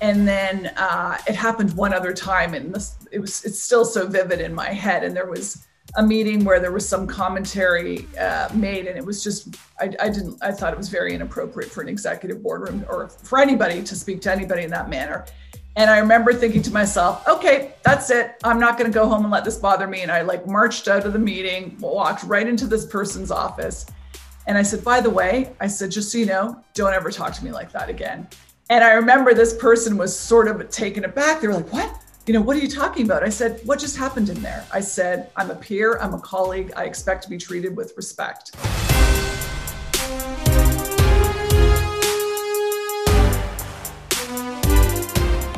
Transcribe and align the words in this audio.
and 0.00 0.26
then 0.26 0.68
uh, 0.76 1.18
it 1.26 1.34
happened 1.34 1.72
one 1.74 1.92
other 1.92 2.12
time 2.12 2.54
and 2.54 2.74
this, 2.74 2.96
it 3.12 3.18
was 3.18 3.44
it's 3.44 3.60
still 3.60 3.84
so 3.84 4.06
vivid 4.06 4.40
in 4.40 4.54
my 4.54 4.68
head. 4.68 5.04
And 5.04 5.14
there 5.14 5.26
was 5.26 5.66
a 5.96 6.02
meeting 6.02 6.44
where 6.44 6.60
there 6.60 6.72
was 6.72 6.88
some 6.88 7.06
commentary 7.06 8.06
uh, 8.18 8.48
made 8.54 8.86
and 8.86 8.96
it 8.96 9.04
was 9.04 9.22
just 9.22 9.56
I, 9.80 9.92
I, 10.00 10.08
didn't 10.08 10.38
i 10.40 10.52
thought 10.52 10.72
it 10.72 10.76
was 10.76 10.88
very 10.88 11.14
inappropriate 11.14 11.68
for 11.72 11.82
an 11.82 11.88
executive 11.88 12.44
boardroom 12.44 12.84
or 12.88 13.08
for 13.08 13.40
anybody 13.40 13.82
to 13.82 13.96
speak 13.96 14.20
to 14.22 14.32
anybody 14.32 14.62
in 14.62 14.70
that 14.70 14.88
manner. 14.88 15.26
And 15.74 15.90
i 15.90 15.98
remember 15.98 16.32
thinking 16.32 16.62
to 16.62 16.72
myself 16.72 17.26
okay 17.26 17.74
that's 17.82 18.10
it. 18.10 18.36
I'm 18.44 18.60
not 18.60 18.78
going 18.78 18.90
to 18.90 18.94
go 18.94 19.08
home 19.08 19.24
and 19.24 19.32
let 19.32 19.44
this 19.44 19.58
bother 19.58 19.88
me. 19.88 20.02
And 20.02 20.12
i 20.12 20.22
like 20.22 20.46
marched 20.46 20.86
out 20.86 21.04
of 21.04 21.12
the 21.12 21.18
meeting 21.18 21.76
walked 21.80 22.22
right 22.22 22.46
into 22.46 22.66
this 22.66 22.86
person's 22.86 23.32
office. 23.32 23.86
And 24.46 24.56
i 24.56 24.62
said 24.62 24.84
by 24.84 25.00
the 25.00 25.10
way 25.10 25.52
i 25.60 25.66
said 25.66 25.90
just 25.90 26.12
so 26.12 26.18
you 26.18 26.26
know 26.26 26.62
don't 26.74 26.94
ever 26.94 27.10
talk 27.10 27.32
to 27.34 27.44
me 27.44 27.50
like 27.50 27.72
that 27.72 27.88
again 27.88 28.28
and 28.70 28.84
I 28.84 28.92
remember 28.92 29.34
this 29.34 29.52
person 29.52 29.98
was 29.98 30.16
sort 30.16 30.46
of 30.46 30.70
taken 30.70 31.04
aback. 31.04 31.40
They 31.40 31.48
were 31.48 31.54
like, 31.54 31.72
what? 31.72 31.92
You 32.28 32.34
know, 32.34 32.40
what 32.40 32.56
are 32.56 32.60
you 32.60 32.68
talking 32.68 33.04
about? 33.04 33.24
I 33.24 33.28
said, 33.28 33.60
what 33.64 33.80
just 33.80 33.96
happened 33.96 34.28
in 34.28 34.40
there? 34.42 34.64
I 34.72 34.78
said, 34.78 35.32
I'm 35.34 35.50
a 35.50 35.56
peer, 35.56 35.98
I'm 35.98 36.14
a 36.14 36.20
colleague, 36.20 36.72
I 36.76 36.84
expect 36.84 37.24
to 37.24 37.30
be 37.30 37.36
treated 37.36 37.76
with 37.76 37.94
respect. 37.96 38.52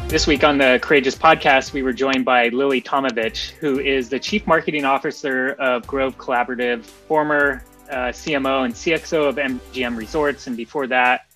This 0.08 0.26
week 0.26 0.42
on 0.42 0.56
the 0.56 0.78
Courageous 0.82 1.14
podcast, 1.14 1.74
we 1.74 1.82
were 1.82 1.92
joined 1.92 2.24
by 2.24 2.48
Lili 2.48 2.80
Tomovich, 2.80 3.50
who 3.50 3.78
is 3.78 4.08
the 4.08 4.18
Chief 4.18 4.46
Marketing 4.46 4.86
Officer 4.86 5.50
of 5.58 5.86
Grove 5.86 6.16
Collaborative, 6.16 6.82
former 6.82 7.62
uh, 7.90 8.08
CMO 8.08 8.64
and 8.64 8.72
CXO 8.72 9.28
of 9.28 9.36
MGM 9.36 9.98
Resorts, 9.98 10.46
and 10.46 10.56
before 10.56 10.86
that, 10.86 11.26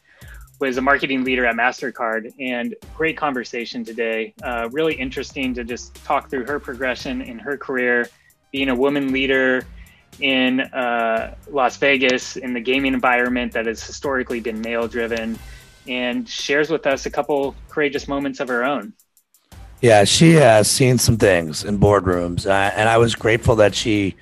was 0.59 0.77
a 0.77 0.81
marketing 0.81 1.25
leader 1.25 1.45
at 1.47 1.55
MasterCard 1.55 2.33
and 2.41 2.75
great 2.97 3.17
conversation 3.17 3.85
today. 3.85 4.33
Uh, 4.43 4.69
really 4.73 4.95
interesting 4.95 5.53
to 5.55 5.65
just 5.65 5.95
talk 6.05 6.31
through 6.31 6.47
her 6.47 6.59
progression 6.59 7.21
in 7.21 7.39
her 7.39 7.57
career, 7.57 8.09
being 8.53 8.69
a 8.69 8.75
woman 8.75 9.13
leader 9.13 9.67
in 10.21 10.61
uh, 10.61 11.35
Las 11.51 11.77
Vegas 11.77 12.37
in 12.37 12.55
the 12.55 12.61
gaming 12.61 12.95
environment 12.95 13.53
that 13.53 13.67
has 13.67 13.85
historically 13.85 14.41
been 14.41 14.61
male 14.63 14.89
driven 14.89 15.39
and 15.87 16.29
shares 16.29 16.71
with 16.71 16.87
us 16.87 17.07
a 17.07 17.11
couple 17.11 17.55
courageous 17.69 18.09
moments 18.09 18.41
of 18.41 18.49
her 18.49 18.65
own. 18.65 18.93
Yeah, 19.83 20.05
she 20.05 20.33
has 20.33 20.71
seen 20.71 20.97
some 20.97 21.19
things 21.19 21.65
in 21.65 21.79
boardrooms, 21.79 22.47
uh, 22.47 22.73
and 22.75 22.89
I 22.89 22.97
was 22.97 23.15
grateful 23.15 23.57
that 23.57 23.75
she, 23.75 24.17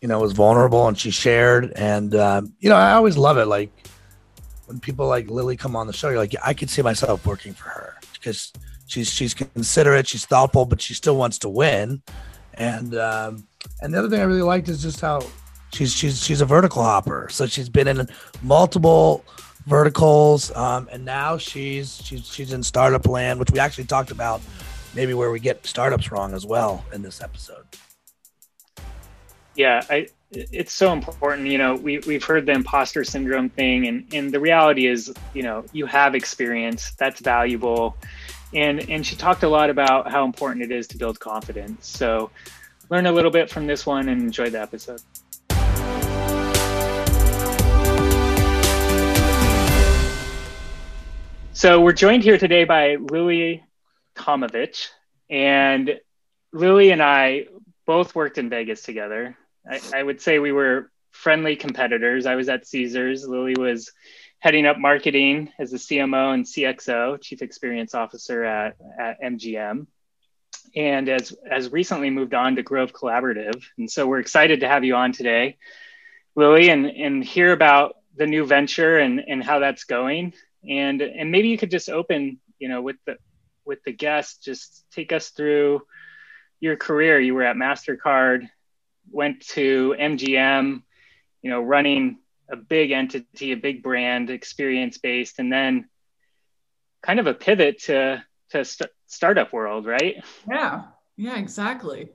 you 0.00 0.06
know, 0.06 0.20
was 0.20 0.32
vulnerable 0.32 0.86
and 0.86 0.96
she 0.96 1.10
shared. 1.10 1.72
And 1.74 2.14
um, 2.14 2.52
you 2.60 2.68
know, 2.68 2.76
I 2.76 2.92
always 2.92 3.16
love 3.16 3.36
it. 3.36 3.46
Like 3.46 3.72
when 4.70 4.78
people 4.78 5.08
like 5.08 5.28
Lili 5.28 5.56
come 5.56 5.74
on 5.74 5.88
the 5.88 5.92
show, 5.92 6.10
you're 6.10 6.18
like, 6.18 6.32
yeah, 6.32 6.40
I 6.44 6.54
could 6.54 6.70
see 6.70 6.80
myself 6.80 7.26
working 7.26 7.52
for 7.54 7.68
her 7.68 7.96
because 8.12 8.52
she's 8.86 9.10
she's 9.10 9.34
considerate, 9.34 10.06
she's 10.06 10.24
thoughtful, 10.24 10.64
but 10.64 10.80
she 10.80 10.94
still 10.94 11.16
wants 11.16 11.38
to 11.40 11.48
win. 11.48 12.02
And 12.54 12.94
um, 12.94 13.48
and 13.80 13.92
the 13.92 13.98
other 13.98 14.08
thing 14.08 14.20
I 14.20 14.24
really 14.24 14.42
liked 14.42 14.68
is 14.68 14.80
just 14.80 15.00
how 15.00 15.22
she's 15.74 15.92
she's 15.92 16.22
she's 16.22 16.40
a 16.40 16.46
vertical 16.46 16.84
hopper. 16.84 17.26
So 17.32 17.46
she's 17.46 17.68
been 17.68 17.88
in 17.88 18.08
multiple 18.44 19.24
verticals, 19.66 20.54
um, 20.54 20.88
and 20.92 21.04
now 21.04 21.36
she's 21.36 22.00
she's 22.04 22.24
she's 22.28 22.52
in 22.52 22.62
startup 22.62 23.08
land, 23.08 23.40
which 23.40 23.50
we 23.50 23.58
actually 23.58 23.86
talked 23.86 24.12
about, 24.12 24.40
maybe 24.94 25.14
where 25.14 25.32
we 25.32 25.40
get 25.40 25.66
startups 25.66 26.12
wrong 26.12 26.32
as 26.32 26.46
well 26.46 26.84
in 26.92 27.02
this 27.02 27.20
episode. 27.20 27.64
Yeah, 29.56 29.82
I 29.90 30.06
it's 30.32 30.72
so 30.72 30.92
important 30.92 31.48
you 31.48 31.58
know 31.58 31.74
we, 31.74 31.98
we've 32.06 32.22
heard 32.22 32.46
the 32.46 32.52
imposter 32.52 33.02
syndrome 33.02 33.48
thing 33.48 33.88
and 33.88 34.06
and 34.14 34.30
the 34.30 34.38
reality 34.38 34.86
is 34.86 35.12
you 35.34 35.42
know 35.42 35.64
you 35.72 35.86
have 35.86 36.14
experience 36.14 36.92
that's 36.92 37.20
valuable. 37.20 37.96
And 38.52 38.88
and 38.90 39.06
she 39.06 39.16
talked 39.16 39.42
a 39.42 39.48
lot 39.48 39.70
about 39.70 40.10
how 40.10 40.24
important 40.24 40.64
it 40.64 40.72
is 40.72 40.88
to 40.88 40.98
build 40.98 41.20
confidence. 41.20 41.88
So 41.88 42.30
learn 42.88 43.06
a 43.06 43.12
little 43.12 43.30
bit 43.30 43.48
from 43.48 43.66
this 43.66 43.86
one 43.86 44.08
and 44.08 44.20
enjoy 44.20 44.50
the 44.50 44.60
episode. 44.60 45.00
So 51.52 51.80
we're 51.80 51.92
joined 51.92 52.22
here 52.22 52.38
today 52.38 52.64
by 52.64 52.96
lili 52.96 53.62
tomovich. 54.16 54.88
And 55.28 56.00
lili 56.52 56.90
and 56.90 57.00
i 57.02 57.46
both 57.86 58.14
worked 58.14 58.38
in 58.38 58.48
vegas 58.48 58.82
together 58.82 59.36
I, 59.70 59.80
I 59.94 60.02
would 60.02 60.20
say 60.20 60.38
we 60.38 60.52
were 60.52 60.90
friendly 61.12 61.54
competitors. 61.54 62.26
I 62.26 62.34
was 62.34 62.48
at 62.48 62.66
Caesars. 62.66 63.26
Lili 63.26 63.54
was 63.56 63.92
heading 64.40 64.66
up 64.66 64.78
marketing 64.78 65.52
as 65.58 65.70
the 65.70 65.76
CMO 65.76 66.34
and 66.34 66.44
CXO, 66.44 67.20
Chief 67.20 67.42
Experience 67.42 67.94
Officer 67.94 68.42
at, 68.44 68.76
at 68.98 69.20
MGM. 69.22 69.86
And 70.74 71.08
as, 71.08 71.32
as 71.48 71.70
recently 71.70 72.10
moved 72.10 72.34
on 72.34 72.56
to 72.56 72.62
Grove 72.62 72.92
Collaborative. 72.92 73.62
And 73.78 73.90
so 73.90 74.06
we're 74.06 74.20
excited 74.20 74.60
to 74.60 74.68
have 74.68 74.84
you 74.84 74.94
on 74.94 75.12
today, 75.12 75.58
Lili, 76.34 76.70
and, 76.70 76.86
and 76.86 77.24
hear 77.24 77.52
about 77.52 77.96
the 78.16 78.26
new 78.26 78.44
venture 78.46 78.98
and, 78.98 79.20
and 79.20 79.42
how 79.42 79.60
that's 79.60 79.84
going. 79.84 80.32
And, 80.68 81.00
and 81.00 81.30
maybe 81.30 81.48
you 81.48 81.58
could 81.58 81.70
just 81.70 81.88
open, 81.88 82.40
you 82.58 82.68
know, 82.68 82.82
with 82.82 82.96
the, 83.06 83.16
with 83.64 83.82
the 83.84 83.92
guest, 83.92 84.42
just 84.42 84.84
take 84.90 85.12
us 85.12 85.30
through 85.30 85.82
your 86.60 86.76
career. 86.76 87.20
You 87.20 87.34
were 87.34 87.42
at 87.42 87.56
MasterCard 87.56 88.48
went 89.10 89.40
to 89.48 89.94
MGM, 89.98 90.82
you 91.42 91.50
know, 91.50 91.60
running 91.60 92.18
a 92.50 92.56
big 92.56 92.90
entity, 92.90 93.52
a 93.52 93.56
big 93.56 93.82
brand, 93.82 94.30
experience 94.30 94.98
based, 94.98 95.38
and 95.38 95.52
then 95.52 95.88
kind 97.02 97.20
of 97.20 97.26
a 97.26 97.34
pivot 97.34 97.82
to 97.82 98.22
to 98.50 98.64
st- 98.64 98.90
startup 99.06 99.52
world, 99.52 99.86
right? 99.86 100.16
Yeah, 100.48 100.82
yeah, 101.16 101.38
exactly. 101.38 102.10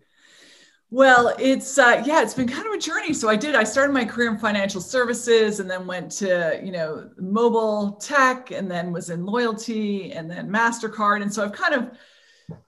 Well, 0.91 1.35
it's 1.39 1.77
uh, 1.77 2.03
yeah, 2.05 2.21
it's 2.21 2.33
been 2.33 2.47
kind 2.47 2.67
of 2.67 2.73
a 2.73 2.77
journey. 2.77 3.13
So 3.13 3.27
I 3.27 3.35
did. 3.35 3.55
I 3.55 3.63
started 3.63 3.91
my 3.91 4.05
career 4.05 4.29
in 4.29 4.37
financial 4.37 4.81
services, 4.81 5.59
and 5.59 5.69
then 5.69 5.87
went 5.87 6.11
to 6.13 6.59
you 6.63 6.71
know 6.71 7.09
mobile 7.17 7.93
tech, 7.93 8.51
and 8.51 8.69
then 8.69 8.91
was 8.93 9.09
in 9.09 9.25
loyalty, 9.25 10.13
and 10.13 10.29
then 10.29 10.49
Mastercard. 10.49 11.21
And 11.21 11.33
so 11.33 11.43
I've 11.43 11.53
kind 11.53 11.73
of, 11.73 11.97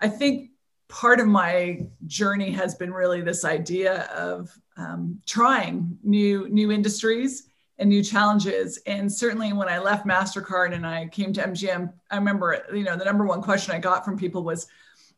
I 0.01 0.09
think 0.09 0.51
part 0.89 1.19
of 1.19 1.27
my 1.27 1.85
journey 2.05 2.51
has 2.51 2.75
been 2.75 2.93
really 2.93 3.21
this 3.21 3.43
idea 3.43 4.03
of 4.05 4.57
um, 4.77 5.19
trying 5.25 5.97
new 6.03 6.47
new 6.49 6.71
industries 6.71 7.49
and 7.79 7.89
new 7.89 8.03
challenges. 8.03 8.79
And 8.87 9.11
certainly 9.11 9.53
when 9.53 9.69
I 9.69 9.79
left 9.79 10.07
Mastercard 10.07 10.73
and 10.73 10.85
I 10.85 11.07
came 11.07 11.31
to 11.33 11.43
MGM, 11.43 11.93
I 12.09 12.15
remember 12.15 12.65
you 12.73 12.83
know 12.83 12.95
the 12.95 13.05
number 13.05 13.25
one 13.25 13.41
question 13.41 13.73
I 13.73 13.79
got 13.79 14.05
from 14.05 14.17
people 14.17 14.43
was, 14.43 14.67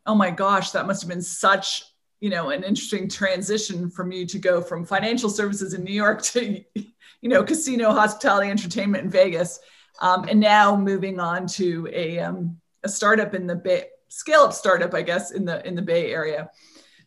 "Oh 0.06 0.16
my 0.16 0.32
gosh, 0.32 0.72
that 0.72 0.88
must 0.88 1.02
have 1.02 1.10
been 1.10 1.22
such." 1.22 1.84
you 2.22 2.30
know 2.30 2.50
an 2.50 2.64
interesting 2.64 3.08
transition 3.08 3.90
from 3.90 4.12
you 4.12 4.26
to 4.26 4.40
go 4.40 4.62
from 4.62 4.86
financial 4.86 5.30
services 5.30 5.74
in 5.74 5.86
new 5.86 5.94
york 5.94 6.22
to 6.22 6.62
you 6.76 7.30
know 7.30 7.44
casino 7.44 7.94
hospitality 7.94 8.50
entertainment 8.50 9.06
in 9.06 9.10
vegas 9.10 9.60
um, 10.02 10.26
and 10.30 10.40
now 10.40 10.76
moving 10.76 11.20
on 11.20 11.48
to 11.48 11.88
a, 11.92 12.20
um, 12.20 12.58
a 12.84 12.90
startup 12.90 13.34
in 13.34 13.48
the 13.48 13.56
bay 13.56 13.86
scale 14.10 14.42
up 14.42 14.54
startup, 14.54 14.94
I 14.94 15.02
guess, 15.02 15.32
in 15.32 15.46
the 15.46 15.66
in 15.68 15.76
the 15.76 15.82
Bay 15.82 16.12
Area. 16.12 16.50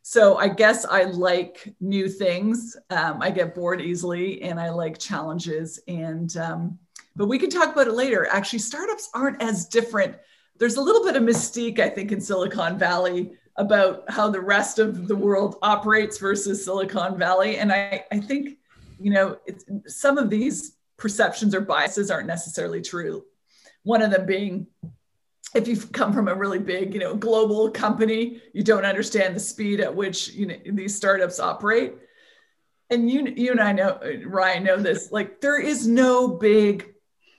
So 0.02 0.36
I 0.36 0.48
guess 0.48 0.84
I 0.84 1.04
like 1.04 1.74
new 1.80 2.08
things. 2.08 2.76
Um, 2.90 3.22
I 3.22 3.30
get 3.30 3.54
bored 3.54 3.80
easily, 3.80 4.42
and 4.42 4.58
I 4.58 4.70
like 4.70 4.98
challenges. 4.98 5.78
And 5.86 6.36
um, 6.36 6.78
but 7.14 7.26
we 7.26 7.38
can 7.38 7.50
talk 7.50 7.72
about 7.72 7.88
it 7.88 7.94
later. 7.94 8.26
Actually, 8.30 8.60
startups 8.60 9.10
aren't 9.14 9.42
as 9.42 9.66
different. 9.66 10.16
There's 10.58 10.76
a 10.76 10.82
little 10.82 11.04
bit 11.04 11.16
of 11.16 11.22
mystique, 11.22 11.78
I 11.78 11.88
think, 11.88 12.12
in 12.12 12.20
Silicon 12.20 12.78
Valley 12.78 13.32
about 13.56 14.10
how 14.10 14.30
the 14.30 14.40
rest 14.40 14.78
of 14.78 15.08
the 15.08 15.16
world 15.16 15.56
operates 15.62 16.18
versus 16.18 16.64
Silicon 16.64 17.18
Valley. 17.18 17.58
And 17.58 17.70
I, 17.70 18.04
I 18.10 18.18
think, 18.18 18.56
you 18.98 19.10
know, 19.10 19.36
some 19.86 20.18
of 20.18 20.30
these 20.30 20.76
perceptions 20.96 21.54
or 21.54 21.60
biases 21.60 22.10
aren't 22.10 22.28
necessarily 22.28 22.80
true. 22.80 23.24
One 23.82 24.02
of 24.02 24.10
them 24.10 24.24
being 24.24 24.66
if 25.54 25.68
you've 25.68 25.92
come 25.92 26.12
from 26.12 26.28
a 26.28 26.34
really 26.34 26.58
big, 26.58 26.94
you 26.94 27.00
know, 27.00 27.14
global 27.14 27.70
company, 27.70 28.40
you 28.54 28.62
don't 28.62 28.84
understand 28.84 29.36
the 29.36 29.40
speed 29.40 29.80
at 29.80 29.94
which 29.94 30.28
you 30.30 30.46
know 30.46 30.56
these 30.64 30.94
startups 30.94 31.40
operate. 31.40 31.94
And 32.90 33.10
you, 33.10 33.32
you 33.36 33.52
and 33.52 33.60
I 33.60 33.72
know, 33.72 33.98
Ryan, 34.26 34.64
know 34.64 34.76
this. 34.76 35.10
Like, 35.10 35.40
there 35.40 35.58
is 35.58 35.86
no 35.86 36.28
big 36.28 36.92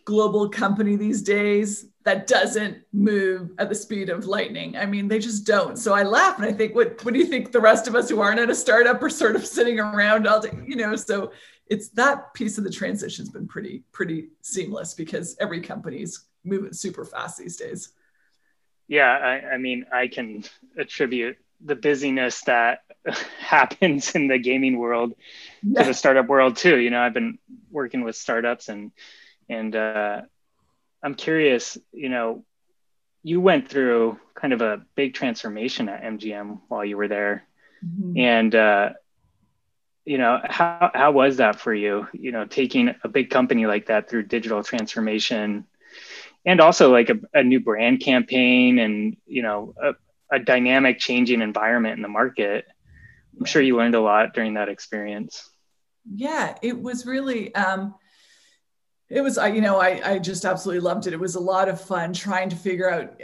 global 0.04 0.50
company 0.50 0.96
these 0.96 1.22
days 1.22 1.86
that 2.06 2.28
doesn't 2.28 2.80
move 2.92 3.52
at 3.60 3.70
the 3.70 3.76
speed 3.76 4.10
of 4.10 4.26
lightning. 4.26 4.76
I 4.76 4.86
mean, 4.86 5.08
they 5.08 5.20
just 5.20 5.46
don't. 5.46 5.78
So 5.78 5.94
I 5.94 6.04
laugh 6.04 6.38
and 6.38 6.46
I 6.46 6.52
think, 6.52 6.76
what 6.76 7.04
what 7.06 7.14
do 7.14 7.20
you 7.20 7.28
think 7.28 7.52
the 7.52 7.62
rest 7.62 7.88
of 7.88 7.96
us 7.96 8.10
who 8.10 8.20
aren't 8.20 8.40
at 8.40 8.50
a 8.50 8.56
startup 8.56 9.02
are 9.02 9.10
sort 9.10 9.36
of 9.36 9.46
sitting 9.46 9.80
around 9.80 10.28
all 10.28 10.42
day, 10.42 10.52
you 10.66 10.76
know? 10.76 10.96
So 10.96 11.32
it's 11.68 11.90
that 11.90 12.34
piece 12.34 12.58
of 12.58 12.64
the 12.64 12.70
transition's 12.70 13.30
been 13.30 13.48
pretty 13.48 13.84
pretty 13.92 14.30
seamless 14.42 14.94
because 14.94 15.38
every 15.40 15.62
company's 15.62 16.26
moving 16.44 16.74
super 16.74 17.06
fast 17.06 17.38
these 17.38 17.56
days 17.56 17.94
yeah, 18.88 19.10
I, 19.10 19.54
I 19.54 19.58
mean, 19.58 19.86
I 19.92 20.08
can 20.08 20.44
attribute 20.78 21.38
the 21.64 21.76
busyness 21.76 22.42
that 22.42 22.80
happens 23.40 24.16
in 24.16 24.28
the 24.28 24.38
gaming 24.38 24.78
world 24.78 25.14
yeah. 25.62 25.82
to 25.82 25.88
the 25.88 25.94
startup 25.94 26.28
world 26.28 26.58
too. 26.58 26.78
You 26.78 26.90
know, 26.90 27.00
I've 27.00 27.14
been 27.14 27.40
working 27.72 28.04
with 28.04 28.16
startups 28.16 28.70
and 28.70 28.92
and 29.50 29.76
uh, 29.76 30.22
I'm 31.04 31.16
curious, 31.16 31.78
you 31.92 32.10
know, 32.10 32.46
you 33.24 33.42
went 33.42 33.70
through 33.70 34.20
kind 34.36 34.54
of 34.54 34.62
a 34.62 34.82
big 34.96 35.14
transformation 35.14 35.90
at 35.90 36.04
MGM 36.04 36.62
while 36.68 36.84
you 36.84 36.98
were 36.98 37.08
there, 37.08 37.46
mm-hmm. 37.86 38.18
and 38.18 38.56
uh, 38.56 38.90
you 40.06 40.18
know 40.18 40.40
how 40.44 40.92
how 40.94 41.12
was 41.12 41.38
that 41.38 41.60
for 41.60 41.74
you? 41.74 42.08
You 42.14 42.32
know, 42.32 42.46
taking 42.46 42.94
a 43.04 43.08
big 43.08 43.30
company 43.30 43.66
like 43.66 43.88
that 43.88 44.10
through 44.10 44.24
digital 44.24 44.64
transformation, 44.64 45.66
and 46.46 46.60
also 46.60 46.92
like 46.92 47.10
a, 47.10 47.20
a 47.34 47.44
new 47.44 47.60
brand 47.60 48.02
campaign, 48.02 48.80
and 48.80 49.18
you 49.26 49.42
know 49.42 49.74
a, 49.82 49.94
a 50.36 50.40
dynamic, 50.40 51.00
changing 51.00 51.42
environment 51.42 51.96
in 51.96 52.02
the 52.02 52.08
market. 52.08 52.66
I'm 53.40 53.46
sure 53.46 53.62
you 53.62 53.78
learned 53.78 53.96
a 53.96 54.02
lot 54.02 54.34
during 54.34 54.56
that 54.56 54.70
experience. 54.70 55.50
Yeah, 56.14 56.56
it 56.62 56.80
was 56.80 57.06
really. 57.06 57.54
Um, 57.56 57.96
it 59.14 59.22
was 59.22 59.38
you 59.38 59.62
know 59.62 59.80
I, 59.80 60.14
I 60.14 60.20
just 60.20 60.44
absolutely 60.44 60.82
loved 60.82 61.08
it 61.08 61.14
it 61.14 61.20
was 61.20 61.36
a 61.36 61.40
lot 61.40 61.70
of 61.70 61.80
fun 61.80 62.14
trying 62.14 62.50
to 62.50 62.56
figure 62.56 62.90
out 62.90 63.22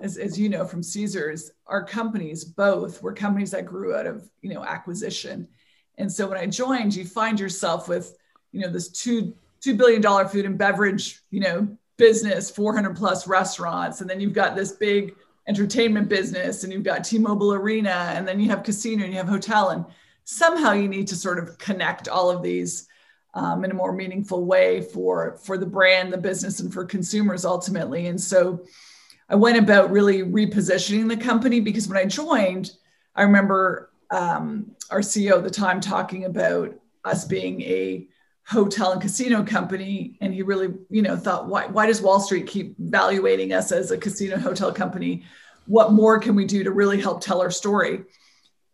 as, 0.00 0.16
as 0.16 0.38
you 0.38 0.48
know 0.48 0.64
from 0.64 0.82
caesars 0.82 1.50
our 1.66 1.84
companies 1.84 2.44
both 2.44 3.02
were 3.02 3.12
companies 3.12 3.50
that 3.50 3.66
grew 3.66 3.94
out 3.94 4.06
of 4.06 4.28
you 4.40 4.54
know 4.54 4.62
acquisition 4.62 5.48
and 5.98 6.10
so 6.10 6.28
when 6.28 6.38
i 6.38 6.46
joined 6.46 6.94
you 6.94 7.04
find 7.04 7.40
yourself 7.40 7.88
with 7.88 8.16
you 8.52 8.60
know 8.60 8.68
this 8.68 8.88
two 8.88 9.34
two 9.60 9.74
billion 9.74 10.00
dollar 10.00 10.28
food 10.28 10.44
and 10.44 10.58
beverage 10.58 11.22
you 11.30 11.40
know 11.40 11.76
business 12.02 12.50
400 12.50 12.96
plus 12.96 13.28
restaurants 13.28 14.00
and 14.00 14.10
then 14.10 14.20
you've 14.20 14.32
got 14.32 14.56
this 14.56 14.72
big 14.72 15.14
entertainment 15.46 16.08
business 16.08 16.64
and 16.64 16.72
you've 16.72 16.82
got 16.82 17.04
t-mobile 17.04 17.54
arena 17.54 18.12
and 18.16 18.26
then 18.26 18.40
you 18.40 18.50
have 18.50 18.64
casino 18.64 19.04
and 19.04 19.12
you 19.12 19.18
have 19.18 19.28
hotel 19.28 19.70
and 19.70 19.84
somehow 20.24 20.72
you 20.72 20.88
need 20.88 21.06
to 21.06 21.14
sort 21.14 21.38
of 21.38 21.56
connect 21.58 22.08
all 22.08 22.28
of 22.28 22.42
these 22.42 22.88
um, 23.34 23.64
in 23.64 23.70
a 23.70 23.74
more 23.74 23.92
meaningful 23.92 24.44
way 24.44 24.82
for 24.82 25.38
for 25.42 25.56
the 25.56 25.66
brand, 25.66 26.12
the 26.12 26.18
business, 26.18 26.60
and 26.60 26.72
for 26.72 26.84
consumers 26.84 27.44
ultimately. 27.44 28.08
And 28.08 28.20
so 28.20 28.64
I 29.28 29.36
went 29.36 29.58
about 29.58 29.90
really 29.90 30.22
repositioning 30.22 31.08
the 31.08 31.16
company 31.16 31.60
because 31.60 31.88
when 31.88 31.96
I 31.96 32.04
joined, 32.04 32.72
I 33.14 33.22
remember 33.22 33.92
um, 34.10 34.72
our 34.90 35.00
CEO 35.00 35.38
at 35.38 35.44
the 35.44 35.50
time 35.50 35.80
talking 35.80 36.26
about 36.26 36.74
us 37.04 37.24
being 37.24 37.62
a 37.62 38.06
hotel 38.44 38.92
and 38.92 39.00
casino 39.00 39.44
company 39.44 40.16
and 40.20 40.34
he 40.34 40.42
really 40.42 40.74
you 40.90 41.00
know 41.00 41.16
thought 41.16 41.48
why, 41.48 41.66
why 41.66 41.86
does 41.86 42.02
wall 42.02 42.18
street 42.18 42.46
keep 42.46 42.74
valuating 42.78 43.52
us 43.52 43.70
as 43.70 43.90
a 43.90 43.98
casino 43.98 44.36
hotel 44.36 44.72
company 44.72 45.22
what 45.66 45.92
more 45.92 46.18
can 46.18 46.34
we 46.34 46.44
do 46.44 46.64
to 46.64 46.72
really 46.72 47.00
help 47.00 47.20
tell 47.20 47.40
our 47.40 47.50
story 47.50 48.04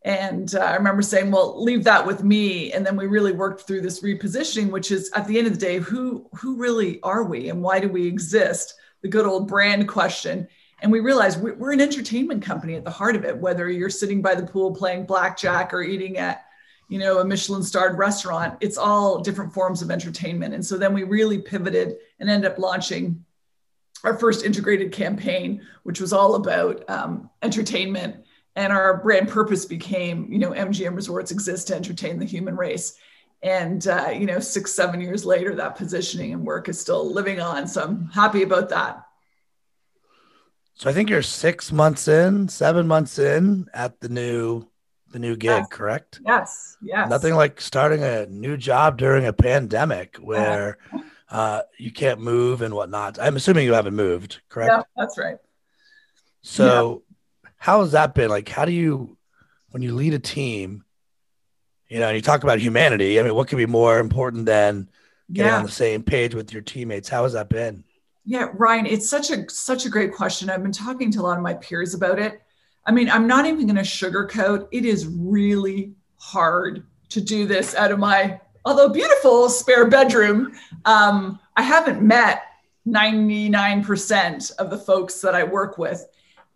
and 0.04 0.54
uh, 0.54 0.60
I 0.60 0.76
remember 0.76 1.02
saying, 1.02 1.30
well, 1.30 1.62
leave 1.62 1.84
that 1.84 2.06
with 2.06 2.22
me. 2.22 2.72
And 2.72 2.86
then 2.86 2.96
we 2.96 3.06
really 3.06 3.32
worked 3.32 3.66
through 3.66 3.80
this 3.80 4.00
repositioning, 4.00 4.70
which 4.70 4.90
is 4.90 5.10
at 5.14 5.26
the 5.26 5.36
end 5.36 5.46
of 5.46 5.52
the 5.52 5.58
day, 5.58 5.78
who, 5.78 6.28
who 6.32 6.56
really 6.56 7.00
are 7.02 7.24
we 7.24 7.50
and 7.50 7.62
why 7.62 7.80
do 7.80 7.88
we 7.88 8.06
exist? 8.06 8.74
The 9.02 9.08
good 9.08 9.26
old 9.26 9.48
brand 9.48 9.88
question. 9.88 10.48
And 10.80 10.92
we 10.92 11.00
realized 11.00 11.40
we're 11.40 11.72
an 11.72 11.80
entertainment 11.80 12.42
company 12.42 12.76
at 12.76 12.84
the 12.84 12.90
heart 12.90 13.16
of 13.16 13.24
it, 13.24 13.36
whether 13.36 13.68
you're 13.68 13.90
sitting 13.90 14.22
by 14.22 14.36
the 14.36 14.46
pool 14.46 14.72
playing 14.72 15.06
blackjack 15.06 15.74
or 15.74 15.82
eating 15.82 16.16
at, 16.16 16.44
you 16.88 16.98
know, 16.98 17.18
a 17.18 17.24
Michelin 17.24 17.62
starred 17.62 17.98
restaurant, 17.98 18.56
it's 18.60 18.78
all 18.78 19.20
different 19.20 19.52
forms 19.52 19.82
of 19.82 19.90
entertainment. 19.90 20.54
And 20.54 20.64
so 20.64 20.78
then 20.78 20.94
we 20.94 21.04
really 21.04 21.38
pivoted 21.38 21.96
and 22.18 22.30
ended 22.30 22.50
up 22.50 22.58
launching 22.58 23.24
our 24.04 24.16
first 24.16 24.44
integrated 24.44 24.90
campaign, 24.90 25.60
which 25.82 26.00
was 26.00 26.12
all 26.12 26.36
about 26.36 26.88
um, 26.88 27.30
entertainment. 27.42 28.24
And 28.56 28.72
our 28.72 28.96
brand 28.96 29.28
purpose 29.28 29.64
became 29.64 30.32
you 30.32 30.38
know 30.38 30.50
mgm 30.50 30.96
resorts 30.96 31.30
exist 31.30 31.68
to 31.68 31.76
entertain 31.76 32.18
the 32.18 32.24
human 32.24 32.56
race. 32.56 32.98
And 33.42 33.86
uh, 33.86 34.10
you 34.12 34.26
know 34.26 34.40
six 34.40 34.72
seven 34.72 35.00
years 35.00 35.24
later 35.24 35.54
that 35.56 35.76
positioning 35.76 36.32
and 36.32 36.44
work 36.44 36.68
is 36.68 36.80
still 36.80 37.12
living 37.12 37.40
on. 37.40 37.68
So 37.68 37.84
i'm 37.84 38.06
happy 38.08 38.42
about 38.42 38.70
that. 38.70 39.04
So 40.74 40.90
i 40.90 40.92
think 40.92 41.08
you're 41.08 41.22
six 41.22 41.70
months 41.70 42.08
in 42.08 42.48
seven 42.48 42.88
months 42.88 43.18
in 43.18 43.68
at 43.74 44.00
the 44.00 44.08
new 44.08 44.66
the 45.10 45.18
new 45.18 45.36
gig 45.36 45.50
yes. 45.50 45.66
correct 45.70 46.20
yes 46.26 46.76
yes 46.82 47.08
nothing 47.08 47.34
like 47.34 47.60
starting 47.60 48.02
a 48.02 48.26
new 48.26 48.56
job 48.56 48.98
during 48.98 49.26
a 49.26 49.32
pandemic 49.32 50.16
where 50.16 50.78
uh, 51.30 51.62
you 51.78 51.90
can't 51.90 52.20
move 52.20 52.62
and 52.62 52.74
whatnot 52.74 53.18
i'm 53.20 53.36
assuming 53.36 53.64
you 53.64 53.72
haven't 53.72 53.94
moved 53.96 54.40
correct 54.48 54.72
yeah 54.72 54.82
that's 54.96 55.18
right 55.18 55.38
so 56.42 57.02
how 57.58 57.80
has 57.82 57.92
that 57.92 58.14
been? 58.14 58.30
Like, 58.30 58.48
how 58.48 58.64
do 58.64 58.72
you, 58.72 59.18
when 59.70 59.82
you 59.82 59.94
lead 59.94 60.14
a 60.14 60.18
team, 60.18 60.84
you 61.88 61.98
know, 61.98 62.06
and 62.06 62.16
you 62.16 62.22
talk 62.22 62.44
about 62.44 62.60
humanity, 62.60 63.18
I 63.18 63.22
mean, 63.22 63.34
what 63.34 63.48
could 63.48 63.58
be 63.58 63.66
more 63.66 63.98
important 63.98 64.46
than 64.46 64.88
getting 65.30 65.50
yeah. 65.50 65.58
on 65.58 65.64
the 65.64 65.70
same 65.70 66.02
page 66.02 66.34
with 66.34 66.52
your 66.52 66.62
teammates? 66.62 67.08
How 67.08 67.24
has 67.24 67.32
that 67.32 67.48
been? 67.48 67.84
Yeah, 68.24 68.48
Ryan, 68.54 68.86
it's 68.86 69.08
such 69.08 69.30
a 69.30 69.48
such 69.48 69.86
a 69.86 69.88
great 69.88 70.12
question. 70.12 70.50
I've 70.50 70.62
been 70.62 70.70
talking 70.70 71.10
to 71.12 71.20
a 71.20 71.22
lot 71.22 71.38
of 71.38 71.42
my 71.42 71.54
peers 71.54 71.94
about 71.94 72.18
it. 72.18 72.42
I 72.88 72.90
mean, 72.90 73.08
I'm 73.08 73.26
not 73.26 73.46
even 73.46 73.66
going 73.66 73.76
to 73.76 73.82
sugarcoat. 73.82 74.66
It 74.72 74.84
is 74.84 75.06
really 75.06 75.92
hard 76.16 76.84
to 77.10 77.20
do 77.20 77.46
this 77.46 77.74
out 77.74 77.92
of 77.92 77.98
my, 77.98 78.40
although 78.64 78.88
beautiful 78.88 79.48
spare 79.48 79.86
bedroom. 79.86 80.52
Um, 80.84 81.38
I 81.56 81.62
haven't 81.62 82.02
met 82.02 82.42
99% 82.86 84.56
of 84.56 84.70
the 84.70 84.78
folks 84.78 85.20
that 85.20 85.34
I 85.34 85.44
work 85.44 85.78
with 85.78 86.06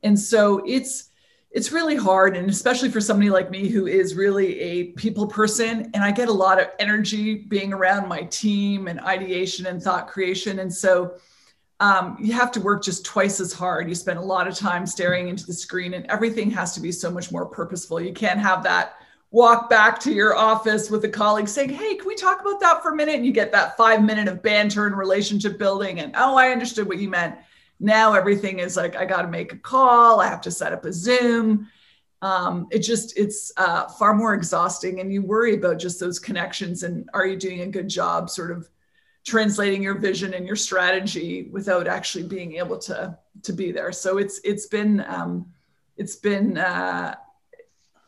and 0.03 0.19
so 0.19 0.63
it's 0.67 1.11
it's 1.51 1.71
really 1.71 1.97
hard 1.97 2.37
and 2.37 2.49
especially 2.49 2.91
for 2.91 3.01
somebody 3.01 3.29
like 3.31 3.51
me 3.51 3.69
who 3.69 3.87
is 3.87 4.15
really 4.15 4.59
a 4.61 4.85
people 4.93 5.27
person 5.27 5.91
and 5.95 6.03
i 6.03 6.11
get 6.11 6.29
a 6.29 6.33
lot 6.33 6.61
of 6.61 6.69
energy 6.79 7.35
being 7.35 7.73
around 7.73 8.09
my 8.09 8.23
team 8.25 8.89
and 8.89 9.01
ideation 9.01 9.67
and 9.67 9.83
thought 9.83 10.09
creation 10.09 10.61
and 10.61 10.73
so 10.73 11.15
um, 11.83 12.17
you 12.19 12.33
have 12.33 12.51
to 12.53 12.61
work 12.61 12.83
just 12.83 13.05
twice 13.05 13.41
as 13.41 13.53
hard 13.53 13.89
you 13.89 13.95
spend 13.95 14.19
a 14.19 14.23
lot 14.23 14.49
of 14.49 14.57
time 14.57 14.87
staring 14.87 15.29
into 15.29 15.45
the 15.47 15.53
screen 15.53 15.95
and 15.95 16.07
everything 16.07 16.51
has 16.51 16.75
to 16.75 16.81
be 16.81 16.91
so 16.91 17.11
much 17.11 17.31
more 17.31 17.45
purposeful 17.45 18.01
you 18.01 18.13
can't 18.13 18.41
have 18.41 18.63
that 18.63 18.95
walk 19.31 19.69
back 19.69 19.99
to 19.99 20.13
your 20.13 20.37
office 20.37 20.91
with 20.91 21.05
a 21.05 21.09
colleague 21.09 21.49
saying 21.49 21.69
hey 21.69 21.95
can 21.97 22.07
we 22.07 22.15
talk 22.15 22.41
about 22.41 22.61
that 22.61 22.83
for 22.83 22.93
a 22.93 22.97
minute 22.97 23.17
and 23.17 23.27
you 23.27 23.33
get 23.33 23.53
that 23.53 23.77
five 23.77 24.03
minute 24.03 24.29
of 24.29 24.43
banter 24.43 24.87
and 24.87 24.97
relationship 24.97 25.59
building 25.59 26.01
and 26.01 26.15
oh 26.17 26.37
i 26.37 26.51
understood 26.51 26.87
what 26.87 26.99
you 26.99 27.09
meant 27.09 27.37
now 27.83 28.15
everything 28.15 28.61
is 28.61 28.77
like, 28.77 28.97
I 28.97 29.05
got 29.05 29.23
to 29.23 29.29
make 29.29 29.53
a 29.53 29.59
call, 29.59 30.21
I 30.21 30.29
have 30.29 30.41
to 30.43 30.51
set 30.51 30.73
up 30.73 30.85
a 30.85 30.93
Zoom. 30.93 31.69
Um, 32.23 32.69
it 32.71 32.79
just, 32.79 33.19
it's 33.19 33.53
uh, 33.57 33.89
far 33.89 34.15
more 34.15 34.35
exhausting. 34.35 35.01
And 35.01 35.13
you 35.13 35.21
worry 35.21 35.57
about 35.57 35.81
just 35.81 35.99
those 35.99 36.21
connections 36.21 36.85
and 36.85 37.11
are 37.13 37.27
you 37.27 37.37
doing 37.37 37.63
a 37.63 37.67
good 37.67 37.89
job 37.89 38.31
sort 38.31 38.53
of 38.53 38.69
translating 39.25 39.83
your 39.83 39.95
vision 39.95 40.35
and 40.35 40.47
your 40.47 40.57
strategy 40.57 41.49
without 41.53 41.87
actually 41.87 42.25
being 42.25 42.57
able 42.57 42.79
to 42.79 43.17
to 43.43 43.53
be 43.53 43.73
there 43.73 43.93
so 43.93 44.19
it's 44.19 44.41
it's 44.45 44.67
been 44.67 45.05
um, 45.07 45.47
it's 45.97 46.17
been 46.17 46.59
uh, 46.59 47.15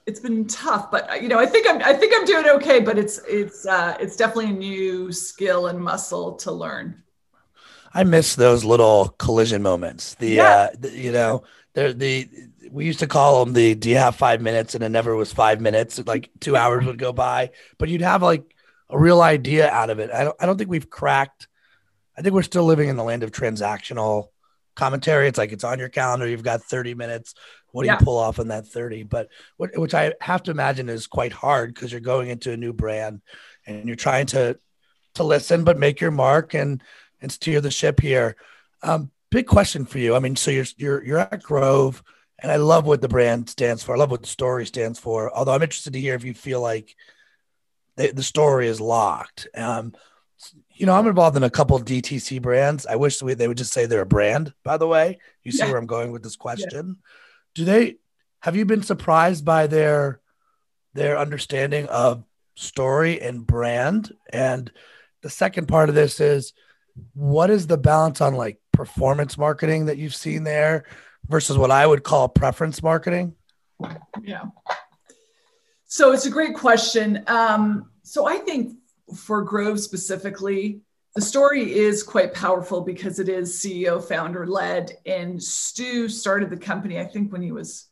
it's 0.07 0.21
been 0.21 0.47
tough 0.47 0.91
but 0.91 1.23
you 1.23 1.29
know 1.29 1.39
i 1.39 1.47
think 1.47 1.69
i'm 1.69 1.81
i 1.83 1.93
think 1.93 2.13
i'm 2.15 2.25
doing 2.25 2.47
okay 2.49 2.81
but 2.81 2.99
it's 2.99 3.21
it's 3.29 3.67
uh, 3.67 3.97
it's 4.01 4.17
definitely 4.17 4.51
a 4.51 4.59
new 4.59 5.13
skill 5.13 5.69
and 5.69 5.79
muscle 5.79 6.35
to 6.35 6.51
learn 6.51 7.01
I 7.95 8.03
miss 8.03 8.35
those 8.35 8.65
little 8.65 9.15
collision 9.19 9.63
moments. 9.63 10.17
The, 10.17 10.31
yeah. 10.31 10.43
uh, 10.43 10.69
the, 10.77 10.91
you 10.91 11.13
know, 11.13 11.45
the, 11.75 11.93
the, 11.93 12.29
we 12.71 12.87
used 12.87 12.99
to 12.99 13.07
call 13.07 13.45
them 13.45 13.55
the, 13.55 13.77
do 13.77 13.89
you 13.89 13.97
have 13.97 14.17
five 14.17 14.43
minutes? 14.43 14.75
And 14.75 14.83
it 14.83 14.89
never 14.89 15.15
was 15.15 15.33
five 15.33 15.61
minutes. 15.61 16.05
Like 16.05 16.29
two 16.41 16.57
hours 16.57 16.85
would 16.87 16.99
go 16.99 17.13
by, 17.13 17.51
but 17.79 17.89
you'd 17.89 18.01
have 18.01 18.21
like 18.21 18.54
a 18.91 18.99
real 18.99 19.21
idea 19.21 19.71
out 19.71 19.91
of 19.91 19.99
it. 19.99 20.11
I 20.11 20.25
don't, 20.25 20.37
I 20.41 20.47
don't 20.47 20.59
think 20.59 20.71
we've 20.71 20.91
cracked. 20.91 21.49
I 22.17 22.23
think 22.23 22.35
we're 22.35 22.43
still 22.43 22.65
living 22.65 22.89
in 22.89 22.97
the 22.97 23.05
land 23.05 23.23
of 23.23 23.33
transactional 23.33 24.29
commentary. 24.75 25.29
It's 25.29 25.39
like, 25.39 25.53
it's 25.53 25.65
on 25.65 25.79
your 25.79 25.89
calendar. 25.89 26.29
You've 26.29 26.43
got 26.43 26.63
30 26.63 26.95
minutes. 26.95 27.35
What 27.73 27.83
do 27.83 27.87
yeah. 27.87 27.97
you 27.99 28.05
pull 28.05 28.19
off 28.19 28.39
in 28.39 28.49
that 28.49 28.67
30? 28.67 29.05
But 29.05 29.29
what, 29.57 29.77
which 29.77 29.95
I 29.95 30.13
have 30.21 30.43
to 30.45 30.51
imagine 30.51 30.89
is 30.89 31.07
quite 31.07 31.33
hard 31.33 31.75
because 31.75 31.91
you're 31.91 32.01
going 32.01 32.29
into 32.29 32.53
a 32.53 32.57
new 32.57 32.73
brand 32.73 33.21
and 33.67 33.87
you're 33.87 33.97
trying 33.97 34.27
to, 34.27 34.59
to 35.15 35.25
listen, 35.25 35.65
but 35.65 35.79
make 35.79 36.01
your 36.01 36.11
mark 36.11 36.55
and, 36.55 36.83
and 37.21 37.33
steer 37.33 37.61
the 37.61 37.71
ship 37.71 38.01
here. 38.01 38.37
Um, 38.83 39.11
big 39.35 39.47
question 39.47 39.85
for 39.85 39.99
you. 39.99 40.15
I 40.15 40.21
mean, 40.21 40.37
so 40.37 40.51
you're 40.51 40.67
you're 40.77 41.05
you're 41.05 41.19
at 41.19 41.43
Grove, 41.43 42.05
and 42.39 42.53
I 42.53 42.57
love 42.57 42.87
what 42.87 43.01
the 43.01 43.09
brand 43.09 43.49
stands 43.51 43.83
for. 43.83 43.95
I 43.95 43.99
love 43.99 44.11
what 44.11 44.23
the 44.23 44.29
story 44.29 44.65
stands 44.65 44.99
for. 44.99 45.35
Although 45.37 45.55
I'm 45.55 45.63
interested 45.63 45.95
to 45.95 46.01
hear 46.01 46.15
if 46.15 46.25
you 46.25 46.35
feel 46.35 46.61
like 46.61 46.95
the, 47.97 48.13
the 48.13 48.23
story 48.23 48.67
is 48.67 48.81
locked. 48.81 49.49
Um, 49.57 49.95
you 50.75 50.87
know, 50.87 50.95
I'm 50.95 51.07
involved 51.07 51.37
in 51.37 51.43
a 51.43 51.51
couple 51.51 51.79
DTC 51.79 52.43
brands. 52.43 52.87
I 52.87 52.97
wish 52.97 53.19
they 53.19 53.49
would 53.49 53.57
just 53.57 53.73
say 53.73 53.87
they're 53.87 54.01
a 54.01 54.07
brand. 54.07 54.53
By 54.65 54.77
the 54.77 54.87
way, 54.87 55.19
you 55.43 55.53
see 55.53 55.59
yeah. 55.59 55.71
where 55.71 55.79
I'm 55.79 55.87
going 55.87 56.13
with 56.13 56.23
this 56.23 56.37
question. 56.37 56.97
Yeah. 56.99 57.11
Do 57.55 57.65
they 57.65 57.97
have 58.41 58.57
you 58.57 58.65
been 58.65 58.83
surprised 58.83 59.45
by 59.45 59.69
their 59.69 60.21
their 60.93 61.19
understanding 61.19 61.87
of 61.87 62.25
story 62.57 63.21
and 63.21 63.47
brand? 63.47 64.13
And 64.31 64.71
the 65.23 65.31
second 65.31 65.69
part 65.69 65.89
of 65.89 65.95
this 65.95 66.21
is 66.21 66.53
what 67.15 67.51
is 67.51 67.67
the 67.67 67.79
balance 67.79 68.21
on 68.21 68.35
like 68.35 68.59
performance 68.73 69.39
marketing 69.39 69.87
that 69.87 69.99
you've 69.99 70.15
seen 70.15 70.45
there 70.45 70.85
versus 71.29 71.57
what 71.57 71.71
I 71.71 71.87
would 71.87 72.03
call 72.03 72.29
preference 72.29 72.83
marketing? 72.83 73.35
Yeah. 74.23 74.45
So 75.95 76.11
it's 76.11 76.27
a 76.27 76.31
great 76.31 76.57
question. 76.57 77.23
Um, 77.29 77.89
so 78.03 78.27
I 78.27 78.39
think 78.39 78.79
for 79.15 79.43
Grove 79.43 79.79
specifically, 79.79 80.81
the 81.15 81.23
story 81.23 81.73
is 81.73 82.03
quite 82.03 82.35
powerful 82.35 82.81
because 82.81 83.21
it 83.21 83.29
is 83.29 83.61
CEO 83.61 84.03
founder 84.03 84.45
led. 84.45 84.91
And 85.07 85.41
Stu 85.41 86.09
started 86.09 86.51
the 86.51 86.57
company, 86.57 86.99
I 86.99 87.05
think, 87.05 87.31
when 87.31 87.43
he 87.43 87.53
was 87.53 87.87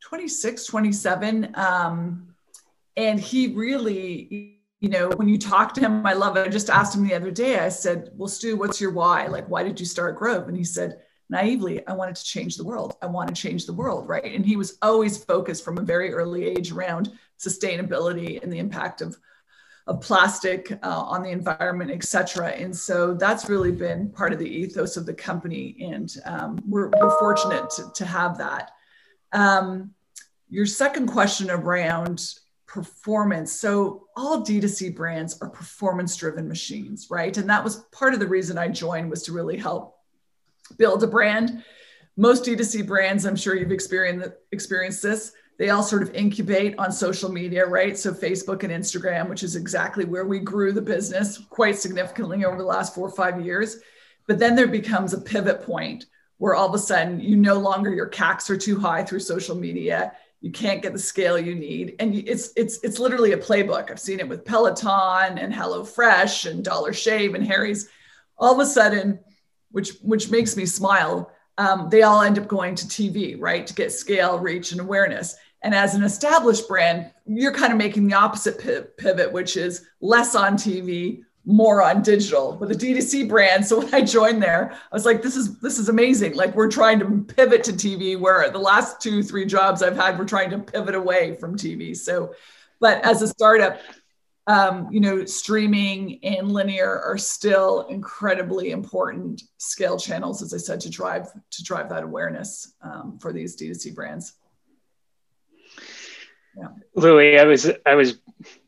26, 0.00 0.66
27. 0.66 1.52
Um, 1.54 2.34
and 2.96 3.20
he 3.20 3.54
really, 3.54 4.58
you 4.80 4.88
know, 4.88 5.10
when 5.10 5.28
you 5.28 5.38
talk 5.38 5.72
to 5.74 5.80
him, 5.80 6.04
I 6.04 6.14
love 6.14 6.36
it. 6.36 6.44
I 6.44 6.48
just 6.48 6.68
asked 6.68 6.96
him 6.96 7.06
the 7.06 7.14
other 7.14 7.30
day, 7.30 7.60
I 7.60 7.68
said, 7.68 8.10
Well, 8.16 8.26
Stu, 8.26 8.56
what's 8.56 8.80
your 8.80 8.90
why? 8.90 9.26
Like, 9.26 9.48
why 9.48 9.62
did 9.62 9.78
you 9.78 9.86
start 9.86 10.18
Grove? 10.18 10.48
And 10.48 10.56
he 10.56 10.64
said, 10.64 10.98
naively, 11.30 11.86
I 11.86 11.92
wanted 11.92 12.16
to 12.16 12.24
change 12.24 12.56
the 12.56 12.64
world. 12.64 12.96
I 13.00 13.06
want 13.06 13.28
to 13.28 13.34
change 13.34 13.64
the 13.64 13.72
world, 13.72 14.08
right? 14.08 14.34
And 14.34 14.44
he 14.44 14.56
was 14.56 14.76
always 14.82 15.22
focused 15.24 15.64
from 15.64 15.78
a 15.78 15.82
very 15.82 16.12
early 16.12 16.44
age 16.44 16.72
around 16.72 17.12
sustainability 17.38 18.42
and 18.42 18.52
the 18.52 18.58
impact 18.58 19.00
of 19.00 19.16
of 19.86 20.00
plastic 20.00 20.70
uh, 20.84 21.02
on 21.02 21.22
the 21.22 21.30
environment, 21.30 21.90
et 21.90 22.04
cetera. 22.04 22.50
And 22.50 22.76
so 22.76 23.14
that's 23.14 23.48
really 23.48 23.72
been 23.72 24.10
part 24.10 24.32
of 24.32 24.38
the 24.38 24.48
ethos 24.48 24.96
of 24.96 25.04
the 25.04 25.14
company. 25.14 25.76
And 25.80 26.14
um, 26.26 26.62
we're, 26.68 26.90
we're, 27.00 27.18
fortunate 27.18 27.68
to, 27.70 27.90
to 27.96 28.04
have 28.04 28.38
that. 28.38 28.70
Um, 29.32 29.92
your 30.48 30.66
second 30.66 31.08
question 31.08 31.50
around 31.50 32.34
performance. 32.68 33.52
So 33.52 34.06
all 34.16 34.44
D2C 34.44 34.94
brands 34.94 35.40
are 35.40 35.48
performance 35.48 36.14
driven 36.14 36.46
machines, 36.46 37.08
right? 37.10 37.36
And 37.36 37.50
that 37.50 37.64
was 37.64 37.78
part 37.90 38.14
of 38.14 38.20
the 38.20 38.28
reason 38.28 38.58
I 38.58 38.68
joined 38.68 39.10
was 39.10 39.24
to 39.24 39.32
really 39.32 39.56
help 39.56 39.96
build 40.76 41.02
a 41.02 41.06
brand. 41.06 41.62
Most 42.16 42.44
D2C 42.44 42.86
brands, 42.86 43.24
I'm 43.24 43.36
sure 43.36 43.56
you've 43.56 43.72
experienced, 43.72 44.30
experienced 44.52 45.02
this, 45.02 45.32
they 45.60 45.68
all 45.68 45.82
sort 45.82 46.02
of 46.02 46.14
incubate 46.14 46.74
on 46.78 46.90
social 46.90 47.30
media, 47.30 47.66
right? 47.66 47.96
So 47.96 48.14
Facebook 48.14 48.62
and 48.62 48.72
Instagram, 48.72 49.28
which 49.28 49.42
is 49.42 49.56
exactly 49.56 50.06
where 50.06 50.24
we 50.24 50.38
grew 50.38 50.72
the 50.72 50.80
business 50.80 51.36
quite 51.50 51.76
significantly 51.76 52.46
over 52.46 52.56
the 52.56 52.64
last 52.64 52.94
four 52.94 53.06
or 53.06 53.12
five 53.12 53.44
years. 53.44 53.76
But 54.26 54.38
then 54.38 54.56
there 54.56 54.68
becomes 54.68 55.12
a 55.12 55.20
pivot 55.20 55.62
point 55.62 56.06
where 56.38 56.54
all 56.54 56.66
of 56.66 56.74
a 56.74 56.78
sudden 56.78 57.20
you 57.20 57.36
no 57.36 57.58
longer 57.58 57.92
your 57.92 58.08
CACs 58.08 58.48
are 58.48 58.56
too 58.56 58.80
high 58.80 59.04
through 59.04 59.20
social 59.20 59.54
media. 59.54 60.12
You 60.40 60.50
can't 60.50 60.80
get 60.80 60.94
the 60.94 60.98
scale 60.98 61.38
you 61.38 61.54
need, 61.54 61.96
and 61.98 62.14
it's 62.14 62.54
it's 62.56 62.82
it's 62.82 62.98
literally 62.98 63.32
a 63.32 63.36
playbook. 63.36 63.90
I've 63.90 64.00
seen 64.00 64.20
it 64.20 64.28
with 64.28 64.46
Peloton 64.46 65.36
and 65.36 65.52
HelloFresh 65.52 66.50
and 66.50 66.64
Dollar 66.64 66.94
Shave 66.94 67.34
and 67.34 67.46
Harry's. 67.46 67.90
All 68.38 68.54
of 68.54 68.66
a 68.66 68.70
sudden, 68.70 69.20
which 69.70 69.92
which 70.02 70.30
makes 70.30 70.56
me 70.56 70.66
smile. 70.66 71.30
Um, 71.58 71.88
they 71.90 72.02
all 72.02 72.22
end 72.22 72.38
up 72.38 72.48
going 72.48 72.74
to 72.76 72.86
TV, 72.86 73.36
right, 73.38 73.66
to 73.66 73.74
get 73.74 73.92
scale, 73.92 74.38
reach, 74.38 74.72
and 74.72 74.80
awareness. 74.80 75.36
And 75.62 75.74
as 75.74 75.94
an 75.94 76.02
established 76.02 76.66
brand, 76.68 77.10
you're 77.26 77.52
kind 77.52 77.72
of 77.72 77.78
making 77.78 78.08
the 78.08 78.14
opposite 78.14 78.96
pivot, 78.96 79.30
which 79.30 79.56
is 79.58 79.86
less 80.00 80.34
on 80.34 80.54
TV, 80.54 81.22
more 81.44 81.82
on 81.82 82.02
digital 82.02 82.56
with 82.58 82.70
a 82.70 82.74
D2C 82.74 83.28
brand. 83.28 83.66
So 83.66 83.78
when 83.82 83.94
I 83.94 84.02
joined 84.02 84.42
there, 84.42 84.72
I 84.72 84.94
was 84.94 85.04
like, 85.04 85.22
this 85.22 85.36
is 85.36 85.58
this 85.60 85.78
is 85.78 85.88
amazing. 85.88 86.34
Like 86.34 86.54
we're 86.54 86.70
trying 86.70 86.98
to 87.00 87.24
pivot 87.34 87.64
to 87.64 87.72
TV 87.72 88.18
where 88.18 88.50
the 88.50 88.58
last 88.58 89.00
two, 89.00 89.22
three 89.22 89.44
jobs 89.44 89.82
I've 89.82 89.96
had, 89.96 90.18
we're 90.18 90.24
trying 90.24 90.50
to 90.50 90.58
pivot 90.58 90.94
away 90.94 91.36
from 91.36 91.56
TV. 91.56 91.96
So, 91.96 92.34
but 92.80 93.04
as 93.04 93.22
a 93.22 93.28
startup, 93.28 93.80
um, 94.50 94.88
you 94.90 95.00
know, 95.00 95.24
streaming 95.24 96.18
and 96.24 96.50
linear 96.50 97.00
are 97.00 97.18
still 97.18 97.82
incredibly 97.88 98.70
important 98.70 99.42
scale 99.58 99.98
channels, 99.98 100.42
as 100.42 100.54
I 100.54 100.58
said, 100.58 100.80
to 100.80 100.90
drive 100.90 101.28
to 101.50 101.62
drive 101.62 101.88
that 101.90 102.02
awareness 102.02 102.74
um, 102.82 103.18
for 103.18 103.32
these 103.32 103.56
D2C 103.56 103.94
brands 103.94 104.34
yeah. 106.56 106.68
Lili, 106.94 107.38
I 107.38 107.44
was 107.44 107.70
I 107.86 107.94
was, 107.94 108.18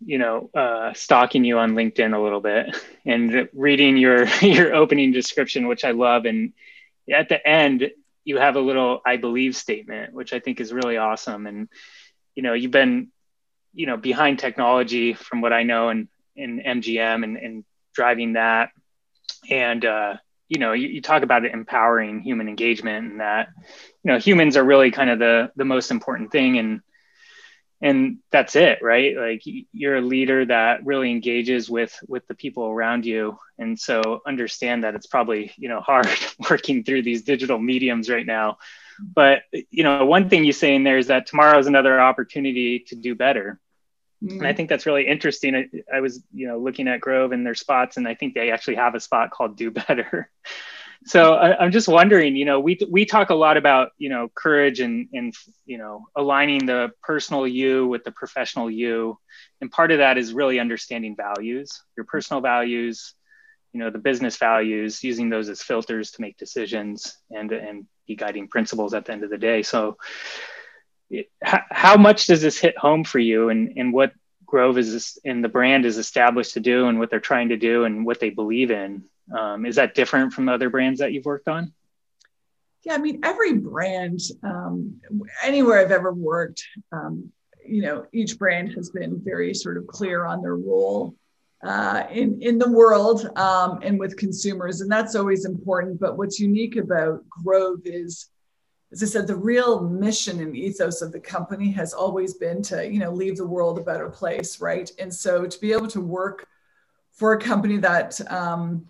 you 0.05 0.19
know, 0.19 0.51
uh, 0.55 0.93
stalking 0.95 1.45
you 1.45 1.59
on 1.59 1.75
LinkedIn 1.75 2.17
a 2.17 2.23
little 2.23 2.41
bit 2.41 2.77
and 3.05 3.49
reading 3.53 3.97
your 3.97 4.27
your 4.41 4.75
opening 4.75 5.13
description, 5.13 5.67
which 5.67 5.85
I 5.85 5.91
love, 5.91 6.25
and 6.25 6.53
at 7.13 7.29
the 7.29 7.47
end 7.47 7.91
you 8.25 8.39
have 8.39 8.57
a 8.57 8.61
little 8.61 9.01
"I 9.05 9.17
believe" 9.17 9.57
statement, 9.57 10.13
which 10.13 10.33
I 10.33 10.39
think 10.39 10.61
is 10.61 10.73
really 10.73 10.97
awesome. 10.97 11.47
And 11.47 11.69
you 12.35 12.43
know, 12.43 12.55
you've 12.55 12.71
been, 12.71 13.09
you 13.75 13.87
know, 13.87 13.97
behind 13.97 14.39
technology 14.39 15.15
from 15.15 15.41
what 15.41 15.53
I 15.53 15.63
know, 15.63 15.89
and 15.89 16.09
in 16.37 16.61
MGM 16.61 17.25
and, 17.25 17.37
and 17.37 17.65
driving 17.95 18.35
that, 18.35 18.71
and 19.51 19.85
uh, 19.85 20.15
you 20.49 20.59
know, 20.59 20.73
you, 20.73 20.89
you 20.89 21.03
talk 21.03 21.23
about 21.23 21.45
it 21.45 21.53
empowering 21.53 22.21
human 22.21 22.49
engagement, 22.49 23.11
and 23.11 23.21
that 23.21 23.49
you 24.03 24.13
know 24.13 24.19
humans 24.19 24.57
are 24.57 24.65
really 24.65 24.91
kind 24.91 25.11
of 25.11 25.19
the 25.19 25.51
the 25.57 25.65
most 25.65 25.91
important 25.91 26.31
thing, 26.31 26.59
and 26.59 26.81
and 27.83 28.19
that's 28.31 28.55
it 28.55 28.79
right? 28.81 29.17
Like 29.17 29.43
you're 29.45 29.97
a 29.97 30.01
leader 30.01 30.47
that 30.47 30.87
really 30.87 31.11
engages 31.11 31.69
with 31.69 31.95
with 32.09 32.27
the 32.29 32.35
people 32.35 32.65
around 32.65 33.05
you. 33.05 33.37
And 33.59 33.79
so 33.79 34.23
understand 34.27 34.85
that 34.85 34.95
it's 34.95 35.09
probably 35.09 35.53
you 35.57 35.69
know 35.69 35.81
hard 35.81 36.09
working 36.51 36.85
through 36.85 37.03
these 37.03 37.23
digital 37.23 37.59
mediums 37.59 38.09
right 38.09 38.25
now. 38.25 38.59
But 39.01 39.43
you 39.71 39.83
know 39.83 40.07
one 40.07 40.29
thing 40.29 40.45
you 40.45 40.53
say 40.53 40.75
in 40.75 40.85
there 40.85 40.99
is 40.99 41.09
that 41.09 41.27
tomorrow 41.27 41.59
is 41.59 41.67
another 41.67 42.01
opportunity 42.01 42.81
to 42.89 42.95
do 42.95 43.17
better 43.17 43.59
mm-hmm. 44.23 44.39
and 44.39 44.47
i 44.47 44.53
think 44.53 44.69
that's 44.69 44.87
really 44.87 45.07
interesting 45.07 45.55
I, 45.55 45.69
I 45.93 46.01
was 46.01 46.23
you 46.33 46.47
know 46.47 46.59
looking 46.59 46.89
at 46.89 47.01
grove 47.01 47.33
and 47.33 47.45
their 47.45 47.55
spots 47.55 47.97
and 47.97 48.07
i 48.07 48.15
think 48.15 48.35
they 48.35 48.51
actually 48.51 48.77
have 48.77 48.95
a 48.95 49.01
spot 49.01 49.31
called 49.31 49.57
do 49.57 49.71
better 49.71 50.31
so 51.05 51.35
I, 51.35 51.65
am 51.65 51.73
just 51.73 51.89
wondering, 51.89 52.37
you 52.37 52.45
know, 52.45 52.61
we 52.61 52.79
we 52.89 53.05
talk 53.05 53.31
a 53.31 53.35
lot 53.35 53.57
about 53.57 53.91
you 53.99 54.09
know 54.09 54.31
courage 54.35 54.81
and 54.81 55.09
and 55.13 55.35
you 55.67 55.79
know 55.79 56.07
aligning 56.15 56.67
the 56.67 56.93
personal 57.03 57.47
you 57.47 57.87
with 57.87 58.05
the 58.05 58.13
professional 58.13 58.71
you, 58.71 59.19
and 59.61 59.71
part 59.71 59.91
of 59.91 59.99
that 59.99 60.19
is 60.19 60.33
really 60.33 60.61
understanding 60.61 61.17
values, 61.17 61.83
your 61.97 62.05
personal 62.05 62.41
values, 62.41 63.15
you 63.73 63.81
know, 63.81 63.91
the 63.91 63.99
business 63.99 64.37
values, 64.37 65.03
using 65.03 65.29
those 65.29 65.49
as 65.49 65.63
filters 65.63 66.13
to 66.13 66.21
make 66.21 66.37
decisions 66.37 67.17
and 67.31 67.53
and 67.53 67.87
be 68.07 68.15
guiding 68.15 68.49
principles 68.49 68.95
at 68.95 69.05
the 69.05 69.13
end 69.13 69.25
of 69.25 69.31
the 69.31 69.39
day. 69.39 69.63
So, 69.63 69.97
how, 71.43 71.61
how 71.71 71.97
much 71.97 72.27
does 72.27 72.43
this 72.43 72.59
hit 72.59 72.77
home 72.77 73.05
for 73.05 73.19
you, 73.19 73.49
and 73.49 73.75
and 73.77 73.93
what 73.93 74.13
Grove 74.47 74.79
is 74.79 75.19
and 75.25 75.43
the 75.43 75.49
brand 75.49 75.85
is 75.87 75.99
established 75.99 76.55
to 76.55 76.61
do, 76.61 76.87
and 76.87 76.99
what 76.99 77.11
they're 77.11 77.21
trying 77.21 77.51
to 77.51 77.57
do, 77.57 77.85
and 77.85 78.05
what 78.07 78.21
they 78.21 78.31
believe 78.31 78.71
in? 78.71 79.05
Um, 79.37 79.67
is 79.67 79.77
that 79.77 79.95
different 79.95 80.33
from 80.33 80.49
other 80.49 80.69
brands 80.69 81.01
that 81.01 81.13
you've 81.13 81.25
worked 81.25 81.49
on? 81.49 81.73
Yeah, 82.85 82.95
I 82.95 82.99
mean, 82.99 83.21
every 83.23 83.55
brand, 83.55 84.21
um, 84.43 85.01
anywhere 85.45 85.79
I've 85.79 85.93
ever 85.93 86.13
worked, 86.13 86.65
um, 86.91 87.31
you 87.65 87.83
know, 87.83 88.07
each 88.13 88.39
brand 88.39 88.73
has 88.73 88.91
been 88.91 89.21
very 89.23 89.55
sort 89.55 89.77
of 89.77 89.87
clear 89.87 90.27
on 90.27 90.43
their 90.43 90.57
role 90.57 91.15
uh, 91.63 92.05
in 92.11 92.43
in 92.43 92.59
the 92.59 92.71
world 92.71 93.31
um, 93.37 93.79
and 93.83 93.99
with 93.99 94.17
consumers, 94.17 94.81
and 94.81 94.91
that's 94.91 95.15
always 95.15 95.45
important. 95.45 96.01
But 96.01 96.17
what's 96.19 96.41
unique 96.41 96.77
about 96.77 97.29
Grove 97.29 97.83
is, 97.85 98.29
as 98.93 99.03
I 99.03 99.07
said, 99.07 99.27
the 99.27 99.35
real 99.35 99.81
mission 99.81 100.41
and 100.41 100.55
ethos 100.55 101.01
of 101.01 101.13
the 101.13 101.21
company 101.21 101.71
has 101.71 101.95
always 101.95 102.35
been 102.35 102.63
to, 102.65 102.87
you 102.87 102.99
know, 102.99 103.11
leave 103.11 103.39
the 103.39 103.47
world 103.47 103.79
a 103.79 103.83
better 103.83 104.11
place, 104.11 104.61
right? 104.61 104.91
And 104.99 105.13
so 105.13 105.47
to 105.47 105.61
be 105.61 105.73
able 105.73 105.89
to 105.89 106.01
work 106.01 106.47
for 107.11 107.33
a 107.33 107.41
company 107.41 107.79
that 107.79 108.21
um, 108.31 108.87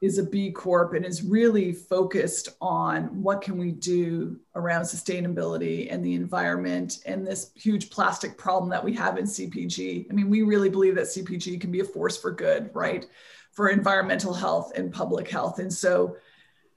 is 0.00 0.18
a 0.18 0.24
B 0.24 0.50
Corp 0.50 0.94
and 0.94 1.04
is 1.04 1.22
really 1.22 1.72
focused 1.72 2.48
on 2.60 3.22
what 3.22 3.42
can 3.42 3.56
we 3.56 3.70
do 3.70 4.40
around 4.56 4.82
sustainability 4.82 5.86
and 5.90 6.04
the 6.04 6.14
environment 6.14 6.98
and 7.06 7.24
this 7.24 7.52
huge 7.54 7.90
plastic 7.90 8.36
problem 8.36 8.68
that 8.70 8.82
we 8.84 8.92
have 8.94 9.18
in 9.18 9.24
CPG. 9.24 10.06
I 10.10 10.12
mean, 10.12 10.28
we 10.28 10.42
really 10.42 10.68
believe 10.68 10.96
that 10.96 11.04
CPG 11.04 11.60
can 11.60 11.70
be 11.70 11.80
a 11.80 11.84
force 11.84 12.16
for 12.16 12.32
good, 12.32 12.70
right? 12.74 13.06
For 13.52 13.68
environmental 13.68 14.34
health 14.34 14.72
and 14.74 14.92
public 14.92 15.30
health. 15.30 15.60
And 15.60 15.72
so, 15.72 16.16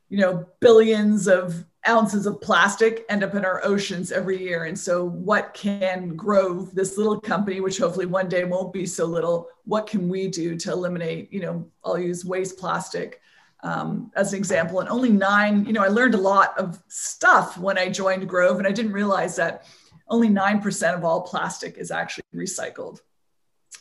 you 0.10 0.20
know, 0.20 0.46
billions 0.60 1.28
of 1.28 1.66
ounces 1.88 2.26
of 2.26 2.42
plastic 2.42 3.06
end 3.10 3.24
up 3.24 3.36
in 3.36 3.46
our 3.46 3.64
oceans 3.64 4.12
every 4.12 4.42
year. 4.42 4.66
And 4.66 4.78
so, 4.78 5.06
what 5.06 5.54
can 5.54 6.16
Grove, 6.16 6.74
this 6.74 6.98
little 6.98 7.20
company, 7.20 7.60
which 7.60 7.78
hopefully 7.78 8.06
one 8.06 8.30
day 8.30 8.44
won't 8.44 8.74
be 8.74 8.86
so 8.86 9.06
little, 9.06 9.50
what 9.66 9.88
can 9.88 10.10
we 10.10 10.28
do 10.28 10.56
to 10.58 10.72
eliminate, 10.72 11.32
you 11.32 11.42
know, 11.42 11.68
I'll 11.84 12.00
use 12.00 12.26
waste 12.26 12.58
plastic 12.58 13.22
um, 13.64 14.12
as 14.16 14.34
an 14.34 14.40
example. 14.40 14.80
And 14.80 14.90
only 14.90 15.10
nine, 15.10 15.66
you 15.66 15.74
know, 15.74 15.84
I 15.84 15.88
learned 15.88 16.16
a 16.16 16.20
lot 16.20 16.58
of 16.58 16.82
stuff 16.88 17.58
when 17.58 17.78
I 17.78 17.90
joined 17.90 18.28
Grove, 18.28 18.58
and 18.58 18.68
I 18.68 18.72
didn't 18.72 18.94
realize 18.94 19.36
that 19.38 19.66
only 20.10 20.30
9% 20.30 20.96
of 20.96 21.04
all 21.04 21.22
plastic 21.22 21.78
is 21.78 21.92
actually 21.92 22.24
recycled. 22.34 23.00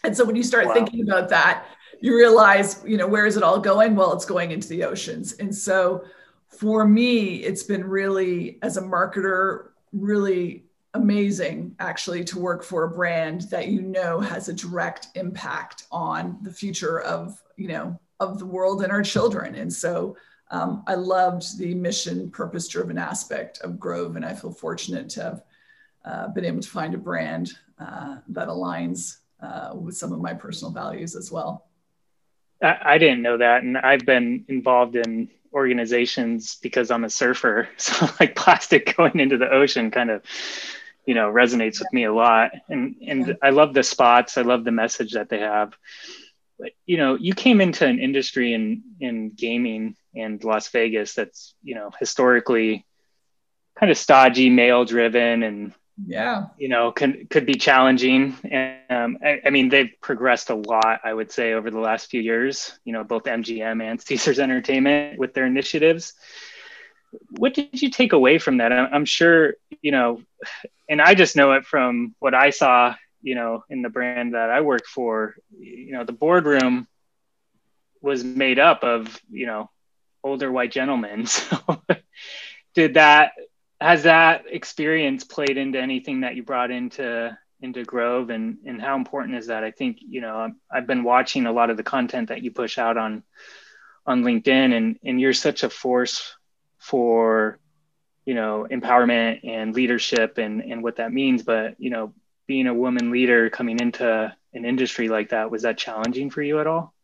And 0.03 0.17
so 0.17 0.25
when 0.25 0.37
you 0.37 0.43
start 0.43 0.67
wow. 0.67 0.75
thinking 0.75 1.03
about 1.03 1.29
that, 1.31 1.67
you 2.01 2.17
realize, 2.17 2.83
you 2.87 2.97
know, 2.97 3.07
where 3.07 3.27
is 3.27 3.37
it 3.37 3.43
all 3.43 3.59
going? 3.59 3.95
Well, 3.95 4.13
it's 4.13 4.25
going 4.25 4.51
into 4.51 4.69
the 4.69 4.85
oceans. 4.85 5.35
And 5.35 5.55
so 5.55 6.05
for 6.49 6.87
me, 6.87 7.37
it's 7.37 7.63
been 7.63 7.85
really, 7.85 8.59
as 8.63 8.77
a 8.77 8.83
marketer, 8.83 9.69
really 9.93 10.65
amazing 10.95 11.75
actually 11.79 12.25
to 12.25 12.39
work 12.39 12.63
for 12.63 12.85
a 12.85 12.91
brand 12.91 13.43
that 13.51 13.69
you 13.69 13.83
know 13.83 14.19
has 14.19 14.49
a 14.49 14.55
direct 14.55 15.09
impact 15.15 15.85
on 15.93 16.39
the 16.43 16.53
future 16.53 17.01
of, 17.01 17.43
you 17.57 17.69
know, 17.69 17.99
of 18.21 18.39
the 18.39 18.47
world 18.47 18.83
and 18.83 18.91
our 18.91 19.03
children. 19.03 19.55
And 19.57 19.71
so 19.71 20.17
um, 20.51 20.83
I 20.87 20.95
loved 20.95 21.59
the 21.59 21.75
mission 21.75 22.31
purpose 22.31 22.69
driven 22.69 22.97
aspect 22.97 23.61
of 23.61 23.79
Grove. 23.79 24.17
And 24.17 24.25
I 24.25 24.33
feel 24.33 24.53
fortunate 24.53 25.09
to 25.11 25.23
have 25.23 25.43
uh, 26.05 26.29
been 26.29 26.45
able 26.45 26.63
to 26.63 26.69
find 26.69 26.95
a 26.95 26.99
brand 26.99 27.53
uh, 27.79 28.19
that 28.29 28.49
aligns 28.49 29.19
uh, 29.43 29.73
with 29.75 29.97
some 29.97 30.13
of 30.13 30.21
my 30.21 30.33
personal 30.33 30.73
values 30.73 31.15
as 31.15 31.31
well. 31.31 31.67
I, 32.63 32.79
I 32.85 32.99
didn't 32.99 33.23
know 33.23 33.37
that, 33.37 33.65
and 33.65 33.77
I've 33.77 34.07
been 34.07 34.45
involved 34.49 34.97
in 34.97 35.29
organizations 35.57 36.59
because 36.63 36.91
I'm 36.91 37.05
a 37.05 37.11
surfer. 37.11 37.69
So 37.79 38.09
like 38.21 38.37
plastic 38.37 38.97
going 38.97 39.19
into 39.19 39.39
the 39.39 39.51
ocean 39.51 39.91
kind 39.91 40.11
of, 40.11 40.23
you 41.07 41.15
know, 41.15 41.33
resonates 41.33 41.79
with 41.79 41.93
me 41.93 42.05
a 42.05 42.13
lot. 42.13 42.51
And 42.69 42.97
and 43.07 43.37
I 43.43 43.51
love 43.51 43.73
the 43.75 43.83
spots. 43.83 44.37
I 44.37 44.43
love 44.43 44.65
the 44.65 44.71
message 44.71 45.13
that 45.15 45.29
they 45.29 45.41
have. 45.41 45.75
But 46.59 46.73
you 46.85 46.99
know, 46.99 47.17
you 47.17 47.35
came 47.35 47.61
into 47.61 47.87
an 47.87 47.99
industry 47.99 48.53
in 48.53 48.83
in 49.01 49.31
gaming 49.31 49.97
and 50.15 50.43
Las 50.45 50.69
Vegas 50.69 51.15
that's, 51.15 51.55
you 51.63 51.75
know, 51.75 51.91
historically 51.99 52.87
kind 53.79 53.91
of 53.91 53.99
stodgy, 53.99 54.51
male 54.51 54.85
driven 54.85 55.43
and 55.43 55.73
yeah. 56.05 56.47
you 56.59 56.69
know 56.69 56.93
can 56.93 57.27
could 57.29 57.47
be 57.47 57.55
challenging. 57.55 58.37
And 58.45 58.81
um, 58.91 59.19
I, 59.25 59.41
I, 59.47 59.51
mean 59.51 59.69
they've 59.69 59.93
progressed 60.01 60.51
a 60.51 60.55
lot 60.55 61.01
i 61.05 61.13
would 61.13 61.33
say 61.33 61.55
over 61.55 61.71
the 61.71 61.81
last 61.81 62.11
few 62.11 62.21
years 62.21 62.79
you 62.85 62.93
know 62.93 63.05
both 63.05 63.25
mgm 63.25 63.83
and 63.83 64.01
caesars 64.07 64.39
entertainment 64.39 65.19
with 65.19 65.35
their 65.35 65.47
initiatives. 65.47 66.15
What 67.31 67.55
did 67.55 67.81
you 67.81 67.91
take 67.91 68.13
away 68.13 68.39
from 68.39 68.59
that? 68.59 68.73
I'm 68.73 69.07
sure 69.07 69.55
you 69.81 69.93
know 69.93 70.21
and 70.89 71.01
i 71.01 71.15
just 71.15 71.37
know 71.37 71.53
it 71.53 71.65
from 71.65 72.15
what 72.19 72.35
i 72.35 72.51
saw 72.51 72.95
you 73.23 73.35
know 73.35 73.65
in 73.71 73.83
the 73.83 73.89
brand 73.89 74.35
that 74.35 74.51
i 74.51 74.61
work 74.61 74.87
for. 74.87 75.37
You 75.59 75.93
know 75.93 76.05
the 76.05 76.13
boardroom 76.13 76.87
was 78.03 78.23
made 78.23 78.59
up 78.59 78.85
of 78.85 79.19
you 79.31 79.47
know 79.47 79.71
older 80.23 80.51
white 80.53 80.73
gentlemen. 80.73 81.27
So 81.37 81.83
did 82.75 82.95
that 82.95 83.33
has 83.81 84.05
that 84.05 84.45
experience 84.49 85.25
played 85.25 85.57
into 85.57 85.79
anything 85.81 86.21
that 86.21 86.37
you 86.37 86.43
brought 86.43 86.71
into 86.71 87.37
into 87.61 87.85
Grove? 87.85 88.31
And 88.31 88.59
and 88.65 88.81
how 88.81 88.97
important 88.97 89.37
is 89.37 89.49
that? 89.49 89.65
I 89.65 89.71
think 89.71 89.99
you 90.01 90.21
know 90.21 90.53
I've 90.71 90.87
been 90.87 91.05
watching 91.05 91.47
a 91.47 91.53
lot 91.53 91.71
of 91.71 91.77
the 91.77 91.83
content 91.83 92.29
that 92.29 92.43
you 92.43 92.51
push 92.51 92.79
out 92.79 92.97
on 92.97 93.23
on 94.07 94.23
LinkedIn 94.23 94.77
and 94.77 94.99
and 95.05 95.21
you're 95.21 95.33
such 95.33 95.63
a 95.63 95.71
force 95.71 96.37
for 96.79 97.59
you 98.25 98.35
know 98.35 98.67
empowerment 98.71 99.41
and 99.45 99.75
leadership 99.75 100.39
and 100.39 100.63
and 100.63 100.83
what 100.83 100.97
that 100.97 101.13
means. 101.13 101.43
But 101.43 101.77
you 101.79 101.91
know 101.91 102.15
being 102.47 102.67
a 102.67 102.75
woman 102.75 103.11
leader 103.11 103.51
coming 103.51 103.81
into 103.81 104.35
an 104.55 104.65
industry 104.65 105.09
like 105.09 105.31
that 105.31 105.51
was 105.51 105.63
that 105.63 105.77
challenging 105.77 106.31
for 106.31 106.43
you 106.43 106.61
at 106.61 106.67
all 106.67 106.95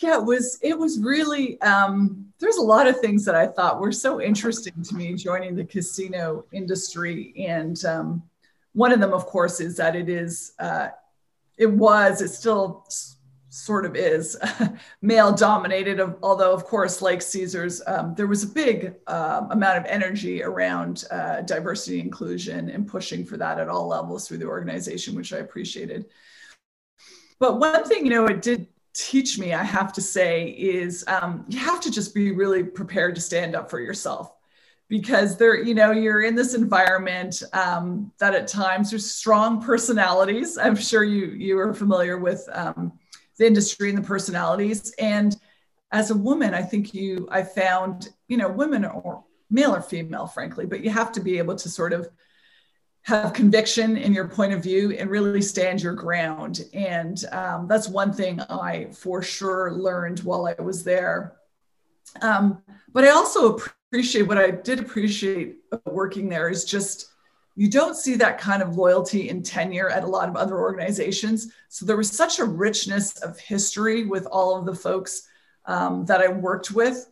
yeah 0.00 0.16
it 0.16 0.24
was 0.24 0.58
it 0.62 0.78
was 0.78 0.98
really 1.00 1.60
um, 1.60 2.26
there's 2.38 2.56
a 2.56 2.62
lot 2.62 2.86
of 2.86 2.98
things 3.00 3.24
that 3.24 3.34
i 3.34 3.46
thought 3.46 3.80
were 3.80 3.92
so 3.92 4.20
interesting 4.20 4.82
to 4.82 4.94
me 4.94 5.14
joining 5.14 5.54
the 5.54 5.64
casino 5.64 6.44
industry. 6.52 7.34
And 7.38 7.82
um, 7.84 8.22
one 8.72 8.92
of 8.92 9.00
them 9.00 9.12
of 9.12 9.26
course 9.26 9.60
is 9.60 9.76
that 9.76 9.96
it 9.96 10.08
is 10.08 10.52
uh, 10.58 10.88
it 11.58 11.70
was 11.70 12.22
it 12.22 12.28
still 12.28 12.86
sort 13.52 13.84
of 13.84 13.96
is 13.96 14.38
male 15.02 15.32
dominated 15.32 16.00
although 16.22 16.52
of 16.52 16.64
course 16.64 17.02
like 17.02 17.20
caesars 17.20 17.82
um, 17.88 18.14
there 18.14 18.28
was 18.28 18.44
a 18.44 18.46
big 18.46 18.94
uh, 19.08 19.44
amount 19.50 19.76
of 19.76 19.84
energy 19.86 20.40
around 20.44 21.04
uh, 21.10 21.40
diversity 21.40 21.98
inclusion 21.98 22.70
and 22.70 22.86
pushing 22.86 23.24
for 23.24 23.36
that 23.36 23.58
at 23.58 23.68
all 23.68 23.88
levels 23.88 24.28
through 24.28 24.38
the 24.38 24.46
organization 24.46 25.14
which 25.16 25.32
i 25.32 25.38
appreciated. 25.38 26.06
But 27.40 27.58
one 27.58 27.84
thing 27.84 28.04
you 28.04 28.10
know 28.10 28.26
it 28.26 28.40
did 28.40 28.68
teach 28.94 29.38
me, 29.38 29.54
I 29.54 29.62
have 29.62 29.92
to 29.94 30.00
say, 30.00 30.48
is 30.48 31.04
um, 31.06 31.44
you 31.48 31.58
have 31.58 31.80
to 31.80 31.90
just 31.90 32.14
be 32.14 32.32
really 32.32 32.64
prepared 32.64 33.14
to 33.14 33.20
stand 33.20 33.54
up 33.54 33.70
for 33.70 33.80
yourself 33.80 34.32
because 34.88 35.36
there, 35.36 35.62
you 35.62 35.74
know, 35.74 35.92
you're 35.92 36.22
in 36.22 36.34
this 36.34 36.54
environment 36.54 37.42
um, 37.52 38.12
that 38.18 38.34
at 38.34 38.48
times 38.48 38.90
there's 38.90 39.10
strong 39.10 39.62
personalities. 39.62 40.58
I'm 40.58 40.76
sure 40.76 41.04
you 41.04 41.26
you 41.26 41.58
are 41.58 41.72
familiar 41.72 42.18
with 42.18 42.46
um, 42.52 42.92
the 43.38 43.46
industry 43.46 43.88
and 43.88 43.98
the 43.98 44.06
personalities. 44.06 44.92
And 44.98 45.36
as 45.92 46.10
a 46.10 46.16
woman, 46.16 46.54
I 46.54 46.62
think 46.62 46.92
you, 46.92 47.28
I 47.30 47.42
found, 47.42 48.10
you 48.28 48.36
know, 48.36 48.48
women 48.48 48.84
or 48.84 49.24
male 49.48 49.74
or 49.74 49.82
female, 49.82 50.26
frankly, 50.26 50.66
but 50.66 50.84
you 50.84 50.90
have 50.90 51.12
to 51.12 51.20
be 51.20 51.38
able 51.38 51.56
to 51.56 51.68
sort 51.68 51.92
of 51.92 52.08
have 53.02 53.32
conviction 53.32 53.96
in 53.96 54.12
your 54.12 54.28
point 54.28 54.52
of 54.52 54.62
view 54.62 54.92
and 54.92 55.10
really 55.10 55.40
stand 55.42 55.82
your 55.82 55.94
ground. 55.94 56.60
And 56.74 57.24
um, 57.32 57.66
that's 57.66 57.88
one 57.88 58.12
thing 58.12 58.40
I 58.40 58.88
for 58.92 59.22
sure 59.22 59.72
learned 59.72 60.20
while 60.20 60.46
I 60.46 60.60
was 60.60 60.84
there. 60.84 61.36
Um, 62.20 62.62
but 62.92 63.04
I 63.04 63.10
also 63.10 63.56
appreciate 63.56 64.22
what 64.22 64.38
I 64.38 64.50
did 64.50 64.80
appreciate 64.80 65.56
working 65.86 66.28
there 66.28 66.50
is 66.50 66.64
just 66.64 67.06
you 67.56 67.68
don't 67.68 67.96
see 67.96 68.14
that 68.16 68.38
kind 68.38 68.62
of 68.62 68.76
loyalty 68.76 69.28
and 69.28 69.44
tenure 69.44 69.90
at 69.90 70.04
a 70.04 70.06
lot 70.06 70.28
of 70.28 70.36
other 70.36 70.58
organizations. 70.58 71.52
So 71.68 71.84
there 71.84 71.96
was 71.96 72.10
such 72.10 72.38
a 72.38 72.44
richness 72.44 73.18
of 73.18 73.38
history 73.38 74.06
with 74.06 74.26
all 74.26 74.58
of 74.58 74.66
the 74.66 74.74
folks 74.74 75.28
um, 75.66 76.04
that 76.06 76.20
I 76.20 76.28
worked 76.28 76.70
with 76.70 77.10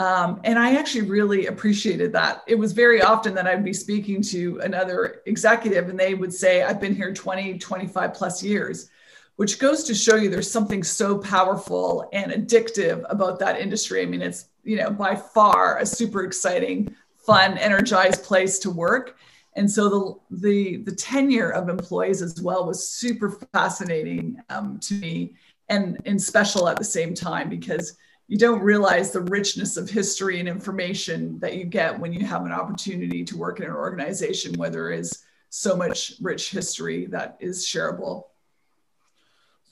um, 0.00 0.40
and 0.44 0.58
I 0.58 0.76
actually 0.76 1.10
really 1.10 1.48
appreciated 1.48 2.10
that. 2.14 2.42
It 2.46 2.54
was 2.54 2.72
very 2.72 3.02
often 3.02 3.34
that 3.34 3.46
I'd 3.46 3.62
be 3.62 3.74
speaking 3.74 4.22
to 4.22 4.58
another 4.60 5.20
executive 5.26 5.90
and 5.90 6.00
they 6.00 6.14
would 6.14 6.32
say, 6.32 6.62
I've 6.62 6.80
been 6.80 6.94
here 6.94 7.12
20, 7.12 7.58
25 7.58 8.14
plus 8.14 8.42
years, 8.42 8.88
which 9.36 9.58
goes 9.58 9.84
to 9.84 9.94
show 9.94 10.16
you 10.16 10.30
there's 10.30 10.50
something 10.50 10.82
so 10.82 11.18
powerful 11.18 12.08
and 12.14 12.32
addictive 12.32 13.04
about 13.10 13.38
that 13.40 13.60
industry. 13.60 14.00
I 14.00 14.06
mean, 14.06 14.22
it's, 14.22 14.46
you 14.64 14.78
know, 14.78 14.90
by 14.90 15.14
far 15.14 15.76
a 15.76 15.84
super 15.84 16.24
exciting, 16.24 16.96
fun, 17.18 17.58
energized 17.58 18.24
place 18.24 18.58
to 18.60 18.70
work. 18.70 19.18
And 19.54 19.70
so 19.70 20.22
the, 20.30 20.48
the, 20.48 20.76
the 20.78 20.96
tenure 20.96 21.50
of 21.50 21.68
employees 21.68 22.22
as 22.22 22.40
well 22.40 22.64
was 22.64 22.88
super 22.88 23.32
fascinating 23.52 24.40
um, 24.48 24.80
to 24.80 24.94
me 24.94 25.34
and, 25.68 26.00
and 26.06 26.20
special 26.22 26.68
at 26.68 26.78
the 26.78 26.84
same 26.84 27.12
time 27.12 27.50
because 27.50 27.98
you 28.30 28.38
don't 28.38 28.62
realize 28.62 29.10
the 29.10 29.22
richness 29.22 29.76
of 29.76 29.90
history 29.90 30.38
and 30.38 30.48
information 30.48 31.36
that 31.40 31.56
you 31.56 31.64
get 31.64 31.98
when 31.98 32.12
you 32.12 32.24
have 32.24 32.46
an 32.46 32.52
opportunity 32.52 33.24
to 33.24 33.36
work 33.36 33.58
in 33.58 33.66
an 33.66 33.72
organization 33.72 34.54
where 34.54 34.70
there 34.70 34.92
is 34.92 35.24
so 35.48 35.74
much 35.74 36.12
rich 36.20 36.52
history 36.52 37.06
that 37.06 37.36
is 37.40 37.66
shareable. 37.66 38.26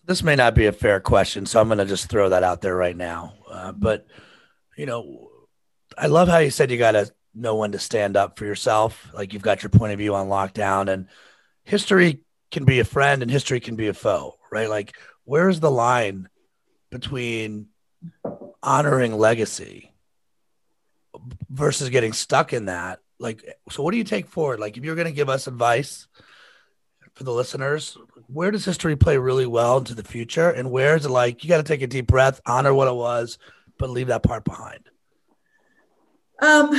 This 0.04 0.24
may 0.24 0.34
not 0.34 0.56
be 0.56 0.66
a 0.66 0.72
fair 0.72 0.98
question, 0.98 1.46
so 1.46 1.60
I'm 1.60 1.68
going 1.68 1.78
to 1.78 1.84
just 1.84 2.08
throw 2.08 2.30
that 2.30 2.42
out 2.42 2.60
there 2.60 2.74
right 2.74 2.96
now. 2.96 3.34
Uh, 3.48 3.70
but, 3.70 4.08
you 4.76 4.86
know, 4.86 5.30
I 5.96 6.08
love 6.08 6.26
how 6.26 6.38
you 6.38 6.50
said 6.50 6.72
you 6.72 6.78
got 6.78 6.92
to 6.92 7.12
know 7.36 7.54
when 7.54 7.70
to 7.70 7.78
stand 7.78 8.16
up 8.16 8.36
for 8.36 8.44
yourself. 8.44 9.08
Like 9.14 9.32
you've 9.32 9.40
got 9.40 9.62
your 9.62 9.70
point 9.70 9.92
of 9.92 10.00
view 10.00 10.16
on 10.16 10.26
lockdown, 10.26 10.92
and 10.92 11.06
history 11.62 12.24
can 12.50 12.64
be 12.64 12.80
a 12.80 12.84
friend 12.84 13.22
and 13.22 13.30
history 13.30 13.60
can 13.60 13.76
be 13.76 13.86
a 13.86 13.94
foe, 13.94 14.34
right? 14.50 14.68
Like, 14.68 14.96
where's 15.22 15.60
the 15.60 15.70
line 15.70 16.28
between 16.90 17.68
honoring 18.62 19.16
legacy 19.16 19.92
versus 21.50 21.88
getting 21.90 22.12
stuck 22.12 22.52
in 22.52 22.66
that 22.66 23.00
like 23.18 23.58
so 23.70 23.82
what 23.82 23.92
do 23.92 23.98
you 23.98 24.04
take 24.04 24.28
forward? 24.28 24.60
Like 24.60 24.76
if 24.76 24.84
you're 24.84 24.94
going 24.94 25.06
to 25.06 25.12
give 25.12 25.28
us 25.28 25.46
advice 25.46 26.06
for 27.14 27.24
the 27.24 27.32
listeners 27.32 27.96
where 28.28 28.50
does 28.50 28.64
history 28.64 28.94
play 28.96 29.18
really 29.18 29.46
well 29.46 29.78
into 29.78 29.94
the 29.94 30.04
future? 30.04 30.50
And 30.50 30.70
where 30.70 30.96
is 30.96 31.06
it 31.06 31.10
like 31.10 31.42
you 31.42 31.48
got 31.48 31.56
to 31.58 31.62
take 31.62 31.82
a 31.82 31.86
deep 31.86 32.06
breath 32.06 32.40
honor 32.46 32.74
what 32.74 32.88
it 32.88 32.94
was 32.94 33.38
but 33.78 33.90
leave 33.90 34.08
that 34.08 34.22
part 34.22 34.44
behind? 34.44 34.88
Um, 36.40 36.70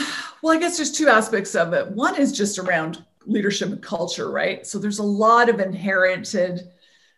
well 0.41 0.55
i 0.55 0.59
guess 0.59 0.77
there's 0.77 0.91
two 0.91 1.09
aspects 1.09 1.55
of 1.55 1.73
it. 1.73 1.87
One 1.91 2.15
is 2.15 2.31
just 2.31 2.59
around 2.59 3.03
leadership 3.25 3.69
and 3.69 3.81
culture 3.81 4.31
right? 4.31 4.65
So 4.65 4.79
there's 4.79 4.99
a 4.99 5.03
lot 5.03 5.49
of 5.49 5.59
inherited 5.59 6.61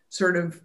sort 0.09 0.35
of 0.35 0.59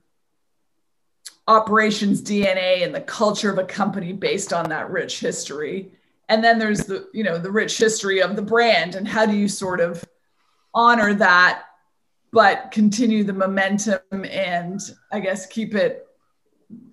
operations 1.49 2.23
DNA 2.23 2.85
and 2.85 2.95
the 2.95 3.01
culture 3.01 3.51
of 3.51 3.59
a 3.59 3.65
company 3.65 4.13
based 4.13 4.53
on 4.53 4.69
that 4.69 4.91
rich 4.91 5.21
history. 5.21 5.91
And 6.29 6.43
then 6.43 6.59
there's 6.59 6.81
the, 6.81 7.09
you 7.13 7.23
know, 7.23 7.39
the 7.39 7.51
rich 7.51 7.79
history 7.79 8.21
of 8.21 8.35
the 8.35 8.43
brand 8.43 8.97
and 8.97 9.07
how 9.07 9.27
do 9.27 9.37
you 9.37 9.49
sort 9.49 9.81
of 9.81 10.05
honor 10.75 11.15
that 11.15 11.63
but 12.33 12.71
continue 12.71 13.25
the 13.25 13.33
momentum 13.33 14.25
and 14.29 14.81
I 15.13 15.21
guess 15.21 15.47
keep 15.47 15.75
it 15.75 16.07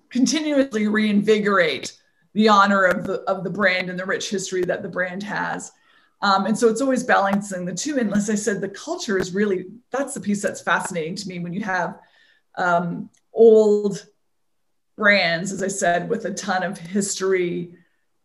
continuously 0.08 0.86
reinvigorate 0.88 1.98
the 2.32 2.48
honor 2.48 2.84
of 2.84 3.04
the 3.06 3.20
of 3.22 3.44
the 3.44 3.50
brand 3.50 3.90
and 3.90 3.98
the 3.98 4.06
rich 4.06 4.30
history 4.30 4.64
that 4.64 4.82
the 4.82 4.88
brand 4.88 5.22
has. 5.22 5.72
Um, 6.22 6.46
and 6.46 6.56
so 6.56 6.68
it's 6.68 6.80
always 6.80 7.02
balancing 7.02 7.64
the 7.64 7.74
two. 7.74 7.98
And 7.98 8.14
as 8.14 8.30
I 8.30 8.34
said, 8.34 8.60
the 8.60 8.68
culture 8.68 9.18
is 9.18 9.34
really 9.34 9.66
that's 9.90 10.14
the 10.14 10.20
piece 10.20 10.40
that's 10.40 10.62
fascinating 10.62 11.16
to 11.16 11.28
me 11.28 11.40
when 11.40 11.52
you 11.52 11.62
have 11.62 11.98
um, 12.56 13.10
old 13.32 14.06
brands, 14.96 15.52
as 15.52 15.62
I 15.62 15.68
said, 15.68 16.08
with 16.08 16.24
a 16.24 16.34
ton 16.34 16.62
of 16.62 16.78
history 16.78 17.74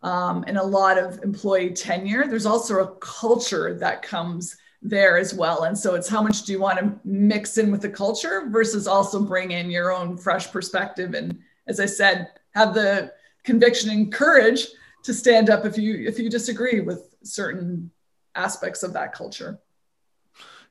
um, 0.01 0.43
and 0.47 0.57
a 0.57 0.63
lot 0.63 0.97
of 0.97 1.21
employee 1.23 1.71
tenure. 1.71 2.27
There's 2.27 2.45
also 2.45 2.79
a 2.79 2.95
culture 2.97 3.73
that 3.75 4.01
comes 4.01 4.55
there 4.81 5.17
as 5.17 5.33
well. 5.33 5.63
And 5.63 5.77
so 5.77 5.95
it's 5.95 6.07
how 6.07 6.21
much 6.21 6.43
do 6.43 6.53
you 6.53 6.59
want 6.59 6.79
to 6.79 6.99
mix 7.03 7.57
in 7.57 7.71
with 7.71 7.81
the 7.81 7.89
culture 7.89 8.47
versus 8.49 8.87
also 8.87 9.21
bring 9.21 9.51
in 9.51 9.69
your 9.69 9.91
own 9.91 10.15
fresh 10.17 10.51
perspective. 10.51 11.13
And 11.15 11.39
as 11.67 11.79
I 11.79 11.85
said, 11.85 12.29
have 12.51 12.73
the 12.73 13.11
conviction 13.43 13.89
and 13.89 14.11
courage 14.11 14.67
to 15.03 15.13
stand 15.13 15.49
up 15.49 15.65
if 15.65 15.77
you 15.77 16.07
if 16.07 16.19
you 16.19 16.29
disagree 16.29 16.81
with 16.81 17.15
certain 17.23 17.91
aspects 18.35 18.83
of 18.83 18.93
that 18.93 19.13
culture. 19.13 19.59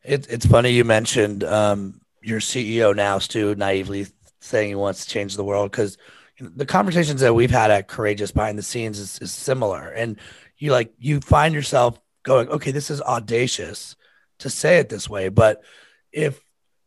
It, 0.05 0.27
it's 0.31 0.47
funny 0.47 0.71
you 0.71 0.85
mentioned 0.85 1.45
um, 1.45 2.01
your 2.23 2.41
CEO 2.41 2.95
now, 2.95 3.19
Stu, 3.19 3.55
naively 3.55 4.07
saying 4.41 4.69
he 4.69 4.75
wants 4.75 5.05
to 5.05 5.11
change 5.11 5.37
the 5.37 5.45
world 5.45 5.71
because 5.71 5.99
the 6.41 6.67
conversations 6.67 7.21
that 7.21 7.35
we've 7.35 7.51
had 7.51 7.71
at 7.71 7.89
Courageous 7.89 8.31
behind 8.31 8.59
the 8.59 8.63
scenes 8.63 8.99
is, 8.99 9.19
is 9.21 9.33
similar. 9.33 9.89
And 9.89 10.19
you 10.57 10.73
like 10.73 10.93
you 10.99 11.21
find 11.21 11.55
yourself 11.55 12.01
going, 12.23 12.49
okay, 12.49 12.71
this 12.71 12.91
is 12.91 13.01
audacious 13.03 13.97
to 14.41 14.51
say 14.51 14.79
it 14.79 14.89
this 14.89 15.09
way, 15.09 15.29
but 15.29 15.63
if 16.13 16.41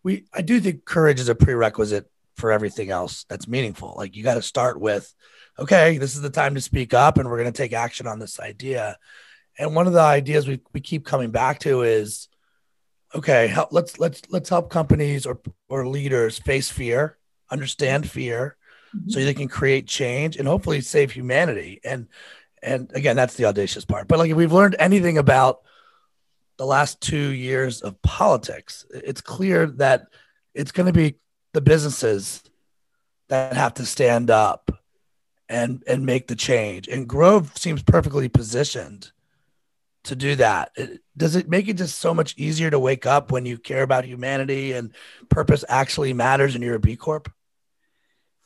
we, 0.03 0.25
I 0.33 0.41
do 0.41 0.59
think 0.59 0.85
courage 0.85 1.19
is 1.19 1.29
a 1.29 1.35
prerequisite 1.35 2.09
for 2.35 2.51
everything 2.51 2.89
else 2.89 3.25
that's 3.29 3.47
meaningful. 3.47 3.93
Like 3.97 4.15
you 4.15 4.23
got 4.23 4.35
to 4.35 4.41
start 4.41 4.79
with, 4.79 5.13
okay, 5.59 5.97
this 5.97 6.15
is 6.15 6.21
the 6.21 6.29
time 6.29 6.55
to 6.55 6.61
speak 6.61 6.93
up, 6.93 7.17
and 7.17 7.29
we're 7.29 7.39
going 7.39 7.51
to 7.51 7.57
take 7.57 7.73
action 7.73 8.07
on 8.07 8.19
this 8.19 8.39
idea. 8.39 8.97
And 9.59 9.75
one 9.75 9.87
of 9.87 9.93
the 9.93 9.99
ideas 9.99 10.47
we, 10.47 10.61
we 10.73 10.79
keep 10.79 11.05
coming 11.05 11.31
back 11.31 11.59
to 11.59 11.83
is, 11.83 12.29
okay, 13.13 13.47
help, 13.47 13.71
let's 13.71 13.99
let's 13.99 14.21
let's 14.29 14.49
help 14.49 14.69
companies 14.69 15.25
or 15.25 15.39
or 15.69 15.87
leaders 15.87 16.39
face 16.39 16.71
fear, 16.71 17.17
understand 17.51 18.09
fear, 18.09 18.55
mm-hmm. 18.95 19.09
so 19.09 19.19
they 19.19 19.33
can 19.33 19.47
create 19.47 19.87
change 19.87 20.37
and 20.37 20.47
hopefully 20.47 20.81
save 20.81 21.11
humanity. 21.11 21.79
And 21.83 22.07
and 22.63 22.91
again, 22.93 23.15
that's 23.15 23.35
the 23.35 23.45
audacious 23.45 23.85
part. 23.85 24.07
But 24.07 24.19
like 24.19 24.29
if 24.29 24.37
we've 24.37 24.51
learned 24.51 24.75
anything 24.79 25.17
about 25.17 25.61
the 26.57 26.65
last 26.65 27.01
two 27.01 27.31
years 27.31 27.81
of 27.81 28.01
politics, 28.01 28.85
it's 28.91 29.21
clear 29.21 29.65
that 29.65 30.07
it's 30.53 30.71
going 30.71 30.87
to 30.87 30.93
be 30.93 31.15
the 31.53 31.61
businesses 31.61 32.43
that 33.29 33.53
have 33.53 33.73
to 33.75 33.85
stand 33.85 34.29
up 34.29 34.71
and 35.49 35.83
and 35.87 36.05
make 36.05 36.27
the 36.27 36.35
change. 36.35 36.87
And 36.87 37.07
Grove 37.07 37.57
seems 37.57 37.81
perfectly 37.83 38.29
positioned 38.29 39.11
to 40.03 40.15
do 40.15 40.35
that. 40.35 40.75
Does 41.15 41.35
it 41.35 41.49
make 41.49 41.67
it 41.67 41.77
just 41.77 41.99
so 41.99 42.13
much 42.13 42.35
easier 42.37 42.69
to 42.69 42.79
wake 42.79 43.05
up 43.05 43.31
when 43.31 43.45
you 43.45 43.57
care 43.57 43.83
about 43.83 44.05
humanity 44.05 44.71
and 44.73 44.93
purpose 45.29 45.63
actually 45.69 46.13
matters 46.13 46.55
and 46.55 46.63
you're 46.63 46.75
a 46.75 46.79
B 46.79 46.95
Corp? 46.95 47.31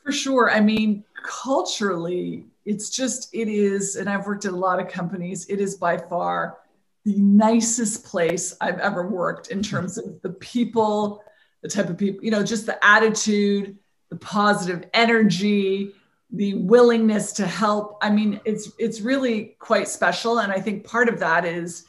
For 0.06 0.12
sure. 0.12 0.52
I 0.52 0.60
mean, 0.60 1.02
culturally, 1.24 2.46
it's 2.64 2.90
just, 2.90 3.28
it 3.34 3.48
is, 3.48 3.96
and 3.96 4.08
I've 4.08 4.24
worked 4.24 4.44
at 4.44 4.52
a 4.52 4.56
lot 4.56 4.78
of 4.78 4.86
companies, 4.86 5.46
it 5.48 5.60
is 5.60 5.74
by 5.74 5.98
far 5.98 6.58
the 7.04 7.18
nicest 7.18 8.04
place 8.04 8.54
I've 8.60 8.78
ever 8.78 9.08
worked 9.08 9.48
in 9.48 9.64
terms 9.64 9.98
of 9.98 10.22
the 10.22 10.30
people, 10.30 11.24
the 11.62 11.68
type 11.68 11.90
of 11.90 11.98
people, 11.98 12.24
you 12.24 12.30
know, 12.30 12.44
just 12.44 12.66
the 12.66 12.84
attitude, 12.86 13.76
the 14.08 14.14
positive 14.16 14.88
energy, 14.94 15.90
the 16.30 16.54
willingness 16.54 17.32
to 17.32 17.46
help. 17.46 17.98
I 18.00 18.10
mean, 18.10 18.40
it's 18.44 18.70
it's 18.78 19.00
really 19.00 19.56
quite 19.58 19.88
special. 19.88 20.38
And 20.38 20.52
I 20.52 20.60
think 20.60 20.84
part 20.84 21.08
of 21.08 21.18
that 21.18 21.44
is 21.44 21.86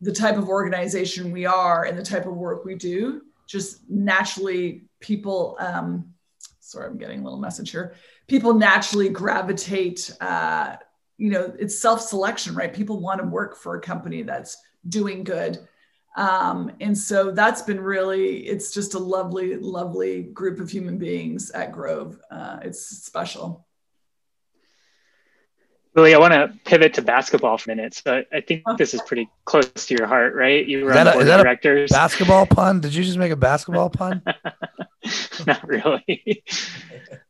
the 0.00 0.12
type 0.12 0.36
of 0.36 0.48
organization 0.48 1.32
we 1.32 1.46
are 1.46 1.84
and 1.84 1.98
the 1.98 2.02
type 2.04 2.26
of 2.26 2.34
work 2.34 2.64
we 2.64 2.76
do. 2.76 3.22
Just 3.48 3.90
naturally, 3.90 4.82
people. 5.00 5.56
Um, 5.58 6.12
sorry, 6.66 6.86
I'm 6.86 6.98
getting 6.98 7.20
a 7.20 7.24
little 7.24 7.38
message 7.38 7.70
here. 7.70 7.94
People 8.26 8.54
naturally 8.54 9.08
gravitate. 9.08 10.14
Uh, 10.20 10.76
you 11.16 11.30
know, 11.30 11.54
it's 11.58 11.80
self-selection, 11.80 12.54
right? 12.54 12.74
People 12.74 13.00
want 13.00 13.20
to 13.20 13.26
work 13.26 13.56
for 13.56 13.76
a 13.76 13.80
company 13.80 14.22
that's 14.22 14.56
doing 14.88 15.24
good. 15.24 15.58
Um, 16.16 16.72
and 16.80 16.96
so 16.96 17.30
that's 17.30 17.62
been 17.62 17.80
really, 17.80 18.46
it's 18.46 18.72
just 18.72 18.94
a 18.94 18.98
lovely, 18.98 19.56
lovely 19.56 20.22
group 20.22 20.60
of 20.60 20.70
human 20.70 20.98
beings 20.98 21.50
at 21.50 21.72
Grove. 21.72 22.18
Uh, 22.30 22.58
it's 22.62 22.80
special. 22.80 23.66
Lili, 25.96 26.14
I 26.14 26.18
want 26.18 26.34
to 26.34 26.52
pivot 26.64 26.94
to 26.94 27.02
basketball 27.02 27.56
for 27.56 27.72
a 27.72 27.74
minute. 27.74 27.94
So 27.94 28.22
I 28.30 28.42
think 28.42 28.64
this 28.76 28.92
is 28.92 29.00
pretty 29.00 29.30
close 29.46 29.70
to 29.86 29.94
your 29.94 30.06
heart, 30.06 30.34
right? 30.34 30.66
You 30.66 30.84
were 30.84 30.90
is 30.90 30.96
on 30.98 31.12
board 31.12 31.28
of 31.28 31.42
directors. 31.42 31.90
basketball 31.90 32.44
pun? 32.44 32.80
Did 32.80 32.94
you 32.94 33.02
just 33.02 33.16
make 33.16 33.32
a 33.32 33.36
basketball 33.36 33.88
pun? 33.88 34.22
Not 35.46 35.66
really. 35.66 36.44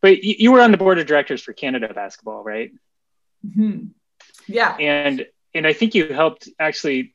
but 0.03 0.23
you, 0.23 0.35
you, 0.39 0.53
were 0.53 0.61
on 0.61 0.73
the 0.73 0.79
board 0.79 0.99
of 0.99 1.07
directors 1.07 1.43
for 1.43 1.53
Canada 1.53 1.95
basketball, 1.95 2.43
right? 2.43 2.73
Mm-hmm. 3.47 3.87
Yeah. 4.49 4.77
And 4.81 5.27
and 5.55 5.65
I 5.65 5.73
think 5.73 5.95
you 5.95 6.09
helped 6.09 6.49
actually 6.59 7.15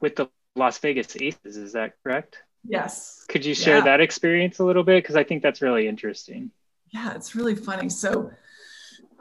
with 0.00 0.16
the 0.16 0.28
Las 0.54 0.78
Vegas 0.78 1.16
Aces. 1.18 1.56
Is 1.56 1.72
that 1.72 1.94
correct? 2.02 2.36
Yes. 2.62 3.24
Could 3.28 3.46
you 3.46 3.54
share 3.54 3.78
yeah. 3.78 3.84
that 3.84 4.00
experience 4.02 4.58
a 4.58 4.64
little 4.64 4.84
bit? 4.84 5.02
Because 5.02 5.16
I 5.16 5.24
think 5.24 5.42
that's 5.42 5.62
really 5.62 5.88
interesting. 5.88 6.50
Yeah, 6.90 7.14
it's 7.14 7.34
really 7.34 7.54
funny. 7.54 7.88
So 7.88 8.30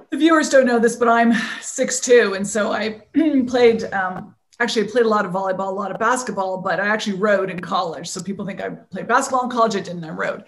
the 0.10 0.18
viewers 0.18 0.50
don't 0.50 0.66
know 0.66 0.80
this, 0.80 0.96
but 0.96 1.08
I'm 1.08 1.34
six 1.62 2.00
two, 2.00 2.34
and 2.36 2.48
so 2.48 2.72
I 2.72 3.02
played. 3.48 3.84
Um, 3.94 4.36
actually, 4.60 4.88
I 4.88 4.92
played 4.92 5.06
a 5.06 5.10
lot 5.10 5.26
of 5.26 5.32
volleyball, 5.32 5.70
a 5.70 5.72
lot 5.72 5.92
of 5.92 6.00
basketball, 6.00 6.62
but 6.62 6.80
I 6.80 6.88
actually 6.88 7.18
rowed 7.18 7.50
in 7.50 7.60
college. 7.60 8.08
So 8.08 8.22
people 8.22 8.46
think 8.46 8.62
I 8.62 8.70
played 8.70 9.08
basketball 9.08 9.44
in 9.46 9.50
college. 9.50 9.76
I 9.76 9.80
didn't. 9.80 10.04
I 10.04 10.10
rowed. 10.10 10.46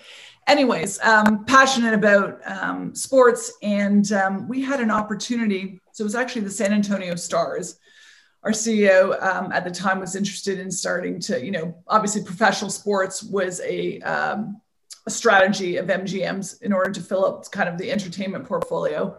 Anyways, 0.48 1.00
um, 1.02 1.46
passionate 1.46 1.96
about 1.96 2.40
um, 2.46 2.94
sports, 2.94 3.52
and 3.64 4.12
um, 4.12 4.48
we 4.48 4.62
had 4.62 4.80
an 4.80 4.92
opportunity. 4.92 5.82
So 5.94 6.04
it 6.04 6.06
was 6.06 6.16
actually 6.16 6.42
the 6.42 6.52
San 6.52 6.72
Antonio 6.72 7.16
Stars. 7.16 7.80
Our 8.44 8.52
CEO 8.52 9.20
um, 9.24 9.52
at 9.52 9.64
the 9.64 9.72
time 9.72 10.00
was 10.00 10.16
interested 10.16 10.60
in 10.60 10.70
starting 10.70 11.20
to, 11.22 11.44
you 11.44 11.50
know, 11.50 11.82
obviously 11.88 12.24
professional 12.24 12.70
sports 12.70 13.24
was 13.24 13.60
a 13.62 14.00
um, 14.02 14.62
strategy 15.08 15.78
of 15.78 15.88
MGM's 15.88 16.62
in 16.62 16.74
order 16.74 16.92
to 16.92 17.02
fill 17.02 17.26
up 17.26 17.50
kind 17.52 17.70
of 17.70 17.78
the 17.78 17.92
entertainment 17.92 18.48
portfolio 18.48 19.18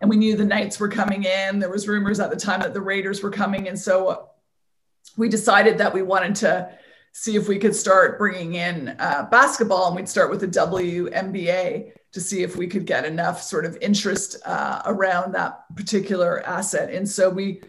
and 0.00 0.08
we 0.08 0.16
knew 0.16 0.36
the 0.36 0.44
Knights 0.44 0.78
were 0.78 0.88
coming 0.88 1.24
in. 1.24 1.58
There 1.58 1.70
was 1.70 1.88
rumors 1.88 2.20
at 2.20 2.30
the 2.30 2.36
time 2.36 2.60
that 2.60 2.74
the 2.74 2.80
Raiders 2.80 3.22
were 3.22 3.30
coming, 3.30 3.68
and 3.68 3.78
so 3.78 4.30
we 5.16 5.28
decided 5.28 5.78
that 5.78 5.92
we 5.92 6.02
wanted 6.02 6.36
to 6.36 6.72
see 7.12 7.34
if 7.34 7.48
we 7.48 7.58
could 7.58 7.74
start 7.74 8.18
bringing 8.18 8.54
in 8.54 8.94
uh, 9.00 9.26
basketball, 9.30 9.88
and 9.88 9.96
we'd 9.96 10.08
start 10.08 10.30
with 10.30 10.40
the 10.40 10.48
WNBA 10.48 11.92
to 12.12 12.20
see 12.20 12.42
if 12.42 12.56
we 12.56 12.66
could 12.66 12.86
get 12.86 13.04
enough 13.04 13.42
sort 13.42 13.64
of 13.64 13.76
interest 13.80 14.36
uh, 14.46 14.82
around 14.86 15.34
that 15.34 15.64
particular 15.74 16.46
asset. 16.46 16.92
And 16.92 17.08
so 17.08 17.28
we 17.28 17.62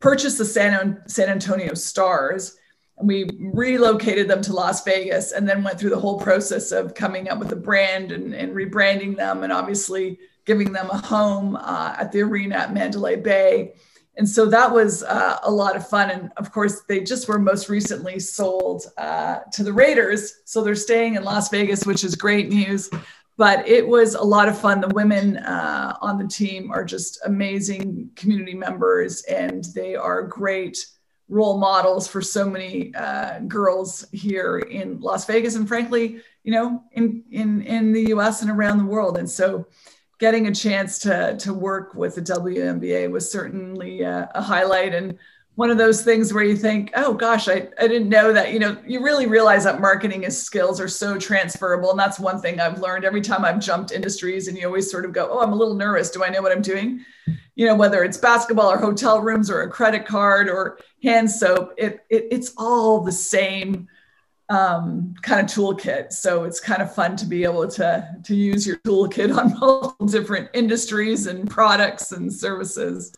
purchased 0.00 0.38
the 0.38 0.44
San, 0.44 1.02
San 1.06 1.28
Antonio 1.28 1.74
Stars 1.74 2.56
and 2.98 3.08
we 3.08 3.28
relocated 3.38 4.28
them 4.28 4.42
to 4.42 4.52
Las 4.52 4.84
Vegas 4.84 5.32
and 5.32 5.48
then 5.48 5.64
went 5.64 5.78
through 5.78 5.90
the 5.90 5.98
whole 5.98 6.20
process 6.20 6.72
of 6.72 6.94
coming 6.94 7.28
up 7.28 7.38
with 7.38 7.52
a 7.52 7.56
brand 7.56 8.12
and, 8.12 8.34
and 8.34 8.54
rebranding 8.54 9.16
them 9.16 9.42
and 9.42 9.52
obviously 9.52 10.18
giving 10.44 10.72
them 10.72 10.90
a 10.90 10.98
home 10.98 11.56
uh, 11.56 11.94
at 11.98 12.12
the 12.12 12.20
arena 12.20 12.56
at 12.56 12.74
Mandalay 12.74 13.16
Bay. 13.16 13.74
And 14.16 14.28
so 14.28 14.44
that 14.46 14.70
was 14.70 15.02
uh, 15.04 15.38
a 15.42 15.50
lot 15.50 15.74
of 15.74 15.88
fun. 15.88 16.10
And 16.10 16.30
of 16.36 16.52
course, 16.52 16.82
they 16.82 17.00
just 17.00 17.28
were 17.28 17.38
most 17.38 17.68
recently 17.68 18.18
sold 18.18 18.84
uh, 18.98 19.40
to 19.52 19.62
the 19.62 19.72
Raiders. 19.72 20.42
So 20.44 20.62
they're 20.62 20.74
staying 20.74 21.14
in 21.14 21.24
Las 21.24 21.48
Vegas, 21.48 21.86
which 21.86 22.04
is 22.04 22.14
great 22.14 22.50
news. 22.50 22.90
But 23.38 23.66
it 23.66 23.86
was 23.86 24.14
a 24.14 24.22
lot 24.22 24.48
of 24.48 24.58
fun. 24.58 24.82
The 24.82 24.88
women 24.88 25.38
uh, 25.38 25.96
on 26.02 26.18
the 26.18 26.28
team 26.28 26.70
are 26.70 26.84
just 26.84 27.18
amazing 27.24 28.10
community 28.14 28.54
members, 28.54 29.22
and 29.22 29.64
they 29.74 29.96
are 29.96 30.22
great 30.22 30.76
role 31.32 31.56
models 31.56 32.06
for 32.06 32.20
so 32.20 32.48
many 32.48 32.94
uh, 32.94 33.40
girls 33.40 34.04
here 34.12 34.58
in 34.58 35.00
Las 35.00 35.24
Vegas, 35.24 35.56
and 35.56 35.66
frankly, 35.66 36.20
you 36.44 36.52
know, 36.52 36.84
in 36.92 37.24
in 37.30 37.62
in 37.62 37.92
the 37.92 38.08
U.S. 38.08 38.42
and 38.42 38.50
around 38.50 38.78
the 38.78 38.84
world. 38.84 39.16
And 39.16 39.28
so 39.28 39.66
getting 40.18 40.46
a 40.46 40.54
chance 40.54 40.98
to 41.00 41.36
to 41.38 41.54
work 41.54 41.94
with 41.94 42.14
the 42.14 42.22
WNBA 42.22 43.10
was 43.10 43.30
certainly 43.30 44.02
a, 44.02 44.30
a, 44.34 44.42
highlight 44.42 44.94
and 44.94 45.18
one 45.54 45.70
of 45.70 45.78
those 45.78 46.02
things 46.02 46.32
where 46.32 46.44
you 46.44 46.56
think, 46.56 46.90
oh 46.96 47.12
gosh, 47.12 47.48
I, 47.48 47.68
I 47.78 47.86
didn't 47.86 48.08
know 48.08 48.32
that. 48.32 48.52
You 48.52 48.58
know, 48.58 48.76
you 48.86 49.02
really 49.02 49.26
realize 49.26 49.64
that 49.64 49.80
marketing 49.80 50.22
is 50.22 50.40
skills 50.40 50.80
are 50.80 50.88
so 50.88 51.18
transferable. 51.18 51.90
And 51.90 51.98
that's 51.98 52.18
one 52.18 52.40
thing 52.40 52.58
I've 52.58 52.80
learned 52.80 53.04
every 53.04 53.20
time 53.20 53.44
I've 53.44 53.60
jumped 53.60 53.92
industries 53.92 54.48
and 54.48 54.56
you 54.56 54.66
always 54.66 54.90
sort 54.90 55.04
of 55.04 55.12
go, 55.12 55.28
oh, 55.30 55.40
I'm 55.40 55.52
a 55.52 55.56
little 55.56 55.74
nervous. 55.74 56.10
Do 56.10 56.24
I 56.24 56.30
know 56.30 56.40
what 56.40 56.52
I'm 56.52 56.62
doing? 56.62 57.04
You 57.54 57.66
know, 57.66 57.74
whether 57.74 58.02
it's 58.02 58.16
basketball 58.16 58.72
or 58.72 58.78
hotel 58.78 59.20
rooms 59.20 59.50
or 59.50 59.62
a 59.62 59.70
credit 59.70 60.06
card 60.06 60.48
or 60.48 60.78
hand 61.02 61.30
soap, 61.30 61.74
it, 61.76 62.04
it 62.08 62.28
it's 62.30 62.54
all 62.56 63.00
the 63.00 63.12
same 63.12 63.88
um, 64.48 65.14
kind 65.22 65.40
of 65.40 65.46
toolkit. 65.46 66.12
So 66.12 66.44
it's 66.44 66.60
kind 66.60 66.82
of 66.82 66.94
fun 66.94 67.16
to 67.16 67.26
be 67.26 67.44
able 67.44 67.68
to 67.68 68.16
to 68.24 68.34
use 68.34 68.66
your 68.66 68.76
toolkit 68.78 69.36
on 69.36 69.58
multiple 69.60 70.06
different 70.06 70.50
industries 70.54 71.26
and 71.26 71.50
products 71.50 72.12
and 72.12 72.32
services. 72.32 73.14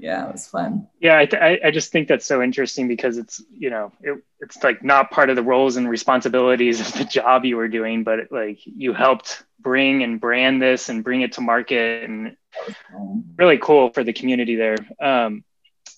Yeah, 0.00 0.28
it 0.28 0.32
was 0.32 0.46
fun. 0.46 0.88
Yeah, 0.98 1.18
I, 1.18 1.26
th- 1.26 1.60
I 1.62 1.70
just 1.70 1.92
think 1.92 2.08
that's 2.08 2.24
so 2.24 2.42
interesting 2.42 2.88
because 2.88 3.18
it's 3.18 3.42
you 3.52 3.68
know 3.68 3.92
it, 4.00 4.18
it's 4.40 4.62
like 4.62 4.82
not 4.82 5.10
part 5.10 5.28
of 5.28 5.36
the 5.36 5.42
roles 5.42 5.76
and 5.76 5.88
responsibilities 5.88 6.80
of 6.80 6.92
the 6.94 7.04
job 7.04 7.44
you 7.44 7.58
were 7.58 7.68
doing, 7.68 8.02
but 8.02 8.18
it, 8.20 8.32
like 8.32 8.60
you 8.64 8.94
helped 8.94 9.44
bring 9.60 10.02
and 10.02 10.18
brand 10.18 10.62
this 10.62 10.88
and 10.88 11.04
bring 11.04 11.20
it 11.20 11.32
to 11.32 11.42
market 11.42 12.08
and 12.08 12.34
really 13.36 13.58
cool 13.58 13.90
for 13.90 14.02
the 14.02 14.14
community 14.14 14.56
there. 14.56 14.76
Um, 15.02 15.44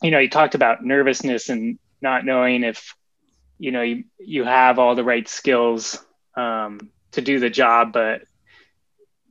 you 0.03 0.11
know, 0.11 0.19
you 0.19 0.29
talked 0.29 0.57
about 0.57 0.85
nervousness 0.85 1.49
and 1.49 1.79
not 2.01 2.25
knowing 2.25 2.65
if 2.65 2.97
you 3.59 3.71
know 3.71 3.83
you, 3.83 4.05
you 4.19 4.43
have 4.43 4.81
all 4.81 4.97
the 4.97 5.05
right 5.05 5.29
skills 5.29 6.05
um, 6.37 6.91
to 7.13 7.21
do 7.21 7.39
the 7.39 7.51
job 7.51 7.93
but 7.93 8.23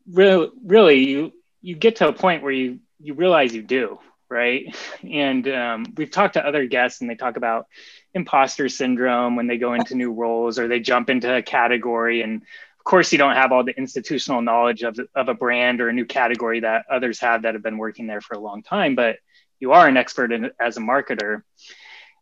really 0.09 0.49
really 0.63 1.09
you 1.09 1.33
you 1.61 1.75
get 1.75 1.97
to 1.97 2.07
a 2.07 2.13
point 2.13 2.41
where 2.41 2.53
you 2.53 2.79
you 3.01 3.13
realize 3.15 3.53
you 3.53 3.61
do 3.61 3.99
right 4.31 4.75
and 5.03 5.47
um, 5.47 5.85
we've 5.97 6.09
talked 6.09 6.33
to 6.33 6.45
other 6.45 6.65
guests 6.65 7.01
and 7.01 7.09
they 7.09 7.15
talk 7.15 7.37
about 7.37 7.67
imposter 8.13 8.69
syndrome 8.69 9.35
when 9.35 9.45
they 9.47 9.57
go 9.57 9.73
into 9.73 9.93
new 9.93 10.11
roles 10.11 10.57
or 10.57 10.67
they 10.67 10.79
jump 10.79 11.09
into 11.09 11.35
a 11.35 11.41
category 11.43 12.21
and 12.21 12.41
of 12.81 12.85
course, 12.85 13.11
you 13.11 13.19
don't 13.19 13.35
have 13.35 13.51
all 13.51 13.63
the 13.63 13.77
institutional 13.77 14.41
knowledge 14.41 14.81
of, 14.81 14.99
of 15.13 15.29
a 15.29 15.35
brand 15.35 15.81
or 15.81 15.89
a 15.89 15.93
new 15.93 16.03
category 16.03 16.61
that 16.61 16.85
others 16.89 17.19
have 17.19 17.43
that 17.43 17.53
have 17.53 17.61
been 17.61 17.77
working 17.77 18.07
there 18.07 18.21
for 18.21 18.33
a 18.33 18.39
long 18.39 18.63
time, 18.63 18.95
but 18.95 19.17
you 19.59 19.73
are 19.73 19.87
an 19.87 19.97
expert 19.97 20.31
in, 20.31 20.49
as 20.59 20.77
a 20.77 20.79
marketer. 20.79 21.43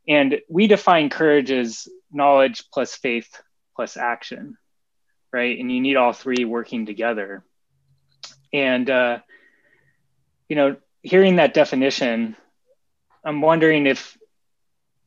And 0.06 0.42
we 0.50 0.68
define 0.68 1.10
courage 1.10 1.50
as 1.50 1.88
knowledge 2.12 2.66
plus 2.74 2.94
faith 2.94 3.42
plus 3.74 3.96
action, 3.96 4.58
right? 5.32 5.58
And 5.58 5.72
you 5.72 5.80
need 5.80 5.96
all 5.96 6.12
three 6.12 6.44
working 6.44 6.86
together. 6.86 7.46
And, 8.52 8.90
uh, 8.90 9.20
you 10.50 10.58
know, 10.58 10.76
hearing 11.02 11.38
that 11.38 11.54
definition, 11.54 12.36
I'm 13.24 13.42
wondering 13.42 13.86
if 13.86 14.18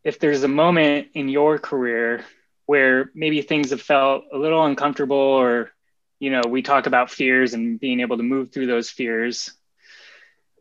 if 0.04 0.18
there's 0.18 0.42
a 0.42 0.48
moment 0.48 1.08
in 1.14 1.28
your 1.28 1.58
career 1.58 2.24
where 2.66 3.10
maybe 3.14 3.42
things 3.42 3.70
have 3.70 3.80
felt 3.80 4.24
a 4.32 4.38
little 4.38 4.64
uncomfortable 4.64 5.16
or 5.16 5.70
you 6.18 6.30
know 6.30 6.42
we 6.48 6.62
talk 6.62 6.86
about 6.86 7.10
fears 7.10 7.54
and 7.54 7.78
being 7.78 8.00
able 8.00 8.16
to 8.16 8.22
move 8.22 8.52
through 8.52 8.66
those 8.66 8.90
fears 8.90 9.52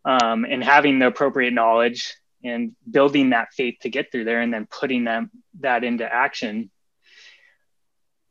um, 0.06 0.46
and 0.46 0.64
having 0.64 1.00
the 1.00 1.08
appropriate 1.08 1.54
knowledge 1.54 2.16
and 2.44 2.76
building 2.90 3.30
that 3.30 3.54
faith 3.54 3.78
to 3.82 3.90
get 3.90 4.12
through 4.12 4.24
there 4.24 4.42
and 4.42 4.54
then 4.54 4.66
putting 4.66 5.04
them 5.04 5.30
that 5.60 5.84
into 5.84 6.12
action. 6.12 6.72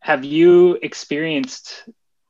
Have 0.00 0.24
you 0.24 0.74
experienced 0.74 1.84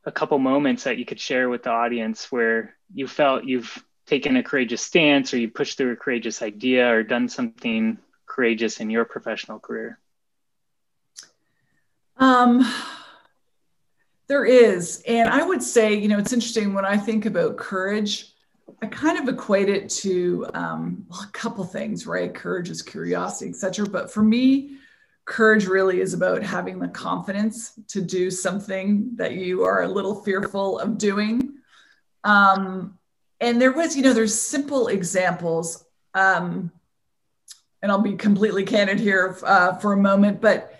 a 0.04 0.12
couple 0.12 0.38
moments 0.38 0.84
that 0.84 0.98
you 0.98 1.04
could 1.04 1.20
share 1.20 1.48
with 1.48 1.62
the 1.62 1.70
audience 1.70 2.30
where 2.30 2.76
you 2.92 3.06
felt 3.06 3.44
you've 3.44 3.82
taken 4.10 4.36
a 4.36 4.42
courageous 4.42 4.82
stance 4.82 5.32
or 5.32 5.38
you 5.38 5.48
pushed 5.48 5.78
through 5.78 5.92
a 5.92 5.96
courageous 5.96 6.42
idea 6.42 6.92
or 6.92 7.02
done 7.02 7.28
something 7.28 7.96
courageous 8.26 8.80
in 8.80 8.90
your 8.90 9.04
professional 9.04 9.58
career 9.58 9.98
um, 12.20 12.70
there 14.28 14.44
is. 14.44 15.02
And 15.08 15.28
I 15.28 15.42
would 15.42 15.62
say, 15.62 15.94
you 15.94 16.06
know, 16.06 16.18
it's 16.18 16.32
interesting 16.32 16.74
when 16.74 16.84
I 16.84 16.96
think 16.96 17.26
about 17.26 17.56
courage, 17.56 18.32
I 18.82 18.86
kind 18.86 19.18
of 19.18 19.34
equate 19.34 19.68
it 19.68 19.88
to 19.90 20.46
um, 20.54 21.04
well, 21.08 21.22
a 21.22 21.32
couple 21.32 21.64
things, 21.64 22.06
right? 22.06 22.32
Courage 22.32 22.70
is 22.70 22.82
curiosity, 22.82 23.50
etc. 23.50 23.86
But 23.86 24.12
for 24.12 24.22
me, 24.22 24.76
courage 25.24 25.66
really 25.66 26.00
is 26.00 26.14
about 26.14 26.42
having 26.42 26.78
the 26.78 26.88
confidence 26.88 27.72
to 27.88 28.00
do 28.00 28.30
something 28.30 29.10
that 29.16 29.32
you 29.32 29.64
are 29.64 29.82
a 29.82 29.88
little 29.88 30.22
fearful 30.22 30.78
of 30.78 30.98
doing. 30.98 31.54
Um, 32.22 32.98
and 33.40 33.60
there 33.60 33.72
was, 33.72 33.96
you 33.96 34.02
know, 34.02 34.12
there's 34.12 34.38
simple 34.38 34.88
examples. 34.88 35.84
Um, 36.14 36.70
and 37.82 37.90
I'll 37.90 38.02
be 38.02 38.16
completely 38.16 38.64
candid 38.64 39.00
here 39.00 39.38
uh, 39.44 39.74
for 39.76 39.94
a 39.94 39.96
moment, 39.96 40.40
but 40.40 40.78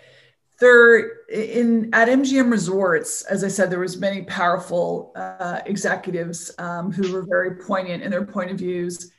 there 0.59 1.21
in 1.29 1.89
at 1.93 2.07
MGM 2.07 2.51
Resorts, 2.51 3.23
as 3.23 3.43
I 3.43 3.47
said, 3.47 3.71
there 3.71 3.79
was 3.79 3.97
many 3.97 4.21
powerful 4.21 5.11
uh, 5.15 5.61
executives 5.65 6.51
um, 6.59 6.91
who 6.91 7.11
were 7.11 7.23
very 7.23 7.55
poignant 7.55 8.03
in 8.03 8.11
their 8.11 8.25
point 8.25 8.51
of 8.51 8.57
views. 8.57 9.11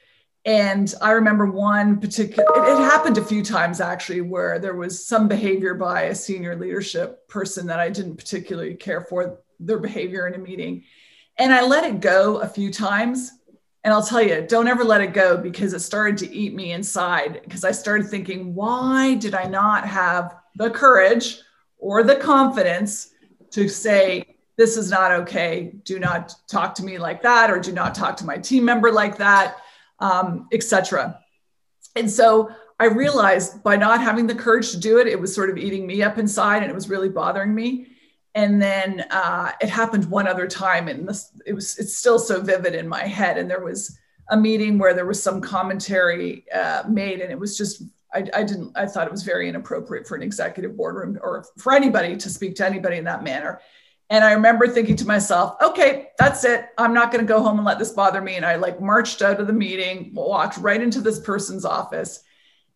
And 0.44 0.92
I 1.00 1.12
remember 1.12 1.46
one 1.46 2.00
particular, 2.00 2.44
it, 2.56 2.72
it, 2.72 2.78
happened 2.78 3.18
a 3.18 3.24
few 3.24 3.44
times 3.44 3.80
actually, 3.80 4.20
where 4.20 4.58
there 4.58 4.74
was 4.74 5.04
some 5.04 5.28
behavior 5.28 5.74
by 5.74 6.02
a 6.02 6.14
senior 6.14 6.56
leadership 6.56 7.28
person 7.28 7.66
that 7.66 7.80
I 7.80 7.90
didn't 7.90 8.16
particularly 8.16 8.74
care 8.74 9.00
for 9.00 9.40
their 9.58 9.78
behavior 9.78 10.26
in 10.28 10.34
a 10.34 10.38
meeting. 10.38 10.84
And 11.38 11.52
I 11.52 11.62
let 11.64 11.84
it 11.84 12.00
go 12.00 12.36
a 12.36 12.46
few 12.46 12.72
times. 12.72 13.32
And 13.84 13.92
I'll 13.92 14.04
tell 14.04 14.22
you, 14.22 14.46
don't 14.48 14.68
ever 14.68 14.84
let 14.84 15.00
it 15.00 15.12
go 15.12 15.36
because 15.36 15.72
it 15.72 15.80
started 15.80 16.18
to 16.18 16.32
eat 16.32 16.54
me 16.54 16.72
inside. 16.72 17.40
Because 17.42 17.64
I 17.64 17.72
started 17.72 18.06
thinking, 18.06 18.54
why 18.54 19.14
did 19.14 19.34
I 19.34 19.44
not 19.44 19.86
have 19.86 20.36
the 20.56 20.70
courage 20.70 21.40
or 21.78 22.04
the 22.04 22.16
confidence 22.16 23.10
to 23.50 23.68
say, 23.68 24.32
this 24.56 24.76
is 24.76 24.90
not 24.90 25.12
okay. 25.12 25.72
Do 25.84 25.98
not 25.98 26.34
talk 26.48 26.74
to 26.76 26.84
me 26.84 26.98
like 26.98 27.22
that, 27.22 27.50
or 27.50 27.58
do 27.58 27.72
not 27.72 27.94
talk 27.94 28.16
to 28.18 28.26
my 28.26 28.38
team 28.38 28.64
member 28.64 28.92
like 28.92 29.16
that, 29.18 29.56
um, 29.98 30.48
etc. 30.52 31.18
And 31.96 32.10
so 32.10 32.50
I 32.78 32.86
realized 32.86 33.62
by 33.62 33.76
not 33.76 34.00
having 34.00 34.26
the 34.26 34.34
courage 34.34 34.70
to 34.72 34.78
do 34.78 34.98
it, 34.98 35.06
it 35.06 35.20
was 35.20 35.34
sort 35.34 35.50
of 35.50 35.58
eating 35.58 35.86
me 35.86 36.02
up 36.02 36.18
inside, 36.18 36.62
and 36.62 36.70
it 36.70 36.74
was 36.74 36.88
really 36.88 37.08
bothering 37.08 37.54
me. 37.54 37.88
And 38.34 38.62
then 38.62 39.04
uh, 39.10 39.52
it 39.60 39.68
happened 39.68 40.06
one 40.06 40.26
other 40.26 40.46
time, 40.46 40.88
and 40.88 41.06
this, 41.06 41.30
it 41.44 41.52
was 41.52 41.78
it's 41.78 41.96
still 41.96 42.18
so 42.18 42.40
vivid 42.40 42.74
in 42.74 42.88
my 42.88 43.02
head. 43.02 43.36
And 43.36 43.50
there 43.50 43.62
was 43.62 43.98
a 44.30 44.36
meeting 44.36 44.78
where 44.78 44.94
there 44.94 45.04
was 45.04 45.22
some 45.22 45.40
commentary 45.40 46.50
uh, 46.50 46.84
made, 46.88 47.20
and 47.20 47.30
it 47.30 47.38
was 47.38 47.58
just 47.58 47.82
I, 48.14 48.24
I, 48.34 48.42
didn't 48.42 48.72
i 48.76 48.86
thought 48.86 49.06
it 49.06 49.12
was 49.12 49.22
very 49.22 49.48
inappropriate 49.48 50.06
for 50.06 50.16
an 50.16 50.22
executive 50.22 50.76
boardroom 50.76 51.18
or 51.22 51.46
for 51.56 51.72
anybody 51.72 52.16
to 52.16 52.28
speak 52.28 52.56
to 52.56 52.66
anybody 52.66 52.96
in 52.96 53.04
that 53.04 53.24
manner. 53.24 53.60
And 54.10 54.24
i 54.24 54.32
remember 54.32 54.68
thinking 54.68 54.96
to 54.96 55.06
myself 55.06 55.56
okay 55.62 56.08
that's 56.18 56.44
it. 56.44 56.66
I'm 56.78 56.94
not 56.94 57.10
going 57.10 57.24
to 57.24 57.32
go 57.32 57.42
home 57.42 57.58
and 57.58 57.66
let 57.66 57.78
this 57.78 57.92
bother 57.92 58.20
me. 58.20 58.36
And 58.36 58.46
i 58.46 58.56
like 58.56 58.80
marched 58.80 59.22
out 59.22 59.40
of 59.40 59.46
the 59.46 59.52
meeting 59.52 60.12
walked 60.14 60.58
right 60.58 60.80
into 60.80 61.00
this 61.00 61.20
person's 61.20 61.64
office. 61.64 62.22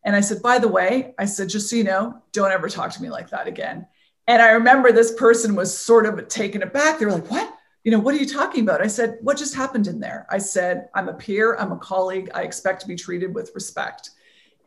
And 0.04 0.16
i 0.16 0.20
said 0.20 0.42
by 0.42 0.58
the 0.58 0.68
way 0.68 1.14
i 1.18 1.24
said 1.24 1.48
just 1.48 1.68
so 1.68 1.76
you 1.76 1.84
know 1.84 2.22
don't 2.32 2.52
ever 2.52 2.68
talk 2.68 2.92
to 2.92 3.02
me 3.02 3.10
like 3.10 3.30
that 3.30 3.46
again 3.46 3.86
and 4.26 4.42
i 4.42 4.50
remember 4.50 4.92
this 4.92 5.12
person 5.14 5.54
was 5.54 5.76
sort 5.76 6.06
of 6.06 6.28
taken 6.28 6.62
aback. 6.62 6.98
They 6.98 7.06
were 7.06 7.12
like 7.12 7.30
what? 7.30 7.52
You 7.84 7.92
know 7.92 8.00
what 8.00 8.14
are 8.14 8.18
you 8.18 8.26
talking 8.26 8.62
about? 8.62 8.82
I 8.82 8.88
said 8.88 9.18
what 9.20 9.36
just 9.36 9.54
happened 9.54 9.86
in 9.86 10.00
there? 10.00 10.26
I 10.30 10.38
said 10.38 10.88
i'm 10.94 11.08
a 11.08 11.14
peer. 11.14 11.56
I'm 11.56 11.72
a 11.72 11.78
colleague. 11.78 12.30
I 12.34 12.42
expect 12.42 12.80
to 12.82 12.88
be 12.88 12.96
treated 12.96 13.34
with 13.34 13.52
respect. 13.54 14.10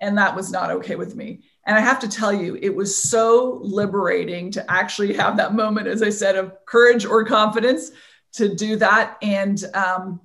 And 0.02 0.18
that 0.18 0.36
was 0.36 0.52
not 0.52 0.72
okay 0.72 0.96
with 0.96 1.16
me. 1.16 1.42
And 1.66 1.78
I 1.78 1.82
have 1.82 2.00
to 2.00 2.08
tell 2.08 2.32
you, 2.34 2.58
it 2.62 2.74
was 2.74 2.98
so 2.98 3.60
liberating 3.62 4.50
to 4.52 4.72
actually 4.72 5.14
have 5.14 5.38
that 5.38 5.54
moment, 5.54 5.88
as 5.88 6.02
I 6.02 6.10
said, 6.10 6.36
of 6.36 6.54
courage 6.66 7.06
or 7.06 7.26
confidence 7.26 7.92
to 8.34 8.54
do 8.56 8.78
that. 8.78 9.18
And 9.22 9.64
um, 9.74 10.22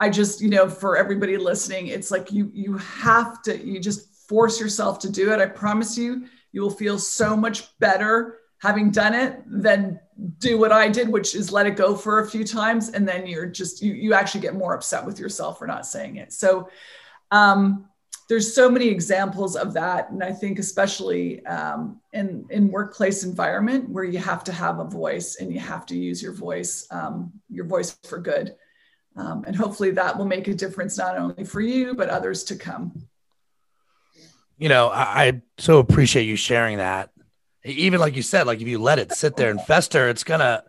I 0.00 0.08
just, 0.10 0.40
you 0.40 0.48
know, 0.48 0.68
for 0.68 0.96
everybody 0.96 1.36
listening, 1.36 1.88
it's 1.88 2.10
like 2.10 2.32
you 2.32 2.50
you 2.54 2.78
have 2.78 3.42
to, 3.42 3.64
you 3.64 3.80
just 3.80 4.28
force 4.28 4.60
yourself 4.60 4.98
to 5.00 5.12
do 5.12 5.32
it. 5.32 5.40
I 5.40 5.46
promise 5.46 5.98
you, 5.98 6.26
you 6.52 6.62
will 6.62 6.70
feel 6.70 6.98
so 6.98 7.36
much 7.36 7.78
better 7.78 8.38
having 8.58 8.90
done 8.90 9.14
it 9.14 9.40
than 9.46 10.00
do 10.38 10.58
what 10.58 10.72
I 10.72 10.88
did, 10.88 11.08
which 11.08 11.34
is 11.34 11.52
let 11.52 11.66
it 11.66 11.76
go 11.76 11.94
for 11.94 12.20
a 12.20 12.28
few 12.28 12.44
times, 12.44 12.90
and 12.90 13.06
then 13.08 13.26
you're 13.26 13.46
just 13.46 13.82
you 13.82 13.92
you 13.92 14.14
actually 14.14 14.40
get 14.40 14.54
more 14.54 14.74
upset 14.74 15.04
with 15.04 15.18
yourself 15.18 15.58
for 15.58 15.66
not 15.66 15.86
saying 15.86 16.16
it. 16.16 16.32
So. 16.32 16.68
Um, 17.30 17.88
there's 18.28 18.54
so 18.54 18.70
many 18.70 18.88
examples 18.88 19.56
of 19.56 19.72
that 19.72 20.10
and 20.10 20.22
i 20.22 20.32
think 20.32 20.58
especially 20.58 21.44
um, 21.46 22.00
in 22.12 22.44
in 22.50 22.70
workplace 22.70 23.24
environment 23.24 23.88
where 23.88 24.04
you 24.04 24.18
have 24.18 24.44
to 24.44 24.52
have 24.52 24.78
a 24.78 24.84
voice 24.84 25.36
and 25.36 25.52
you 25.52 25.58
have 25.58 25.86
to 25.86 25.96
use 25.96 26.22
your 26.22 26.32
voice 26.32 26.86
um, 26.90 27.32
your 27.48 27.64
voice 27.64 27.98
for 28.04 28.18
good 28.18 28.54
um, 29.16 29.44
and 29.46 29.56
hopefully 29.56 29.90
that 29.90 30.16
will 30.16 30.26
make 30.26 30.46
a 30.46 30.54
difference 30.54 30.96
not 30.98 31.16
only 31.16 31.44
for 31.44 31.60
you 31.60 31.94
but 31.94 32.08
others 32.08 32.44
to 32.44 32.54
come 32.54 32.92
you 34.58 34.68
know 34.68 34.88
I, 34.88 35.02
I 35.24 35.42
so 35.56 35.78
appreciate 35.78 36.24
you 36.24 36.36
sharing 36.36 36.78
that 36.78 37.10
even 37.64 38.00
like 38.00 38.16
you 38.16 38.22
said 38.22 38.46
like 38.46 38.60
if 38.60 38.68
you 38.68 38.78
let 38.78 38.98
it 38.98 39.12
sit 39.12 39.36
there 39.36 39.50
and 39.50 39.60
fester 39.60 40.08
it's 40.08 40.24
gonna 40.24 40.62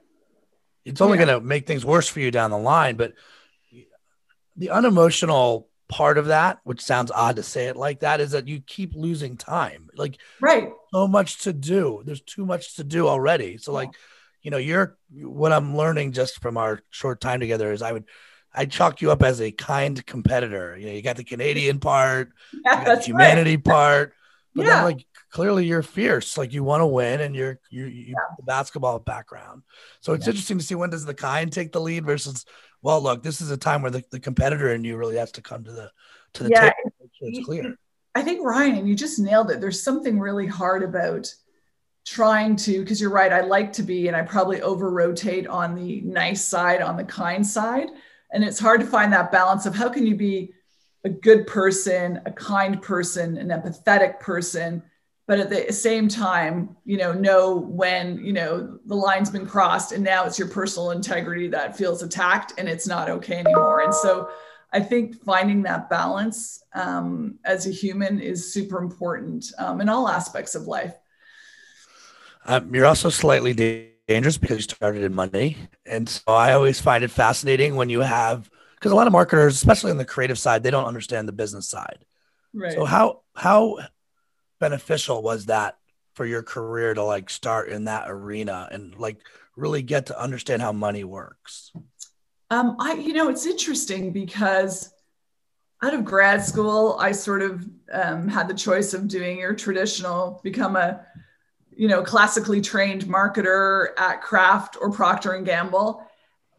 it's 0.86 1.02
only 1.02 1.18
oh, 1.18 1.22
yeah. 1.22 1.26
gonna 1.28 1.42
make 1.42 1.68
things 1.68 1.86
worse 1.86 2.08
for 2.08 2.20
you 2.20 2.32
down 2.32 2.52
the 2.52 2.58
line 2.58 2.96
but 2.96 3.14
the 4.56 4.70
unemotional 4.70 5.70
part 5.90 6.18
of 6.18 6.28
that, 6.28 6.60
which 6.64 6.82
sounds 6.82 7.12
odd 7.12 7.36
to 7.36 7.44
say 7.44 7.66
it 7.66 7.76
like 7.76 8.02
that, 8.02 8.22
is 8.22 8.32
that 8.32 8.48
you 8.48 8.62
keep 8.62 8.94
losing 8.96 9.36
time. 9.36 9.90
Like, 9.96 10.20
right, 10.40 10.72
so 10.94 11.08
much 11.08 11.42
to 11.44 11.52
do. 11.52 12.04
There's 12.06 12.22
too 12.22 12.46
much 12.46 12.76
to 12.76 12.84
do 12.84 13.08
already. 13.08 13.58
So, 13.58 13.74
like, 13.74 13.90
you 14.42 14.52
know, 14.52 14.58
you're 14.58 14.98
what 15.12 15.52
I'm 15.52 15.76
learning 15.76 16.14
just 16.14 16.42
from 16.42 16.56
our 16.56 16.82
short 16.92 17.20
time 17.20 17.42
together 17.42 17.74
is 17.74 17.82
I 17.82 17.92
would 17.92 18.06
I 18.54 18.66
chalk 18.66 19.02
you 19.02 19.12
up 19.12 19.24
as 19.24 19.42
a 19.42 19.52
kind 19.52 20.04
competitor. 20.06 20.78
You 20.78 20.88
know, 20.88 20.94
you 20.94 21.02
got 21.02 21.18
the 21.18 21.24
Canadian 21.24 21.80
part, 21.80 22.32
yeah, 22.64 22.96
the 22.96 23.02
humanity 23.02 23.58
right. 23.58 23.66
part, 23.66 24.14
but 24.56 24.66
yeah. 24.66 24.76
then 24.76 24.84
like 24.84 25.06
clearly 25.32 25.66
you're 25.66 25.84
fierce. 25.84 26.38
Like 26.38 26.54
you 26.54 26.64
want 26.64 26.82
to 26.82 26.88
win, 26.88 27.22
and 27.22 27.36
you're 27.36 27.60
you 27.70 27.86
you 27.86 28.06
yeah. 28.10 28.36
the 28.38 28.44
basketball 28.44 29.00
background. 29.00 29.64
So 30.02 30.14
it's 30.14 30.26
yeah. 30.26 30.32
interesting 30.32 30.58
to 30.58 30.64
see 30.64 30.76
when 30.76 30.90
does 30.90 31.06
the 31.06 31.14
kind 31.14 31.52
take 31.52 31.72
the 31.72 31.82
lead 31.82 32.06
versus 32.06 32.46
well, 32.82 33.02
look, 33.02 33.24
this 33.24 33.42
is 33.42 33.52
a 33.52 33.58
time 33.58 33.82
where 33.82 33.92
the, 33.92 34.04
the 34.12 34.20
competitor 34.20 34.74
in 34.74 34.84
you 34.84 34.98
really 34.98 35.18
has 35.18 35.32
to 35.34 35.42
come 35.42 35.64
to 35.64 35.72
the 35.72 35.92
to 36.34 36.44
the 36.44 36.50
yeah, 36.50 36.62
table. 36.62 37.10
It's 37.22 37.46
clear. 37.46 37.76
I 38.16 38.22
think 38.22 38.44
Ryan, 38.44 38.76
and 38.78 38.90
you 38.90 38.96
just 38.96 39.20
nailed 39.20 39.52
it. 39.52 39.62
There's 39.62 39.84
something 39.84 40.20
really 40.20 40.48
hard 40.48 40.84
about 40.84 41.32
trying 42.06 42.56
to 42.56 42.80
because 42.80 43.00
you're 43.00 43.12
right. 43.12 43.32
I 43.32 43.42
like 43.42 43.74
to 43.74 43.84
be, 43.84 44.08
and 44.08 44.16
I 44.16 44.24
probably 44.24 44.62
over 44.62 44.90
rotate 44.90 45.48
on 45.48 45.76
the 45.76 46.02
nice 46.02 46.44
side, 46.44 46.82
on 46.82 46.98
the 46.98 47.04
kind 47.04 47.46
side, 47.46 47.90
and 48.32 48.44
it's 48.44 48.60
hard 48.60 48.82
to 48.82 48.88
find 48.88 49.14
that 49.14 49.32
balance 49.32 49.66
of 49.66 49.76
how 49.76 49.90
can 49.90 50.08
you 50.08 50.16
be 50.16 50.54
a 51.04 51.10
good 51.10 51.48
person, 51.48 52.22
a 52.26 52.32
kind 52.32 52.82
person, 52.82 53.38
an 53.38 53.50
empathetic 53.50 54.20
person, 54.20 54.84
but 55.30 55.40
at 55.40 55.52
the 55.52 55.72
same 55.72 56.08
time 56.08 56.76
you 56.86 56.98
know 56.98 57.14
know 57.14 57.56
when 57.56 58.18
you 58.18 58.34
know 58.34 58.80
the 58.88 58.96
line's 58.96 59.30
been 59.30 59.46
crossed 59.46 59.92
and 59.92 60.04
now 60.04 60.26
it's 60.26 60.40
your 60.40 60.48
personal 60.48 60.90
integrity 60.90 61.48
that 61.48 61.78
feels 61.78 62.02
attacked 62.02 62.54
and 62.58 62.68
it's 62.68 62.88
not 62.88 63.10
okay 63.10 63.38
anymore 63.38 63.82
and 63.82 63.94
so 63.94 64.28
i 64.74 64.80
think 64.80 65.16
finding 65.24 65.62
that 65.62 65.88
balance 65.88 66.64
um, 66.74 67.38
as 67.46 67.68
a 67.68 67.70
human 67.70 68.20
is 68.20 68.52
super 68.52 68.80
important 68.80 69.46
um, 69.60 69.82
in 69.82 69.88
all 69.88 70.10
aspects 70.10 70.56
of 70.56 70.64
life 70.64 70.96
um, 72.46 72.74
you're 72.74 72.88
also 72.88 73.10
slightly 73.10 73.54
dangerous 74.08 74.40
because 74.40 74.58
you 74.58 74.64
started 74.64 75.04
in 75.04 75.14
money. 75.14 75.56
And 75.86 76.10
so 76.10 76.24
I 76.28 76.54
always 76.54 76.82
find 76.82 77.04
it 77.04 77.12
fascinating 77.12 77.76
when 77.76 77.90
you 77.90 78.00
have 78.00 78.50
because 78.80 78.94
a 78.94 78.96
lot 78.96 79.08
of 79.08 79.14
marketers, 79.14 79.56
especially 79.56 79.92
on 79.92 79.98
the 79.98 80.06
creative 80.06 80.40
side, 80.40 80.64
they 80.64 80.72
don't 80.72 80.86
understand 80.86 81.28
the 81.28 81.34
business 81.34 81.68
side. 81.68 82.06
Right. 82.54 82.74
So 82.74 82.86
how 82.86 83.22
how 83.36 83.80
beneficial 84.60 85.22
was 85.22 85.48
that 85.48 85.78
for 86.14 86.26
your 86.26 86.44
career 86.44 86.94
to 86.94 87.04
like 87.04 87.30
start 87.30 87.70
in 87.70 87.86
that 87.86 88.10
arena 88.10 88.68
and 88.72 88.98
like 88.98 89.18
really 89.56 89.82
get 89.82 90.08
to 90.08 90.20
understand 90.20 90.62
how 90.62 90.72
money 90.72 91.04
works? 91.04 91.72
Um, 92.50 92.78
I 92.80 92.94
you 92.94 93.14
know 93.14 93.30
it's 93.30 93.46
interesting 93.46 94.12
because 94.12 94.92
out 95.82 95.94
of 95.94 96.04
grad 96.04 96.44
school, 96.44 96.98
I 97.00 97.12
sort 97.12 97.42
of 97.42 97.66
um, 97.92 98.28
had 98.28 98.48
the 98.48 98.54
choice 98.54 98.94
of 98.94 99.08
doing 99.08 99.40
your 99.40 99.54
traditional, 99.54 100.42
become 100.44 100.76
a, 100.76 101.06
you 101.72 101.88
know, 101.88 102.04
classically 102.04 102.60
trained 102.60 103.06
marketer 103.06 103.98
at 103.98 104.22
Kraft 104.22 104.76
or 104.82 104.92
Procter 104.92 105.34
and 105.34 105.46
Gamble, 105.46 106.06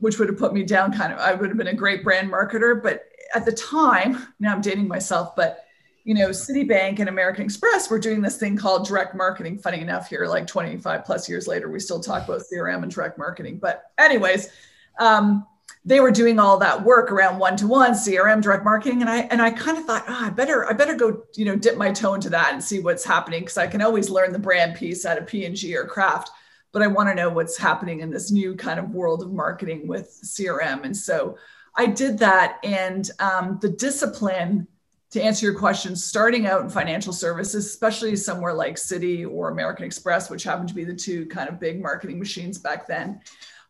which 0.00 0.18
would 0.18 0.28
have 0.28 0.38
put 0.38 0.52
me 0.52 0.62
down 0.62 0.92
kind 0.92 1.12
of. 1.12 1.18
I 1.18 1.34
would 1.34 1.48
have 1.48 1.58
been 1.58 1.68
a 1.68 1.74
great 1.74 2.02
brand 2.02 2.30
marketer, 2.30 2.82
but 2.82 3.04
at 3.34 3.44
the 3.44 3.52
time, 3.52 4.26
now 4.40 4.52
I'm 4.52 4.60
dating 4.60 4.88
myself, 4.88 5.36
but 5.36 5.64
you 6.04 6.14
know, 6.14 6.30
Citibank 6.30 6.98
and 6.98 7.08
American 7.08 7.44
Express 7.44 7.90
were 7.90 7.98
doing 7.98 8.22
this 8.22 8.38
thing 8.38 8.56
called 8.56 8.86
direct 8.86 9.14
marketing. 9.14 9.58
Funny 9.58 9.80
enough, 9.80 10.08
here, 10.08 10.26
like 10.26 10.46
25 10.46 11.04
plus 11.04 11.28
years 11.28 11.46
later, 11.46 11.70
we 11.70 11.78
still 11.78 12.00
talk 12.00 12.26
about 12.26 12.40
CRM 12.40 12.82
and 12.82 12.90
direct 12.90 13.18
marketing. 13.18 13.58
But 13.58 13.92
anyways, 13.98 14.48
um, 14.98 15.46
they 15.84 16.00
were 16.00 16.10
doing 16.10 16.38
all 16.38 16.58
that 16.58 16.84
work 16.84 17.10
around 17.10 17.38
one-to-one 17.38 17.92
crm 17.92 18.42
direct 18.42 18.64
marketing 18.64 19.00
and 19.00 19.08
i 19.08 19.20
and 19.30 19.40
i 19.40 19.50
kind 19.50 19.78
of 19.78 19.84
thought 19.84 20.04
oh, 20.08 20.26
i 20.26 20.28
better 20.28 20.68
i 20.68 20.72
better 20.72 20.94
go 20.94 21.22
you 21.34 21.44
know 21.44 21.56
dip 21.56 21.76
my 21.76 21.90
toe 21.90 22.14
into 22.14 22.28
that 22.28 22.52
and 22.52 22.62
see 22.62 22.80
what's 22.80 23.04
happening 23.04 23.40
because 23.40 23.56
i 23.56 23.66
can 23.66 23.80
always 23.80 24.10
learn 24.10 24.32
the 24.32 24.38
brand 24.38 24.74
piece 24.74 25.06
out 25.06 25.16
of 25.16 25.26
p&g 25.26 25.74
or 25.74 25.84
kraft 25.84 26.30
but 26.72 26.82
i 26.82 26.86
want 26.86 27.08
to 27.08 27.14
know 27.14 27.28
what's 27.28 27.56
happening 27.56 28.00
in 28.00 28.10
this 28.10 28.30
new 28.30 28.54
kind 28.54 28.78
of 28.78 28.90
world 28.90 29.22
of 29.22 29.32
marketing 29.32 29.86
with 29.86 30.20
crm 30.24 30.84
and 30.84 30.96
so 30.96 31.36
i 31.76 31.86
did 31.86 32.18
that 32.18 32.58
and 32.64 33.10
um, 33.20 33.58
the 33.60 33.70
discipline 33.70 34.66
to 35.10 35.20
answer 35.20 35.44
your 35.44 35.58
question 35.58 35.96
starting 35.96 36.46
out 36.46 36.62
in 36.62 36.68
financial 36.68 37.12
services 37.12 37.66
especially 37.66 38.14
somewhere 38.16 38.54
like 38.54 38.76
citi 38.76 39.28
or 39.28 39.50
american 39.50 39.84
express 39.84 40.30
which 40.30 40.44
happened 40.44 40.68
to 40.68 40.74
be 40.74 40.84
the 40.84 40.94
two 40.94 41.26
kind 41.26 41.48
of 41.48 41.58
big 41.60 41.80
marketing 41.80 42.18
machines 42.18 42.58
back 42.58 42.86
then 42.86 43.20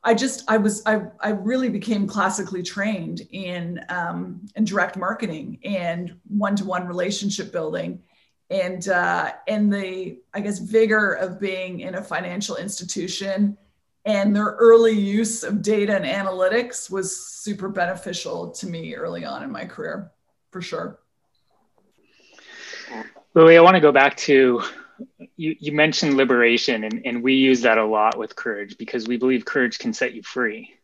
I 0.02 0.14
just 0.14 0.44
I 0.48 0.56
was 0.56 0.82
I 0.86 1.02
I 1.20 1.30
really 1.30 1.68
became 1.68 2.06
classically 2.06 2.62
trained 2.62 3.20
in 3.32 3.84
um, 3.90 4.46
in 4.56 4.64
direct 4.64 4.96
marketing 4.96 5.58
and 5.62 6.16
one 6.26 6.56
to 6.56 6.64
one 6.64 6.86
relationship 6.86 7.52
building, 7.52 8.02
and 8.50 8.88
uh, 8.88 9.32
and 9.46 9.72
the 9.72 10.18
I 10.34 10.40
guess 10.40 10.58
vigor 10.58 11.12
of 11.12 11.40
being 11.40 11.80
in 11.80 11.94
a 11.94 12.02
financial 12.02 12.56
institution 12.56 13.56
and 14.04 14.34
their 14.34 14.56
early 14.58 14.92
use 14.92 15.42
of 15.44 15.62
data 15.62 15.94
and 15.94 16.04
analytics 16.04 16.90
was 16.90 17.14
super 17.16 17.68
beneficial 17.68 18.50
to 18.50 18.66
me 18.66 18.94
early 18.94 19.24
on 19.24 19.42
in 19.42 19.50
my 19.50 19.64
career, 19.66 20.10
for 20.50 20.62
sure. 20.62 20.98
Lili, 23.34 23.56
I 23.56 23.60
want 23.60 23.76
to 23.76 23.80
go 23.80 23.92
back 23.92 24.16
to 24.18 24.62
you, 25.36 25.54
you 25.58 25.72
mentioned 25.72 26.16
liberation, 26.16 26.84
and, 26.84 27.02
and 27.04 27.22
we 27.22 27.34
use 27.34 27.60
that 27.62 27.78
a 27.78 27.84
lot 27.84 28.18
with 28.18 28.34
courage 28.34 28.76
because 28.78 29.06
we 29.06 29.16
believe 29.16 29.44
courage 29.44 29.78
can 29.78 29.92
set 29.92 30.14
you 30.14 30.22
free. 30.22 30.74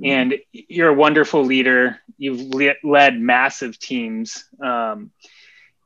Mm-hmm. 0.00 0.10
And 0.10 0.34
you're 0.52 0.88
a 0.88 0.94
wonderful 0.94 1.44
leader. 1.44 2.00
You've 2.16 2.40
le- 2.40 2.74
led 2.82 3.20
massive 3.20 3.78
teams. 3.78 4.44
Um, 4.60 5.10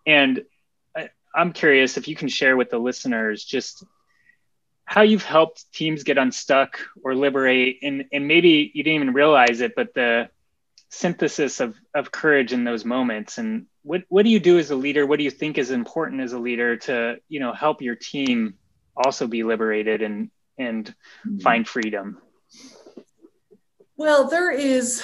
and 0.07 0.45
I'm 1.35 1.53
curious 1.53 1.97
if 1.97 2.09
you 2.09 2.17
can 2.17 2.29
share 2.29 2.57
with 2.57 2.71
the 2.71 2.79
listeners 2.79 3.45
just 3.45 3.85
how 4.85 5.03
you've 5.03 5.25
helped 5.25 5.73
teams 5.73 6.03
get 6.03 6.19
unstuck 6.19 6.81
or 7.03 7.15
liberate. 7.15 7.79
And, 7.83 8.05
and 8.13 8.29
maybe 8.29 8.71
you 8.75 8.83
didn't 8.83 9.03
even 9.03 9.15
realize 9.15 9.61
it, 9.61 9.75
but 9.75 9.95
the 9.95 10.29
synthesis 10.91 11.61
of, 11.61 11.75
of 11.95 12.13
courage 12.13 12.53
in 12.53 12.65
those 12.65 12.85
moments 12.85 13.39
and 13.39 13.67
what 13.83 14.03
what 14.11 14.25
do 14.25 14.31
you 14.31 14.39
do 14.39 14.59
as 14.59 14.71
a 14.71 14.77
leader 14.77 15.07
what 15.07 15.17
do 15.17 15.25
you 15.25 15.31
think 15.31 15.57
is 15.57 15.71
important 15.71 16.21
as 16.21 16.35
a 16.35 16.39
leader 16.39 16.77
to 16.77 17.17
you 17.31 17.41
know 17.41 17.55
help 17.55 17.81
your 17.81 17.95
team 17.95 18.55
also 18.95 19.27
be 19.27 19.43
liberated 19.43 20.03
and 20.03 20.31
and 20.59 20.95
mm-hmm. 21.27 21.39
find 21.39 21.67
freedom 21.67 22.21
well 23.97 24.29
there 24.29 24.51
is 24.51 25.03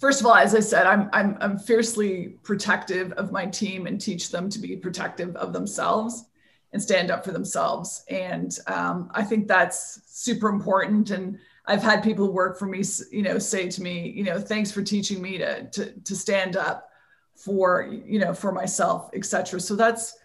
first 0.00 0.20
of 0.20 0.26
all 0.26 0.34
as 0.34 0.54
i 0.54 0.60
said 0.60 0.86
I'm, 0.86 1.08
I'm 1.12 1.36
i'm 1.40 1.58
fiercely 1.58 2.36
protective 2.42 3.12
of 3.12 3.32
my 3.32 3.46
team 3.46 3.86
and 3.86 4.00
teach 4.00 4.30
them 4.30 4.48
to 4.50 4.58
be 4.58 4.76
protective 4.76 5.34
of 5.36 5.52
themselves 5.52 6.26
and 6.72 6.82
stand 6.82 7.10
up 7.10 7.24
for 7.24 7.32
themselves. 7.32 8.04
And 8.08 8.56
um, 8.66 9.10
i 9.14 9.22
think 9.22 9.48
that's 9.48 10.02
super 10.06 10.48
important. 10.48 11.10
And 11.10 11.38
i've 11.66 11.82
had 11.82 12.02
people 12.02 12.32
work 12.32 12.58
for 12.58 12.66
me 12.66 12.82
you 13.10 13.22
know 13.22 13.38
say 13.38 13.68
to 13.68 13.82
me 13.82 14.10
you 14.10 14.24
know 14.24 14.38
thanks 14.38 14.70
for 14.70 14.82
teaching 14.82 15.20
me 15.20 15.38
to 15.38 15.68
to, 15.70 15.92
to 16.00 16.14
stand 16.14 16.56
up 16.56 16.88
for 17.34 17.90
you 18.06 18.20
know 18.20 18.32
for 18.32 18.52
myself 18.52 19.10
etc 19.14 19.58
so 19.58 19.74
that's 19.74 20.16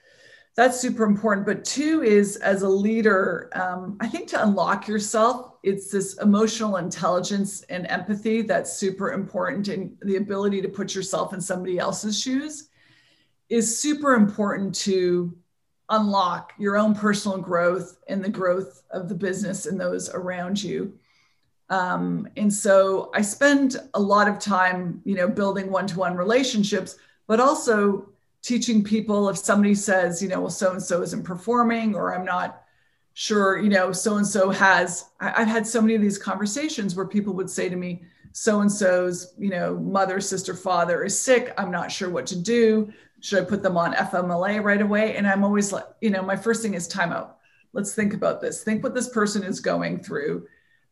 that's 0.55 0.79
super 0.79 1.03
important. 1.05 1.45
But 1.45 1.63
two 1.63 2.03
is 2.03 2.35
as 2.37 2.61
a 2.61 2.69
leader 2.69 3.49
um, 3.53 3.97
i 4.01 4.07
think 4.07 4.27
to 4.29 4.43
unlock 4.43 4.87
yourself 4.87 5.53
it's 5.63 5.91
this 5.91 6.17
emotional 6.19 6.77
intelligence 6.77 7.61
and 7.63 7.85
empathy 7.87 8.41
that's 8.41 8.73
super 8.73 9.11
important 9.11 9.67
and 9.67 9.95
the 10.01 10.17
ability 10.17 10.61
to 10.61 10.67
put 10.67 10.95
yourself 10.95 11.33
in 11.33 11.41
somebody 11.41 11.77
else's 11.77 12.19
shoes 12.19 12.69
is 13.51 13.77
super 13.77 14.13
important 14.13 14.73
to 14.73 15.37
unlock 15.91 16.53
your 16.57 16.77
own 16.77 16.95
personal 16.95 17.37
growth 17.37 17.97
and 18.07 18.23
the 18.23 18.29
growth 18.29 18.81
of 18.91 19.09
the 19.09 19.15
business 19.15 19.65
and 19.65 19.79
those 19.79 20.09
around 20.09 20.63
you. 20.63 20.97
Um, 21.69 22.29
and 22.37 22.51
so 22.51 23.11
I 23.13 23.21
spend 23.21 23.75
a 23.93 23.99
lot 23.99 24.29
of 24.29 24.39
time, 24.39 25.01
you 25.03 25.15
know, 25.15 25.27
building 25.27 25.69
one-to-one 25.69 26.15
relationships, 26.15 26.95
but 27.27 27.41
also 27.41 28.09
teaching 28.41 28.83
people 28.83 29.29
if 29.29 29.37
somebody 29.37 29.75
says, 29.75 30.21
you 30.21 30.27
know, 30.27 30.41
well, 30.41 30.49
so-and-so 30.49 31.01
isn't 31.01 31.23
performing, 31.23 31.95
or 31.95 32.15
I'm 32.15 32.25
not 32.25 32.63
sure, 33.13 33.59
you 33.59 33.69
know, 33.69 33.91
so-and-so 33.91 34.49
has, 34.49 35.09
I, 35.19 35.41
I've 35.41 35.47
had 35.47 35.67
so 35.67 35.81
many 35.81 35.95
of 35.95 36.01
these 36.01 36.17
conversations 36.17 36.95
where 36.95 37.07
people 37.07 37.33
would 37.33 37.49
say 37.49 37.69
to 37.69 37.75
me, 37.75 38.03
so-and-so's, 38.33 39.33
you 39.37 39.49
know, 39.49 39.77
mother, 39.77 40.19
sister, 40.21 40.53
father 40.53 41.03
is 41.03 41.19
sick. 41.19 41.53
I'm 41.57 41.71
not 41.71 41.91
sure 41.91 42.09
what 42.09 42.25
to 42.27 42.39
do. 42.39 42.91
Should 43.19 43.43
I 43.43 43.45
put 43.45 43.61
them 43.61 43.77
on 43.77 43.93
FMLA 43.93 44.63
right 44.63 44.81
away? 44.81 45.15
And 45.15 45.27
I'm 45.27 45.43
always 45.43 45.71
like, 45.71 45.85
you 45.99 46.09
know, 46.09 46.23
my 46.23 46.35
first 46.35 46.61
thing 46.61 46.73
is 46.73 46.87
timeout. 46.87 47.31
Let's 47.73 47.93
think 47.93 48.13
about 48.13 48.41
this. 48.41 48.63
Think 48.63 48.83
what 48.83 48.95
this 48.95 49.09
person 49.09 49.43
is 49.43 49.59
going 49.59 50.01
through 50.01 50.47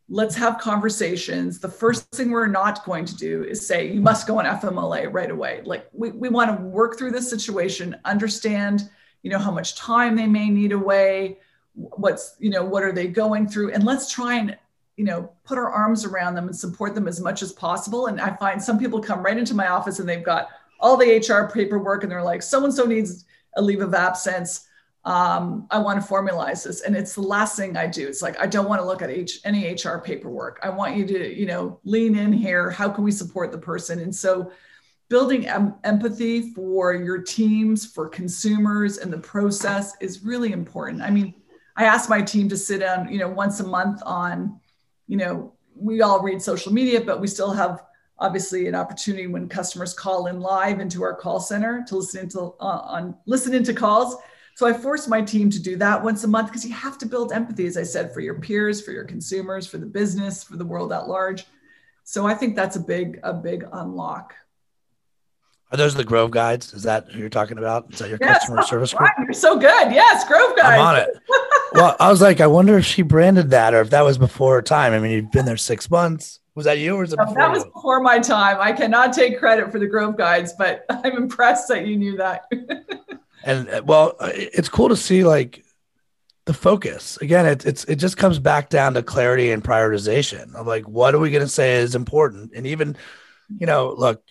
let's 0.10 0.36
have 0.36 0.58
conversations. 0.58 1.60
The 1.60 1.70
first 1.70 2.12
thing 2.12 2.32
we're 2.32 2.48
not 2.48 2.84
going 2.84 3.06
to 3.06 3.16
do 3.16 3.44
is 3.44 3.66
say, 3.66 3.92
you 3.92 4.02
must 4.02 4.28
go 4.28 4.40
on 4.40 4.46
FMLA 4.46 5.14
right 5.14 5.30
away. 5.30 5.62
Like 5.64 5.88
we, 5.94 6.10
we 6.12 6.30
want 6.30 6.56
to 6.56 6.64
work 6.64 6.98
through 6.98 7.12
this 7.12 7.30
situation, 7.30 7.96
understand, 8.06 8.90
you 9.22 9.30
know, 9.30 9.38
how 9.38 9.52
much 9.52 9.76
time 9.76 10.16
they 10.16 10.26
may 10.26 10.50
need 10.50 10.72
away, 10.72 11.38
what's, 11.74 12.36
you 12.40 12.50
know, 12.50 12.66
what 12.66 12.84
are 12.84 12.92
they 12.92 13.08
going 13.08 13.48
through? 13.48 13.72
And 13.72 13.84
let's 13.84 14.12
try 14.12 14.36
and, 14.36 14.58
you 14.98 15.06
know, 15.06 15.32
put 15.46 15.60
our 15.60 15.70
arms 15.70 16.06
around 16.06 16.34
them 16.34 16.48
and 16.48 16.58
support 16.58 16.96
them 16.96 17.08
as 17.08 17.22
much 17.22 17.44
as 17.44 17.54
possible. 17.54 18.08
And 18.08 18.20
I 18.20 18.36
find 18.38 18.62
some 18.62 18.80
people 18.80 19.00
come 19.00 19.24
right 19.24 19.38
into 19.38 19.54
my 19.54 19.68
office 19.68 20.00
and 20.00 20.10
they've 20.10 20.24
got 20.24 20.50
all 20.80 20.98
the 20.98 21.18
HR 21.18 21.52
paperwork 21.54 22.04
and 22.04 22.12
they're 22.12 22.24
like, 22.24 22.42
so-and-so 22.42 22.86
needs 22.86 23.26
a 23.58 23.62
leave 23.62 23.82
of 23.82 23.94
absence 23.94 24.69
um, 25.06 25.68
I 25.72 25.80
want 25.80 26.02
to 26.02 26.08
formalize 26.08 26.66
this. 26.66 26.82
And 26.82 26.96
it's 26.96 27.16
the 27.16 27.22
last 27.22 27.56
thing 27.56 27.78
I 27.78 27.88
do. 27.88 28.08
It's 28.08 28.22
like, 28.22 28.40
I 28.40 28.46
don't 28.46 28.68
want 28.68 28.82
to 28.82 28.86
look 28.86 29.02
at 29.02 29.10
H, 29.10 29.40
any 29.46 29.74
HR 29.74 30.00
paperwork. 30.00 30.60
I 30.62 30.70
want 30.70 30.98
you 30.98 31.06
to, 31.06 31.34
you 31.34 31.46
know, 31.46 31.80
lean 31.84 32.18
in 32.18 32.34
here. 32.34 32.70
How 32.70 32.90
can 32.90 33.04
we 33.04 33.12
support 33.12 33.52
the 33.52 33.58
person? 33.58 34.00
And 34.00 34.14
so 34.14 34.52
building 35.10 35.48
em- 35.48 35.76
empathy 35.84 36.54
for 36.54 36.94
your 36.94 37.22
teams, 37.22 37.86
for 37.86 38.10
consumers 38.10 38.98
and 38.98 39.12
the 39.12 39.20
process 39.20 39.94
is 40.02 40.24
really 40.24 40.52
important. 40.52 41.02
I 41.02 41.10
mean, 41.10 41.34
I 41.78 41.86
asked 41.86 42.10
my 42.10 42.22
team 42.22 42.50
to 42.50 42.58
sit 42.58 42.80
down, 42.80 43.12
you 43.12 43.20
know, 43.20 43.30
once 43.30 43.62
a 43.62 43.68
month 43.68 44.02
on, 44.06 44.60
you 45.08 45.16
know, 45.16 45.54
we 45.76 46.02
all 46.02 46.22
read 46.22 46.42
social 46.42 46.74
media, 46.74 47.00
but 47.00 47.22
we 47.22 47.28
still 47.28 47.52
have 47.52 47.84
obviously 48.20 48.68
an 48.68 48.76
opportunity 48.76 49.28
when 49.28 49.48
customers 49.48 49.94
call 49.94 50.28
in 50.28 50.42
live 50.42 50.82
into 50.82 51.04
our 51.04 51.16
call 51.16 51.40
center 51.40 51.86
to 51.88 51.96
listen 51.96 52.24
into 52.24 52.40
uh, 52.60 52.82
on 52.84 53.16
listen 53.26 53.54
into 53.54 53.74
calls 53.74 54.18
so 54.60 54.68
I 54.68 54.74
force 54.74 55.08
my 55.08 55.22
team 55.22 55.50
to 55.52 55.64
do 55.64 55.78
that 55.78 56.04
once 56.04 56.26
a 56.26 56.28
month 56.28 56.50
because 56.50 56.66
you 56.66 56.74
have 56.74 56.98
to 56.98 57.06
build 57.06 57.32
empathy, 57.32 57.66
as 57.66 57.78
I 57.78 57.84
said, 57.84 58.14
for 58.14 58.20
your 58.20 58.34
peers, 58.34 58.82
for 58.82 58.92
your 58.92 59.06
consumers, 59.06 59.66
for 59.66 59.78
the 59.78 59.86
business, 59.86 60.44
for 60.44 60.58
the 60.58 60.66
world 60.66 60.92
at 60.92 61.08
large. 61.08 61.46
So 62.04 62.28
I 62.28 62.34
think 62.34 62.58
that's 62.58 62.76
a 62.76 62.82
big, 62.82 63.22
a 63.24 63.32
big 63.32 63.66
unlock. 63.72 64.36
Are 65.72 65.78
those 65.78 65.96
the 65.96 66.04
Grove 66.04 66.32
Guides? 66.32 66.74
Is 66.74 66.84
that 66.84 67.10
who 67.10 67.20
you're 67.20 67.30
talking 67.30 67.58
about? 67.58 67.94
Is 67.94 68.00
that 68.00 68.10
your 68.10 68.18
yes, 68.20 68.40
customer 68.40 68.62
service 68.64 68.94
group? 68.94 69.10
You're 69.20 69.32
so 69.32 69.58
good. 69.58 69.94
Yes, 69.94 70.28
Grove 70.28 70.58
Guides. 70.58 70.78
I'm 70.78 70.82
on 70.82 70.96
it. 70.98 71.08
well, 71.72 71.96
I 71.98 72.10
was 72.10 72.22
like, 72.22 72.42
I 72.42 72.48
wonder 72.48 72.78
if 72.78 72.86
she 72.86 73.02
branded 73.02 73.52
that 73.52 73.74
or 73.74 73.80
if 73.80 73.92
that 73.92 74.02
was 74.02 74.18
before 74.18 74.56
her 74.56 74.62
time. 74.62 74.92
I 74.92 75.00
mean, 75.00 75.12
you've 75.12 75.32
been 75.32 75.46
there 75.46 75.56
six 75.56 75.90
months. 75.90 76.42
Was 76.56 76.66
that 76.66 76.80
you 76.80 76.98
or 76.98 77.00
was 77.00 77.14
it 77.14 77.20
before? 77.20 77.36
that 77.36 77.50
was 77.50 77.64
you? 77.64 77.72
before 77.72 78.02
my 78.02 78.20
time. 78.20 78.58
I 78.60 78.74
cannot 78.74 79.14
take 79.14 79.40
credit 79.40 79.72
for 79.72 79.80
the 79.80 79.88
Grove 79.88 80.18
Guides, 80.18 80.52
but 80.58 80.84
I'm 80.90 81.16
impressed 81.16 81.70
that 81.70 81.88
you 81.88 81.96
knew 81.96 82.18
that. 82.18 82.44
and 83.44 83.70
uh, 83.70 83.82
well, 83.86 84.16
uh, 84.20 84.32
it's 84.34 84.70
cool 84.70 84.90
to 84.90 84.98
see 84.98 85.24
like 85.24 85.64
the 86.46 86.54
focus. 86.54 87.18
Again 87.22 87.46
it, 87.46 87.66
it's 87.66 87.84
it 87.86 87.96
just 87.98 88.18
comes 88.18 88.40
back 88.40 88.70
down 88.70 88.94
to 88.96 89.04
clarity 89.04 89.52
and 89.52 89.64
prioritization 89.64 90.56
of 90.56 90.68
like 90.68 90.88
what 90.88 91.14
are 91.14 91.20
we 91.20 91.32
going 91.32 91.44
to 91.44 91.48
say 91.48 91.78
is 91.78 91.96
important? 91.96 92.52
And 92.56 92.66
even 92.68 92.98
you 93.58 93.66
know 93.66 93.96
look 93.98 94.22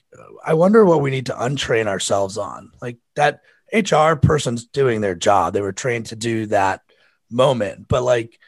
i 0.45 0.55
wonder 0.55 0.85
what 0.85 1.01
we 1.01 1.11
need 1.11 1.27
to 1.27 1.35
untrain 1.35 1.87
ourselves 1.87 2.39
on. 2.39 2.71
Like 2.81 2.99
that 3.17 3.41
hr 3.73 4.15
person's 4.15 4.67
doing 4.67 5.01
their 5.01 5.15
job. 5.15 5.53
They 5.53 5.61
were 5.61 5.73
trained 5.73 6.07
to 6.07 6.17
do 6.17 6.47
that 6.47 6.83
moment. 7.31 7.89
But 7.89 8.03
like 8.03 8.39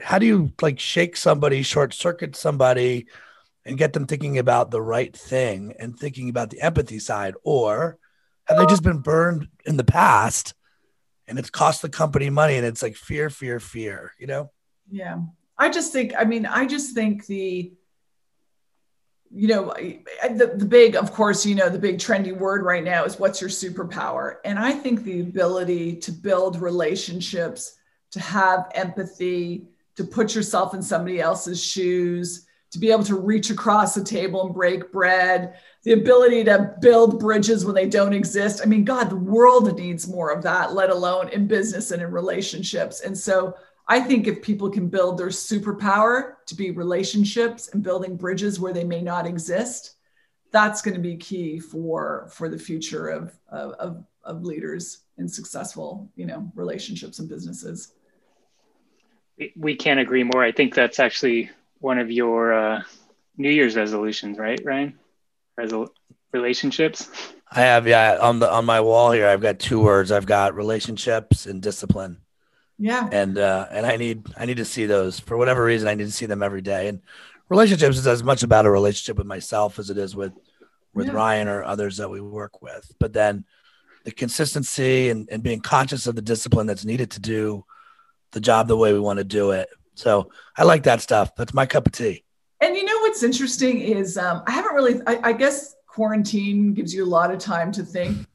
how 0.00 0.18
do 0.18 0.26
you 0.26 0.52
like 0.60 0.78
shake 0.78 1.16
somebody 1.16 1.62
short 1.62 1.94
circuit 1.94 2.36
somebody 2.36 3.06
and 3.64 3.78
get 3.78 3.92
them 3.92 4.06
thinking 4.06 4.38
about 4.38 4.70
the 4.70 4.82
right 4.82 5.16
thing 5.16 5.74
and 5.78 5.98
thinking 5.98 6.28
about 6.28 6.50
the 6.50 6.60
empathy 6.60 6.98
side? 6.98 7.34
Or 7.42 7.98
have 8.46 8.58
they 8.58 8.66
just 8.66 8.82
been 8.82 8.98
burned 8.98 9.48
in 9.64 9.76
the 9.76 9.84
past 9.84 10.54
and 11.26 11.38
it's 11.38 11.50
cost 11.50 11.82
the 11.82 11.88
company 11.88 12.30
money 12.30 12.56
and 12.56 12.66
it's 12.66 12.82
like 12.82 12.96
fear 12.96 13.30
fear 13.30 13.60
fear 13.60 14.12
you 14.18 14.26
know? 14.26 14.50
Yeah. 14.90 15.20
I 15.56 15.70
just 15.70 15.92
think 15.92 16.12
i 16.18 16.24
mean 16.24 16.46
i 16.46 16.66
just 16.66 16.94
think 16.94 17.26
the 17.26 17.72
you 19.30 19.48
know 19.48 19.72
the, 20.22 20.54
the 20.56 20.64
big 20.64 20.94
of 20.96 21.12
course 21.12 21.44
you 21.44 21.54
know 21.54 21.68
the 21.68 21.78
big 21.78 21.98
trendy 21.98 22.36
word 22.36 22.62
right 22.62 22.84
now 22.84 23.04
is 23.04 23.18
what's 23.18 23.40
your 23.40 23.50
superpower? 23.50 24.36
And 24.44 24.58
i 24.58 24.72
think 24.72 25.02
the 25.02 25.20
ability 25.20 25.96
to 25.96 26.12
build 26.12 26.60
relationships 26.60 27.76
to 28.12 28.20
have 28.20 28.70
empathy 28.74 29.66
to 29.96 30.04
put 30.04 30.34
yourself 30.34 30.74
in 30.74 30.82
somebody 30.82 31.20
else's 31.20 31.62
shoes 31.62 32.46
to 32.74 32.80
be 32.80 32.90
able 32.90 33.04
to 33.04 33.14
reach 33.14 33.50
across 33.50 33.94
the 33.94 34.02
table 34.02 34.44
and 34.44 34.52
break 34.52 34.90
bread, 34.90 35.54
the 35.84 35.92
ability 35.92 36.44
to 36.44 36.74
build 36.80 37.20
bridges 37.20 37.64
when 37.64 37.74
they 37.74 37.88
don't 37.88 38.14
exist. 38.14 38.62
I 38.62 38.66
mean, 38.66 38.84
God, 38.84 39.10
the 39.10 39.16
world 39.16 39.78
needs 39.78 40.08
more 40.08 40.30
of 40.30 40.42
that, 40.42 40.72
let 40.72 40.90
alone 40.90 41.28
in 41.28 41.46
business 41.46 41.90
and 41.90 42.02
in 42.02 42.10
relationships. 42.10 43.02
And 43.02 43.16
so 43.16 43.54
I 43.86 44.00
think 44.00 44.26
if 44.26 44.40
people 44.40 44.70
can 44.70 44.88
build 44.88 45.18
their 45.18 45.28
superpower 45.28 46.36
to 46.46 46.54
be 46.54 46.70
relationships 46.70 47.68
and 47.68 47.82
building 47.82 48.16
bridges 48.16 48.58
where 48.58 48.72
they 48.72 48.84
may 48.84 49.02
not 49.02 49.26
exist, 49.26 49.96
that's 50.52 50.80
going 50.80 50.94
to 50.94 51.00
be 51.02 51.16
key 51.16 51.58
for 51.58 52.28
for 52.32 52.48
the 52.48 52.58
future 52.58 53.08
of 53.08 53.36
of, 53.50 54.04
of 54.22 54.42
leaders 54.42 55.02
in 55.18 55.28
successful, 55.28 56.10
you 56.16 56.24
know, 56.24 56.50
relationships 56.54 57.18
and 57.18 57.28
businesses. 57.28 57.92
We 59.56 59.74
can't 59.76 60.00
agree 60.00 60.22
more. 60.22 60.42
I 60.42 60.52
think 60.52 60.74
that's 60.74 60.98
actually 60.98 61.50
one 61.80 61.98
of 61.98 62.10
your 62.10 62.54
uh, 62.54 62.82
New 63.36 63.50
Year's 63.50 63.76
resolutions, 63.76 64.38
right, 64.38 64.60
Ryan? 64.64 64.98
Resol- 65.58 65.90
relationships. 66.32 67.08
I 67.50 67.60
have, 67.60 67.86
yeah, 67.86 68.18
on 68.20 68.40
the 68.40 68.50
on 68.50 68.64
my 68.64 68.80
wall 68.80 69.12
here. 69.12 69.28
I've 69.28 69.40
got 69.40 69.58
two 69.58 69.80
words. 69.80 70.10
I've 70.10 70.26
got 70.26 70.54
relationships 70.54 71.46
and 71.46 71.62
discipline. 71.62 72.18
Yeah. 72.78 73.08
And 73.12 73.38
uh, 73.38 73.66
and 73.70 73.86
I 73.86 73.96
need 73.96 74.26
I 74.36 74.46
need 74.46 74.56
to 74.56 74.64
see 74.64 74.86
those 74.86 75.20
for 75.20 75.36
whatever 75.36 75.64
reason. 75.64 75.88
I 75.88 75.94
need 75.94 76.06
to 76.06 76.12
see 76.12 76.26
them 76.26 76.42
every 76.42 76.62
day. 76.62 76.88
And 76.88 77.00
relationships 77.48 77.98
is 77.98 78.06
as 78.06 78.24
much 78.24 78.42
about 78.42 78.66
a 78.66 78.70
relationship 78.70 79.16
with 79.16 79.26
myself 79.26 79.78
as 79.78 79.90
it 79.90 79.98
is 79.98 80.16
with 80.16 80.32
with 80.92 81.06
yeah. 81.06 81.12
Ryan 81.12 81.48
or 81.48 81.62
others 81.62 81.98
that 81.98 82.10
we 82.10 82.20
work 82.20 82.62
with. 82.62 82.92
But 82.98 83.12
then 83.12 83.44
the 84.04 84.10
consistency 84.10 85.08
and, 85.10 85.28
and 85.30 85.42
being 85.42 85.60
conscious 85.60 86.06
of 86.06 86.16
the 86.16 86.22
discipline 86.22 86.66
that's 86.66 86.84
needed 86.84 87.12
to 87.12 87.20
do 87.20 87.64
the 88.32 88.40
job 88.40 88.66
the 88.66 88.76
way 88.76 88.92
we 88.92 89.00
want 89.00 89.18
to 89.18 89.24
do 89.24 89.52
it 89.52 89.68
so 89.94 90.30
I 90.56 90.64
like 90.64 90.84
that 90.84 91.00
stuff. 91.00 91.34
That's 91.36 91.54
my 91.54 91.66
cup 91.66 91.86
of 91.86 91.92
tea. 91.92 92.24
And 92.60 92.76
you 92.76 92.84
know 92.84 92.93
what's 93.14 93.22
interesting 93.22 93.78
is 93.78 94.18
um, 94.18 94.42
I 94.44 94.50
haven't 94.50 94.74
really, 94.74 95.00
I, 95.06 95.28
I 95.28 95.32
guess 95.32 95.76
quarantine 95.86 96.74
gives 96.74 96.92
you 96.92 97.04
a 97.04 97.06
lot 97.06 97.32
of 97.32 97.38
time 97.38 97.70
to 97.70 97.84
think, 97.84 98.26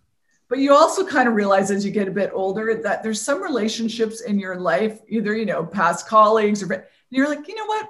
but 0.47 0.59
you 0.59 0.73
also 0.73 1.05
kind 1.05 1.27
of 1.27 1.35
realize 1.35 1.69
as 1.69 1.83
you 1.83 1.91
get 1.91 2.07
a 2.07 2.11
bit 2.11 2.31
older 2.33 2.73
that 2.81 3.03
there's 3.03 3.21
some 3.21 3.43
relationships 3.43 4.21
in 4.21 4.39
your 4.39 4.55
life, 4.55 5.01
either, 5.09 5.35
you 5.35 5.45
know, 5.45 5.65
past 5.65 6.07
colleagues 6.07 6.63
or 6.63 6.87
you're 7.09 7.27
like, 7.27 7.45
you 7.49 7.55
know 7.55 7.65
what? 7.65 7.89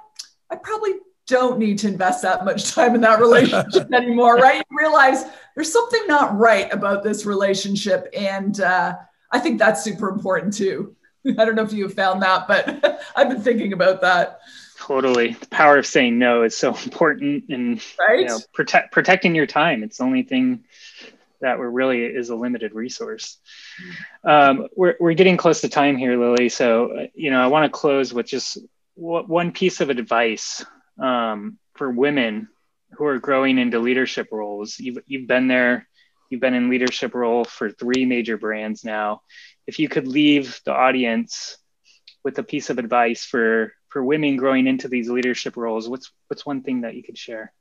I 0.50 0.56
probably 0.56 0.94
don't 1.28 1.60
need 1.60 1.78
to 1.78 1.86
invest 1.86 2.22
that 2.22 2.44
much 2.44 2.72
time 2.72 2.96
in 2.96 3.00
that 3.02 3.20
relationship 3.20 3.88
anymore, 3.94 4.34
right? 4.38 4.64
You 4.68 4.76
realize 4.76 5.26
there's 5.54 5.72
something 5.72 6.02
not 6.08 6.36
right 6.36 6.72
about 6.72 7.04
this 7.04 7.24
relationship. 7.24 8.08
And 8.16 8.60
uh, 8.60 8.96
I 9.30 9.38
think 9.38 9.60
that's 9.60 9.84
super 9.84 10.08
important 10.08 10.54
too. 10.54 10.96
I 11.38 11.44
don't 11.44 11.54
know 11.54 11.62
if 11.62 11.72
you 11.72 11.84
have 11.84 11.94
found 11.94 12.20
that, 12.22 12.48
but 12.48 13.00
I've 13.16 13.28
been 13.28 13.42
thinking 13.42 13.74
about 13.74 14.00
that. 14.00 14.40
Totally. 14.90 15.34
The 15.34 15.46
power 15.46 15.78
of 15.78 15.86
saying 15.86 16.18
no 16.18 16.42
is 16.42 16.56
so 16.56 16.74
important 16.84 17.44
and 17.48 17.80
right? 17.96 18.18
you 18.18 18.26
know, 18.26 18.40
protect 18.52 18.90
protecting 18.90 19.36
your 19.36 19.46
time. 19.46 19.84
It's 19.84 19.98
the 19.98 20.04
only 20.04 20.24
thing 20.24 20.64
that 21.40 21.60
we're 21.60 21.70
really 21.70 22.04
is 22.04 22.30
a 22.30 22.34
limited 22.34 22.74
resource. 22.74 23.38
Um, 24.24 24.66
we're, 24.74 24.96
we're 24.98 25.14
getting 25.14 25.36
close 25.36 25.60
to 25.60 25.68
time 25.68 25.96
here, 25.96 26.18
Lili. 26.18 26.48
So, 26.48 27.06
you 27.14 27.30
know, 27.30 27.40
I 27.40 27.46
want 27.46 27.72
to 27.72 27.78
close 27.78 28.12
with 28.12 28.26
just 28.26 28.58
w- 28.96 29.24
one 29.26 29.52
piece 29.52 29.80
of 29.80 29.90
advice 29.90 30.64
um, 31.00 31.56
for 31.76 31.88
women 31.88 32.48
who 32.94 33.04
are 33.04 33.20
growing 33.20 33.58
into 33.58 33.78
leadership 33.78 34.26
roles. 34.32 34.76
You've, 34.80 34.98
you've 35.06 35.28
been 35.28 35.46
there, 35.46 35.86
you've 36.30 36.40
been 36.40 36.54
in 36.54 36.68
leadership 36.68 37.14
role 37.14 37.44
for 37.44 37.70
three 37.70 38.06
major 38.06 38.36
brands 38.36 38.84
now 38.84 39.22
if 39.68 39.78
you 39.78 39.88
could 39.88 40.08
leave 40.08 40.60
the 40.64 40.74
audience 40.74 41.56
with 42.24 42.36
a 42.40 42.42
piece 42.42 42.70
of 42.70 42.80
advice 42.80 43.24
for 43.24 43.72
for 43.90 44.02
women 44.02 44.36
growing 44.36 44.66
into 44.66 44.88
these 44.88 45.10
leadership 45.10 45.56
roles, 45.56 45.88
what's 45.88 46.10
what's 46.28 46.46
one 46.46 46.62
thing 46.62 46.80
that 46.80 46.94
you 46.94 47.02
could 47.02 47.18
share? 47.18 47.52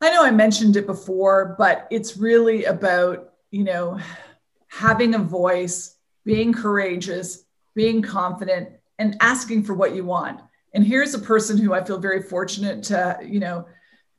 I 0.00 0.10
know 0.10 0.24
I 0.24 0.30
mentioned 0.30 0.76
it 0.76 0.86
before, 0.86 1.54
but 1.58 1.86
it's 1.90 2.16
really 2.16 2.64
about, 2.64 3.32
you 3.50 3.64
know, 3.64 3.98
having 4.68 5.14
a 5.14 5.18
voice, 5.18 5.96
being 6.24 6.52
courageous, 6.52 7.44
being 7.74 8.02
confident, 8.02 8.70
and 8.98 9.16
asking 9.20 9.64
for 9.64 9.74
what 9.74 9.94
you 9.94 10.04
want. 10.04 10.40
And 10.72 10.86
here's 10.86 11.14
a 11.14 11.18
person 11.18 11.58
who 11.58 11.72
I 11.72 11.82
feel 11.82 11.98
very 11.98 12.22
fortunate 12.22 12.82
to, 12.84 13.18
you 13.24 13.40
know, 13.40 13.66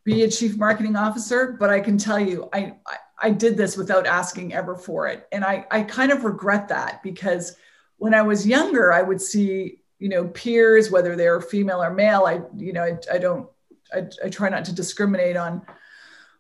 be 0.03 0.24
a 0.24 0.30
chief 0.30 0.57
marketing 0.57 0.95
officer, 0.95 1.55
but 1.59 1.70
I 1.70 1.80
can 1.80 1.97
tell 1.97 2.20
you, 2.20 2.49
I, 2.51 2.74
I 3.22 3.32
did 3.32 3.55
this 3.57 3.78
without 3.78 4.07
asking 4.07 4.53
ever 4.53 4.76
for 4.76 5.07
it. 5.07 5.28
And 5.32 5.43
I, 5.43 5.65
I 5.70 5.84
kind 5.84 6.11
of 6.11 6.24
regret 6.24 6.70
that 6.70 7.03
because 7.03 7.55
when 7.97 8.13
I 8.13 8.22
was 8.22 8.47
younger, 8.47 8.91
I 8.91 9.01
would 9.01 9.22
see, 9.22 9.78
you 10.00 10.10
know, 10.10 10.28
peers, 10.28 10.89
whether 10.89 11.16
they're 11.16 11.41
female 11.41 11.84
or 11.84 11.93
male. 11.93 12.26
I, 12.26 12.41
you 12.58 12.74
know, 12.74 12.84
I, 12.84 12.97
I 13.14 13.18
don't, 13.18 13.50
I, 13.93 14.08
I 14.26 14.30
try 14.30 14.50
not 14.50 14.66
to 14.66 14.74
discriminate 14.74 15.36
on, 15.36 15.62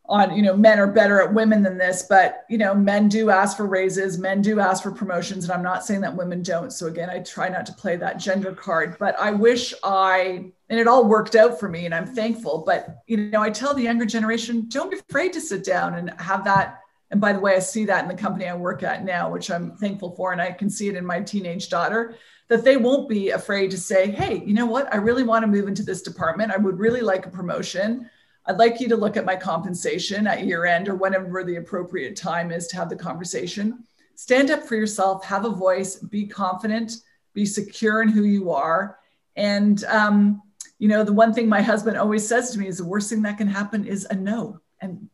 on, 0.05 0.35
you 0.35 0.41
know, 0.41 0.55
men 0.55 0.79
are 0.79 0.91
better 0.91 1.21
at 1.21 1.33
women 1.33 1.61
than 1.61 1.77
this, 1.77 2.03
but, 2.09 2.45
you 2.49 2.57
know, 2.57 2.73
men 2.73 3.09
do 3.09 3.29
ask 3.29 3.55
for 3.55 3.67
raises, 3.67 4.17
men 4.17 4.41
do 4.41 4.59
ask 4.59 4.81
for 4.81 4.91
promotions. 4.91 5.43
And 5.43 5.53
I'm 5.53 5.61
not 5.61 5.85
saying 5.85 6.01
that 6.01 6.15
women 6.15 6.41
don't. 6.41 6.71
So 6.71 6.87
again, 6.87 7.09
I 7.09 7.19
try 7.19 7.47
not 7.49 7.65
to 7.67 7.73
play 7.73 7.95
that 7.97 8.17
gender 8.17 8.53
card, 8.53 8.97
but 8.97 9.19
I 9.19 9.31
wish 9.31 9.73
I, 9.83 10.51
and 10.69 10.79
it 10.79 10.87
all 10.87 11.05
worked 11.05 11.35
out 11.35 11.59
for 11.59 11.67
me 11.67 11.85
and 11.85 11.93
i'm 11.93 12.05
thankful 12.05 12.63
but 12.65 12.99
you 13.07 13.17
know 13.17 13.41
i 13.41 13.49
tell 13.49 13.73
the 13.73 13.81
younger 13.81 14.05
generation 14.05 14.65
don't 14.69 14.91
be 14.91 14.99
afraid 14.99 15.33
to 15.33 15.41
sit 15.41 15.63
down 15.63 15.95
and 15.95 16.13
have 16.19 16.43
that 16.43 16.79
and 17.11 17.19
by 17.19 17.33
the 17.33 17.39
way 17.39 17.55
i 17.55 17.59
see 17.59 17.85
that 17.85 18.03
in 18.03 18.07
the 18.07 18.15
company 18.15 18.47
i 18.47 18.55
work 18.55 18.83
at 18.83 19.03
now 19.03 19.31
which 19.31 19.51
i'm 19.51 19.75
thankful 19.77 20.15
for 20.15 20.31
and 20.31 20.41
i 20.41 20.51
can 20.51 20.69
see 20.69 20.87
it 20.87 20.95
in 20.95 21.05
my 21.05 21.19
teenage 21.19 21.69
daughter 21.69 22.15
that 22.49 22.63
they 22.63 22.77
won't 22.77 23.07
be 23.07 23.29
afraid 23.29 23.71
to 23.71 23.77
say 23.77 24.11
hey 24.11 24.43
you 24.45 24.53
know 24.53 24.65
what 24.65 24.91
i 24.93 24.97
really 24.97 25.23
want 25.23 25.43
to 25.43 25.47
move 25.47 25.67
into 25.67 25.83
this 25.83 26.01
department 26.01 26.51
i 26.51 26.57
would 26.57 26.77
really 26.77 27.01
like 27.01 27.25
a 27.25 27.29
promotion 27.29 28.09
i'd 28.47 28.57
like 28.57 28.79
you 28.79 28.89
to 28.89 28.97
look 28.97 29.17
at 29.17 29.25
my 29.25 29.35
compensation 29.35 30.27
at 30.27 30.45
year 30.45 30.65
end 30.65 30.89
or 30.89 30.95
whenever 30.95 31.43
the 31.43 31.55
appropriate 31.55 32.15
time 32.15 32.51
is 32.51 32.67
to 32.67 32.75
have 32.75 32.89
the 32.89 32.95
conversation 32.95 33.83
stand 34.15 34.51
up 34.51 34.63
for 34.63 34.75
yourself 34.75 35.23
have 35.23 35.45
a 35.45 35.49
voice 35.49 35.95
be 35.95 36.27
confident 36.27 36.97
be 37.33 37.45
secure 37.45 38.01
in 38.01 38.09
who 38.09 38.23
you 38.23 38.51
are 38.51 38.99
and 39.35 39.85
um, 39.85 40.41
you 40.79 40.87
know, 40.87 41.03
the 41.03 41.13
one 41.13 41.33
thing 41.33 41.47
my 41.47 41.61
husband 41.61 41.97
always 41.97 42.27
says 42.27 42.51
to 42.51 42.59
me 42.59 42.67
is 42.67 42.77
the 42.77 42.85
worst 42.85 43.09
thing 43.09 43.21
that 43.23 43.37
can 43.37 43.47
happen 43.47 43.85
is 43.85 44.07
a 44.09 44.15
no. 44.15 44.61
And 44.81 45.09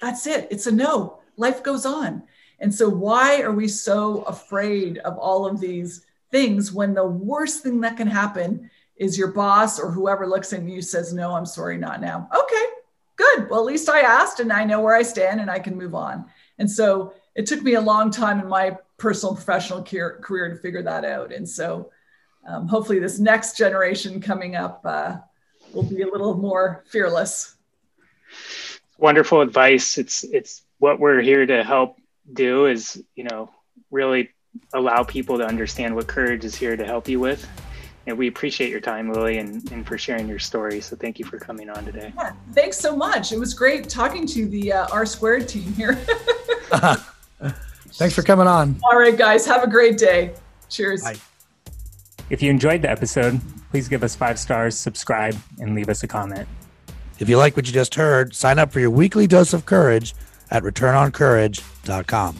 that's 0.00 0.26
it. 0.26 0.48
It's 0.50 0.66
a 0.66 0.72
no. 0.72 1.20
Life 1.36 1.62
goes 1.62 1.86
on. 1.86 2.22
And 2.58 2.74
so, 2.74 2.88
why 2.88 3.42
are 3.42 3.52
we 3.52 3.68
so 3.68 4.22
afraid 4.22 4.98
of 4.98 5.16
all 5.18 5.46
of 5.46 5.60
these 5.60 6.04
things 6.30 6.72
when 6.72 6.94
the 6.94 7.06
worst 7.06 7.62
thing 7.62 7.80
that 7.80 7.96
can 7.96 8.08
happen 8.08 8.70
is 8.96 9.16
your 9.16 9.28
boss 9.28 9.78
or 9.78 9.90
whoever 9.90 10.26
looks 10.26 10.52
at 10.52 10.62
you 10.62 10.82
says, 10.82 11.12
No, 11.12 11.34
I'm 11.34 11.46
sorry, 11.46 11.78
not 11.78 12.00
now. 12.00 12.28
Okay, 12.36 12.64
good. 13.16 13.48
Well, 13.48 13.60
at 13.60 13.66
least 13.66 13.88
I 13.88 14.00
asked 14.00 14.40
and 14.40 14.52
I 14.52 14.64
know 14.64 14.80
where 14.80 14.96
I 14.96 15.02
stand 15.02 15.40
and 15.40 15.50
I 15.50 15.58
can 15.58 15.76
move 15.76 15.94
on. 15.94 16.26
And 16.58 16.70
so, 16.70 17.14
it 17.34 17.46
took 17.46 17.62
me 17.62 17.74
a 17.74 17.80
long 17.80 18.10
time 18.10 18.40
in 18.40 18.48
my 18.48 18.76
personal 18.96 19.34
professional 19.34 19.82
career 19.82 20.48
to 20.48 20.56
figure 20.60 20.82
that 20.82 21.04
out. 21.04 21.32
And 21.32 21.48
so, 21.48 21.90
um, 22.46 22.66
hopefully 22.66 22.98
this 22.98 23.18
next 23.18 23.56
generation 23.56 24.20
coming 24.20 24.56
up 24.56 24.80
uh, 24.84 25.18
will 25.72 25.84
be 25.84 26.02
a 26.02 26.08
little 26.08 26.34
more 26.34 26.84
fearless. 26.88 27.56
Wonderful 28.96 29.40
advice. 29.40 29.98
It's 29.98 30.24
it's 30.24 30.62
what 30.78 30.98
we're 30.98 31.20
here 31.20 31.46
to 31.46 31.62
help 31.62 31.98
do 32.32 32.66
is 32.66 33.02
you 33.14 33.24
know 33.24 33.50
really 33.90 34.30
allow 34.72 35.02
people 35.02 35.38
to 35.38 35.46
understand 35.46 35.94
what 35.94 36.06
courage 36.06 36.44
is 36.44 36.54
here 36.54 36.76
to 36.76 36.84
help 36.84 37.08
you 37.08 37.20
with. 37.20 37.48
And 38.06 38.16
we 38.16 38.28
appreciate 38.28 38.70
your 38.70 38.80
time, 38.80 39.12
Lili, 39.12 39.38
and, 39.38 39.70
and 39.70 39.86
for 39.86 39.98
sharing 39.98 40.28
your 40.28 40.38
story. 40.38 40.80
So 40.80 40.96
thank 40.96 41.18
you 41.18 41.26
for 41.26 41.38
coming 41.38 41.68
on 41.68 41.84
today. 41.84 42.12
Yeah, 42.16 42.32
thanks 42.54 42.78
so 42.78 42.96
much. 42.96 43.32
It 43.32 43.38
was 43.38 43.52
great 43.52 43.88
talking 43.88 44.26
to 44.28 44.46
the 44.46 44.72
uh, 44.72 44.86
R 44.90 45.04
squared 45.04 45.46
team 45.46 45.74
here. 45.74 45.94
thanks 47.92 48.14
for 48.14 48.22
coming 48.22 48.46
on. 48.46 48.80
All 48.90 48.98
right, 48.98 49.16
guys. 49.16 49.44
Have 49.46 49.62
a 49.62 49.68
great 49.68 49.98
day. 49.98 50.34
Cheers. 50.70 51.02
Bye. 51.02 51.16
If 52.30 52.42
you 52.42 52.50
enjoyed 52.50 52.82
the 52.82 52.90
episode, 52.90 53.40
please 53.70 53.88
give 53.88 54.02
us 54.02 54.14
five 54.14 54.38
stars, 54.38 54.76
subscribe, 54.76 55.36
and 55.60 55.74
leave 55.74 55.88
us 55.88 56.02
a 56.02 56.06
comment. 56.08 56.48
If 57.18 57.28
you 57.28 57.36
like 57.36 57.56
what 57.56 57.66
you 57.66 57.72
just 57.72 57.94
heard, 57.94 58.34
sign 58.34 58.58
up 58.58 58.72
for 58.72 58.80
your 58.80 58.90
weekly 58.90 59.26
dose 59.26 59.52
of 59.52 59.66
courage 59.66 60.14
at 60.50 60.62
returnoncourage.com. 60.62 62.36